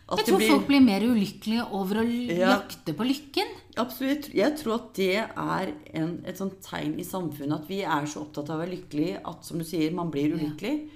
At 0.09 0.19
Jeg 0.21 0.27
tror 0.29 0.39
blir- 0.39 0.51
folk 0.53 0.67
blir 0.69 0.81
mer 0.85 1.01
ulykkelige 1.03 1.65
over 1.75 1.97
å 1.97 2.05
Ja. 2.07 2.53
jakte 2.61 2.95
på 2.95 3.03
lykken. 3.05 3.49
Absolutt. 3.77 4.33
Jeg 4.33 4.57
tror 4.57 4.75
at 4.77 4.95
det 4.95 5.17
er 5.17 5.73
en, 5.95 6.23
et 6.25 6.37
sånt 6.39 6.61
tegn 6.63 6.95
i 7.01 7.03
samfunnet 7.03 7.63
at 7.63 7.67
vi 7.69 7.81
er 7.83 8.07
så 8.07 8.21
opptatt 8.23 8.49
av 8.51 8.61
å 8.61 8.63
være 8.65 8.77
lykkelig 8.79 9.21
at 9.25 9.45
som 9.45 9.59
du 9.59 9.65
sier, 9.65 9.91
man 9.93 10.11
blir 10.13 10.31
ulykkelig. 10.39 10.89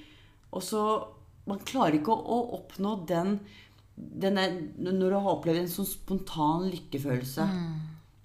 Og 0.53 0.62
så 0.62 1.07
Man 1.49 1.59
klarer 1.59 1.95
ikke 1.99 2.12
å, 2.12 2.23
å 2.29 2.61
oppnå 2.61 3.07
den, 3.09 3.41
den 4.23 4.37
der, 4.37 4.51
Når 4.79 5.11
du 5.11 5.17
har 5.17 5.31
opplevd 5.35 5.59
en 5.63 5.69
sånn 5.71 5.87
spontan 5.89 6.69
lykkefølelse. 6.71 7.47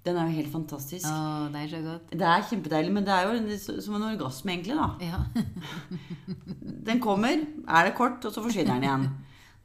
Den 0.05 0.17
er 0.21 0.25
jo 0.29 0.35
helt 0.37 0.53
fantastisk. 0.53 1.07
Åh, 1.09 1.47
det 1.53 1.59
er 1.63 1.69
så 1.71 1.79
godt. 1.81 2.11
Det 2.13 2.25
er 2.29 2.43
kjempedeilig, 2.49 2.91
men 2.93 3.05
det 3.07 3.13
er 3.15 3.21
jo 3.25 3.31
som 3.81 3.95
en 3.97 4.05
orgasme, 4.11 4.49
egentlig. 4.53 4.75
da. 4.77 4.87
Ja. 5.01 5.19
Den 6.85 6.99
kommer, 7.01 7.33
er 7.65 7.81
det 7.87 7.95
kort, 7.97 8.21
og 8.21 8.29
så 8.33 8.43
forsvinner 8.45 8.73
den 8.75 8.85
igjen. 8.85 9.07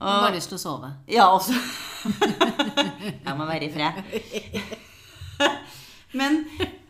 Og 0.01 0.09
bare 0.25 0.33
lyst 0.39 0.49
til 0.49 0.57
å 0.57 0.63
sove. 0.63 0.89
Ja, 1.13 1.27
også. 1.29 1.53
Jeg 3.27 3.35
må 3.37 3.45
være 3.45 3.69
i 3.69 3.73
fred. 3.75 4.01
Men, 6.17 6.41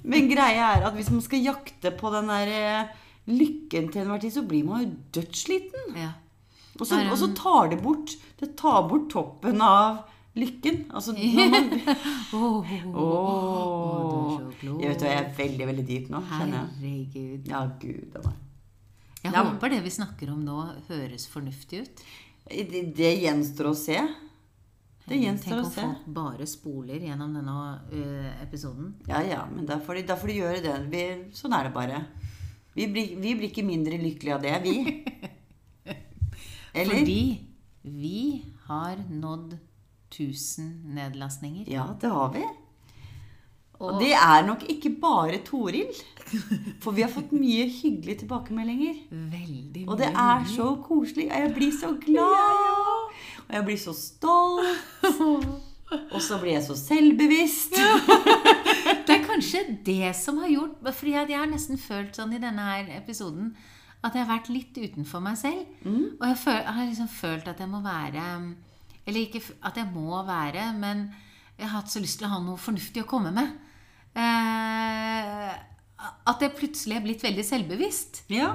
men 0.01 0.31
greia 0.31 0.71
er 0.79 0.87
at 0.89 0.95
hvis 0.97 1.11
man 1.13 1.21
skal 1.21 1.43
jakte 1.45 1.91
på 1.93 2.09
den 2.15 2.31
der 2.31 2.49
eh, 2.55 2.89
lykken 3.29 3.91
til 3.93 4.01
enhver 4.01 4.17
tid, 4.23 4.33
så 4.33 4.41
blir 4.49 4.65
man 4.65 4.81
jo 4.81 4.95
dødssliten. 5.19 5.91
Ja. 6.01 6.13
Og 6.81 6.89
så, 6.89 6.99
og 7.13 7.19
så 7.21 7.29
tar 7.37 7.69
det 7.75 7.81
bort 7.85 8.15
Det 8.41 8.55
tar 8.57 8.87
bort 8.89 9.11
toppen 9.13 9.61
av 9.61 10.07
lykken. 10.39 10.85
Altså 10.95 11.13
man 11.19 11.55
er 11.59 11.83
så. 12.31 12.41
Jeg 14.63 14.89
vet 14.93 15.03
hva, 15.03 15.11
jeg 15.11 15.19
er 15.21 15.31
veldig, 15.37 15.67
veldig 15.73 15.85
dyp 15.89 16.09
nå, 16.13 16.23
kjenner 16.31 16.57
jeg. 16.57 16.71
Herregud. 16.81 17.51
Ja, 17.51 17.63
gud 17.83 18.17
a 18.17 18.25
meg. 18.29 18.39
Jeg 19.21 19.35
Ja, 19.35 19.43
håper 19.45 19.73
det 19.75 19.83
vi 19.85 19.93
snakker 19.93 20.31
om 20.33 20.41
nå, 20.47 20.59
høres 20.89 21.27
fornuftig 21.29 21.83
ut. 21.85 22.03
Det, 22.51 22.85
det 22.97 23.11
gjenstår 23.21 23.69
å 23.69 23.75
se. 23.77 23.99
Det 25.11 25.19
gjenstår 25.19 25.51
Tenk 25.51 25.61
å 25.61 25.67
om 25.67 25.73
se. 25.75 25.83
folk 25.83 26.07
bare 26.17 26.47
spoler 26.49 27.03
gjennom 27.05 27.35
denne 27.37 27.57
uh, 27.91 28.31
episoden. 28.45 28.95
Ja, 29.11 29.21
ja, 29.27 29.43
men 29.51 29.67
da 29.69 29.81
får 29.83 29.99
de, 30.01 30.07
da 30.09 30.17
får 30.17 30.31
de 30.33 30.39
gjøre 30.39 30.63
det. 30.65 30.77
Vi, 30.93 31.03
sånn 31.37 31.57
er 31.59 31.69
det 31.69 31.75
bare. 31.75 32.01
Vi 32.79 32.87
blir, 32.87 33.17
vi 33.19 33.35
blir 33.35 33.51
ikke 33.51 33.67
mindre 33.67 33.99
lykkelige 34.01 34.39
av 34.39 34.47
det, 34.47 34.57
vi. 34.65 34.77
Eller? 36.75 36.99
Fordi 36.99 37.47
vi 37.83 38.45
har 38.67 38.97
nådd 39.11 39.59
1000 40.11 40.95
nedlastninger. 40.95 41.65
Ja, 41.71 41.87
det 42.01 42.11
har 42.11 42.33
vi. 42.33 42.45
Og 43.81 44.01
det 44.01 44.13
er 44.13 44.45
nok 44.47 44.65
ikke 44.69 44.91
bare 45.01 45.39
Toril. 45.45 45.89
For 46.83 46.93
vi 46.93 47.03
har 47.03 47.11
fått 47.11 47.33
mye 47.33 47.65
hyggelige 47.65 48.19
tilbakemeldinger. 48.25 48.99
Veldig 49.11 49.87
mye. 49.87 49.89
Og 49.89 49.99
det 49.99 50.11
er 50.13 50.45
så 50.53 50.69
koselig. 50.85 51.31
Og 51.31 51.41
jeg 51.41 51.55
blir 51.57 51.73
så 51.81 51.95
glad. 52.05 53.17
Og 53.49 53.55
jeg 53.57 53.65
blir 53.65 53.81
så 53.81 53.97
stolt. 53.97 54.85
Og 56.15 56.21
så 56.23 56.39
blir 56.39 56.53
jeg 56.53 56.63
så 56.69 56.77
selvbevisst. 56.79 57.75
Det 59.07 59.17
er 59.17 59.25
kanskje 59.27 59.65
det 59.87 60.13
som 60.15 60.37
har 60.39 60.47
gjort 60.49 60.95
Fordi 60.95 61.13
jeg 61.17 61.35
har 61.35 61.49
nesten 61.51 61.79
følt 61.79 62.15
sånn 62.15 62.37
i 62.37 62.39
denne 62.39 62.63
her 62.63 62.93
episoden 62.95 63.49
at 64.01 64.15
jeg 64.17 64.25
har 64.25 64.31
vært 64.31 64.53
litt 64.53 64.79
utenfor 64.81 65.23
meg 65.25 65.37
selv. 65.37 65.65
Og 66.21 66.27
jeg, 66.31 66.39
føl, 66.41 66.61
jeg 66.61 66.77
har 66.77 66.87
liksom 66.89 67.11
følt 67.13 67.51
at 67.53 67.59
jeg 67.61 67.69
må 67.69 67.83
være 67.85 68.23
Eller 69.05 69.21
ikke 69.27 69.43
at 69.67 69.77
jeg 69.77 69.91
må 69.93 70.23
være, 70.25 70.71
men 70.77 71.11
jeg 71.59 71.69
har 71.69 71.83
hatt 71.83 71.93
så 71.93 72.01
lyst 72.01 72.21
til 72.21 72.29
å 72.29 72.33
ha 72.33 72.39
noe 72.45 72.61
fornuftig 72.61 73.03
å 73.05 73.09
komme 73.09 73.33
med. 73.37 73.53
Eh, 74.17 75.51
at 76.01 76.43
jeg 76.43 76.57
plutselig 76.57 76.97
er 76.97 77.05
blitt 77.05 77.25
veldig 77.25 77.45
selvbevisst. 77.45 78.23
Ja. 78.33 78.55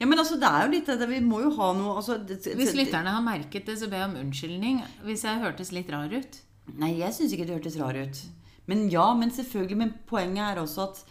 ja, 0.00 0.08
men 0.08 0.18
altså, 0.18 0.38
det 0.40 0.48
er 0.48 0.64
jo 0.64 0.72
litt 0.72 0.88
det 0.88 1.10
Vi 1.10 1.20
må 1.24 1.42
jo 1.44 1.52
ha 1.58 1.70
noe 1.76 1.98
altså, 2.00 2.16
det, 2.16 2.40
Hvis 2.56 2.72
lytterne 2.78 3.12
har 3.12 3.24
merket 3.24 3.68
det, 3.68 3.76
så 3.80 3.90
ber 3.92 4.02
jeg 4.02 4.10
om 4.10 4.18
unnskyldning 4.22 4.80
hvis 5.04 5.26
jeg 5.28 5.42
hørtes 5.44 5.74
litt 5.76 5.92
rar 5.92 6.12
ut. 6.12 6.40
Nei, 6.80 6.96
jeg 7.02 7.14
syns 7.14 7.36
ikke 7.36 7.46
det 7.46 7.58
hørtes 7.58 7.78
rar 7.80 7.98
ut. 7.98 8.22
Men 8.66 8.88
ja, 8.90 9.06
men 9.14 9.30
selvfølgelig. 9.30 9.78
Men 9.78 9.94
poenget 10.08 10.42
er 10.48 10.62
også 10.62 10.88
at 10.88 11.04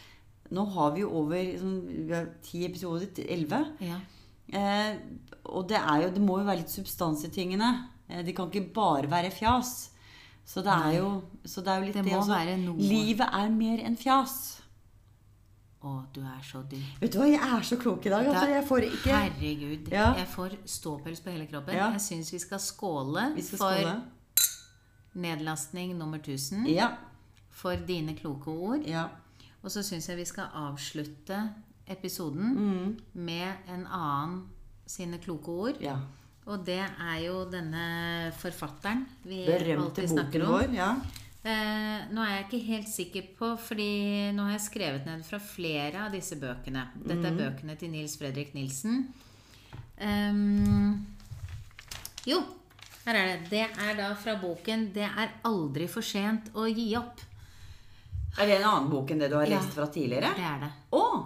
nå 0.53 0.65
har 0.75 0.91
vi 0.93 1.01
jo 1.01 1.09
over 1.21 1.47
sånn, 1.57 1.77
vi 1.87 2.13
har 2.13 2.27
ti 2.45 2.65
episoder, 2.67 3.09
elleve. 3.25 3.63
Ja. 3.81 3.97
Eh, 4.53 4.97
og 5.49 5.67
det, 5.69 5.79
er 5.79 6.03
jo, 6.05 6.11
det 6.15 6.21
må 6.21 6.39
jo 6.41 6.47
være 6.47 6.61
litt 6.61 6.73
substans 6.73 7.25
i 7.25 7.31
tingene. 7.33 7.71
Eh, 8.09 8.21
det 8.25 8.35
kan 8.37 8.51
ikke 8.51 8.73
bare 8.75 9.09
være 9.09 9.31
fjas. 9.33 9.91
Så 10.45 10.61
det 10.61 10.73
er 10.73 10.99
jo, 10.99 11.07
så 11.41 11.63
det 11.65 11.71
er 11.73 11.79
jo 11.81 11.87
litt 11.87 11.97
Det 11.97 12.03
det, 12.05 12.59
noe. 12.61 12.77
Livet 12.77 13.25
er 13.33 13.49
mer 13.49 13.81
enn 13.81 13.97
fjas. 13.97 14.35
Å, 15.85 15.95
du 16.13 16.21
er 16.21 16.41
så 16.45 16.61
dyr. 16.69 16.85
Vet 17.01 17.13
du 17.13 17.19
hva, 17.19 17.27
jeg 17.29 17.41
er 17.57 17.65
så 17.65 17.77
klok 17.81 18.05
i 18.05 18.13
dag. 18.13 18.25
Altså, 18.29 18.45
jeg 18.49 18.65
får 18.65 18.85
ikke 18.87 19.17
Herregud. 19.17 19.89
Ja. 19.93 20.07
Jeg 20.17 20.29
får 20.33 20.55
ståpels 20.69 21.21
på 21.21 21.33
hele 21.33 21.45
kroppen. 21.49 21.77
Ja. 21.77 21.91
Jeg 21.93 22.01
syns 22.05 22.31
vi 22.33 22.39
skal 22.41 22.61
skåle 22.61 23.27
Vi 23.35 23.45
skal 23.45 23.61
for 23.61 23.81
skåle. 23.81 23.95
nedlastning 25.25 25.93
nummer 25.97 26.17
1000. 26.21 26.65
Ja. 26.73 26.91
For 27.53 27.77
dine 27.87 28.15
kloke 28.17 28.53
ord. 28.53 28.85
ja. 28.89 29.07
Og 29.66 29.72
så 29.74 29.82
syns 29.84 30.05
jeg 30.11 30.20
vi 30.20 30.26
skal 30.30 30.51
avslutte 30.53 31.39
episoden 31.89 32.53
Mm. 32.55 32.97
med 33.13 33.70
en 33.74 33.86
annen 33.88 34.43
sine 34.88 35.18
kloke 35.18 35.49
ord. 35.49 35.82
ja. 35.82 35.97
Og 36.47 36.61
det 36.63 36.78
er 36.78 37.20
jo 37.26 37.39
denne 37.49 38.32
forfatteren 38.38 38.99
vi 39.26 39.39
Berømte 39.47 39.82
alltid 40.03 40.09
snakker 40.11 40.43
om. 40.45 40.51
vår. 40.53 40.74
Ja. 40.76 40.91
Eh, 41.43 42.03
nå 42.13 42.22
er 42.22 42.36
jeg 42.36 42.45
ikke 42.45 42.66
helt 42.68 42.88
sikker 42.89 43.24
på, 43.39 43.49
fordi 43.57 44.32
nå 44.32 44.43
har 44.45 44.51
jeg 44.51 44.61
skrevet 44.61 45.05
ned 45.07 45.24
fra 45.26 45.39
flere 45.39 46.05
av 46.05 46.11
disse 46.11 46.36
bøkene. 46.38 46.88
Dette 47.01 47.26
er 47.32 47.38
bøkene 47.39 47.76
til 47.80 47.89
Nils 47.89 48.16
Fredrik 48.18 48.53
Nilsen. 48.53 49.07
Um, 49.99 51.05
jo, 52.28 52.41
her 53.05 53.16
er 53.16 53.28
det. 53.39 53.49
Det 53.49 53.66
er 53.82 53.95
da 53.97 54.13
fra 54.13 54.36
boken 54.41 54.91
'Det 54.93 55.03
er 55.18 55.30
aldri 55.45 55.88
for 55.88 56.01
sent 56.01 56.51
å 56.53 56.66
gi 56.68 56.93
opp'. 56.95 57.24
Er 58.38 58.47
det 58.49 58.57
en 58.59 58.67
annen 58.69 58.89
bok 58.91 59.11
enn 59.11 59.19
det 59.21 59.29
du 59.31 59.36
har 59.39 59.47
Ja. 59.47 59.59
lest 59.59 59.73
fra 59.77 59.86
tidligere? 59.88 60.33
Det 60.36 60.43
er 60.43 60.59
det. 60.65 60.71
Oh. 60.91 61.21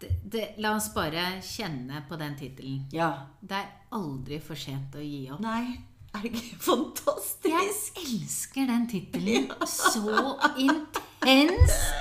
det, 0.00 0.10
det 0.32 0.44
la 0.58 0.74
oss 0.76 0.90
bare 0.94 1.40
kjenne 1.44 2.02
på 2.08 2.16
den 2.20 2.36
tittelen. 2.38 2.86
Ja. 2.92 3.10
Det 3.40 3.56
er 3.58 3.68
aldri 3.92 4.38
for 4.40 4.54
sent 4.58 4.94
å 4.96 5.02
gi 5.04 5.26
opp. 5.32 5.40
Nei, 5.44 5.78
er 6.14 6.22
det 6.24 6.32
ikke 6.32 6.58
fantastisk? 6.70 7.50
Jeg 7.50 7.74
elsker 8.04 8.66
den 8.72 8.88
tittelen 8.90 9.50
så 9.66 10.38
intenst! 10.56 11.92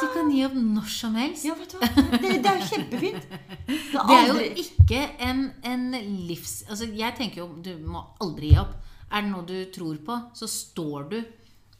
Du 0.00 0.06
kan 0.12 0.28
gi 0.30 0.42
opp 0.44 0.52
når 0.60 0.88
som 0.92 1.14
helst. 1.16 1.44
Ja, 1.46 1.54
vet 1.56 1.72
du 1.72 1.78
hva? 1.80 1.88
Det, 2.20 2.32
det 2.44 2.50
er 2.50 2.66
kjempefint. 2.68 3.30
Det 3.66 3.78
Det 3.92 4.16
er 4.16 4.26
jo 4.28 4.42
ikke 4.60 4.98
en, 5.24 5.40
en 5.64 5.86
livs... 6.28 6.58
Altså, 6.68 6.88
jeg 6.92 7.16
tenker 7.16 7.40
jo 7.40 7.46
du 7.64 7.72
må 7.88 8.02
aldri 8.20 8.50
gi 8.52 8.58
opp. 8.60 8.74
Er 9.08 9.24
det 9.24 9.30
noe 9.32 9.46
du 9.48 9.56
tror 9.72 9.96
på, 10.04 10.18
så 10.36 10.48
står 10.50 11.08
du 11.14 11.16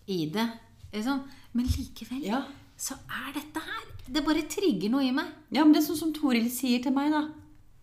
i 0.07 0.27
det. 0.31 0.47
Liksom. 0.93 1.23
Men 1.53 1.67
likevel 1.67 2.23
Ja. 2.25 2.43
så 2.77 2.95
er 3.09 3.33
dette 3.35 3.61
her 3.61 3.83
Det 4.07 4.25
bare 4.25 4.43
trigger 4.49 4.89
noe 4.91 5.03
i 5.03 5.11
meg. 5.11 5.27
ja, 5.51 5.65
men 5.65 5.73
det 5.73 5.83
er 5.83 5.87
sånn 5.89 5.99
som 5.99 6.13
Toril 6.13 6.49
sier 6.51 6.83
til 6.83 6.93
meg, 6.93 7.11
da. 7.11 7.29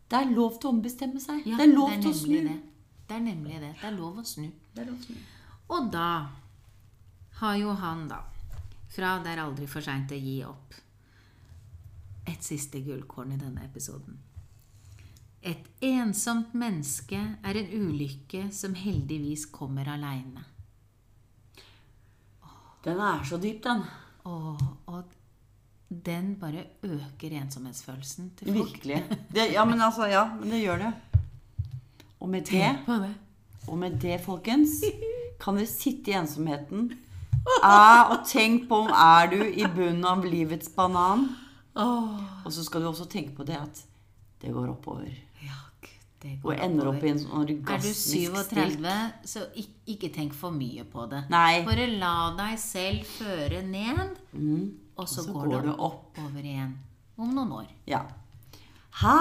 Det 0.09 0.19
er 0.21 0.31
lov 0.35 0.59
til 0.59 0.69
å 0.69 0.73
ombestemme 0.73 1.19
seg. 1.19 1.45
Ja, 1.45 1.57
det 1.57 1.69
er 1.69 1.73
lov 1.75 1.89
til 2.01 2.11
å 2.11 2.13
snu. 2.13 2.37
Det. 2.47 2.61
det 3.07 3.15
er 3.15 3.19
nemlig 3.19 3.59
det. 3.59 3.73
Det 3.81 3.83
er 3.89 3.97
lov 3.97 4.17
å 4.17 4.23
snu. 4.25 4.51
Det 4.73 4.81
er 4.81 4.85
lov 4.85 4.99
å 4.99 5.03
snu. 5.03 5.15
Og 5.69 5.91
da 5.91 6.29
har 7.39 7.55
jo 7.57 7.73
han, 7.73 8.07
da, 8.07 8.21
fra 8.89 9.19
'Det 9.19 9.27
er 9.33 9.41
aldri 9.43 9.67
for 9.67 9.81
seint 9.81 10.11
å 10.11 10.15
gi 10.21 10.43
opp', 10.43 10.73
et 12.27 12.43
siste 12.43 12.79
gullkorn 12.79 13.33
i 13.33 13.37
denne 13.37 13.63
episoden. 13.65 14.17
Et 15.41 15.65
ensomt 15.81 16.53
menneske 16.53 17.37
er 17.43 17.57
en 17.57 17.71
ulykke 17.89 18.51
som 18.53 18.73
heldigvis 18.75 19.45
kommer 19.51 19.85
aleine. 19.91 20.45
Den 22.83 22.99
er 22.99 23.23
så 23.23 23.37
dyp, 23.37 23.63
den. 23.63 23.83
Og, 24.23 24.59
og 24.85 25.03
den 26.05 26.35
bare 26.41 26.63
øker 26.83 27.37
ensomhetsfølelsen 27.41 28.31
til 28.37 28.47
folk. 28.47 28.57
Virkelig. 28.57 29.03
Det, 29.35 29.51
ja, 29.53 29.65
men 29.65 29.81
altså, 29.81 30.07
ja, 30.07 30.25
men 30.39 30.51
det 30.51 30.61
gjør 30.61 30.77
det. 30.77 30.93
Og 32.19 32.29
med 32.29 32.41
det, 32.41 32.79
det. 32.87 33.15
og 33.67 33.77
med 33.77 33.99
det, 34.01 34.21
folkens, 34.21 34.69
kan 35.43 35.57
dere 35.59 35.67
sitte 35.67 36.11
i 36.11 36.15
ensomheten 36.15 36.91
er, 37.63 38.03
og 38.11 38.23
tenk 38.27 38.69
på 38.69 38.83
om 38.85 38.91
er 38.95 39.31
du 39.31 39.41
i 39.43 39.65
bunnen 39.67 40.05
av 40.07 40.23
livets 40.23 40.71
banan. 40.75 41.27
Og 41.75 42.51
så 42.53 42.63
skal 42.63 42.83
du 42.83 42.87
også 42.91 43.09
tenke 43.11 43.35
på 43.35 43.43
det 43.47 43.57
at 43.59 43.83
det 44.41 44.53
går 44.53 44.71
oppover. 44.71 45.11
Det 46.23 46.37
Og 46.43 46.53
ender 46.55 46.87
opp 46.87 47.03
i 47.03 47.09
en 47.11 47.19
sånn 47.19 47.41
Er 47.41 47.45
du 47.49 47.53
orgasmisk 47.57 48.07
37, 48.07 48.43
stilk. 48.47 48.79
så 49.27 49.39
ikke, 49.59 49.73
ikke 49.95 50.09
tenk 50.15 50.33
for 50.39 50.51
mye 50.55 50.83
på 50.87 51.01
det. 51.11 51.21
Nei. 51.33 51.63
Bare 51.67 51.87
la 51.99 52.15
deg 52.39 52.55
selv 52.63 53.03
føre 53.19 53.59
ned, 53.67 53.99
og 54.95 55.07
så, 55.07 55.21
så 55.21 55.31
går, 55.33 55.47
går 55.51 55.61
du 55.61 55.67
du 55.67 55.71
opp. 55.75 56.15
oppover 56.15 56.43
igjen 56.43 56.77
om 57.17 57.35
noen 57.35 57.51
år. 57.59 57.67
Ja. 57.91 58.01
Ha 59.03 59.17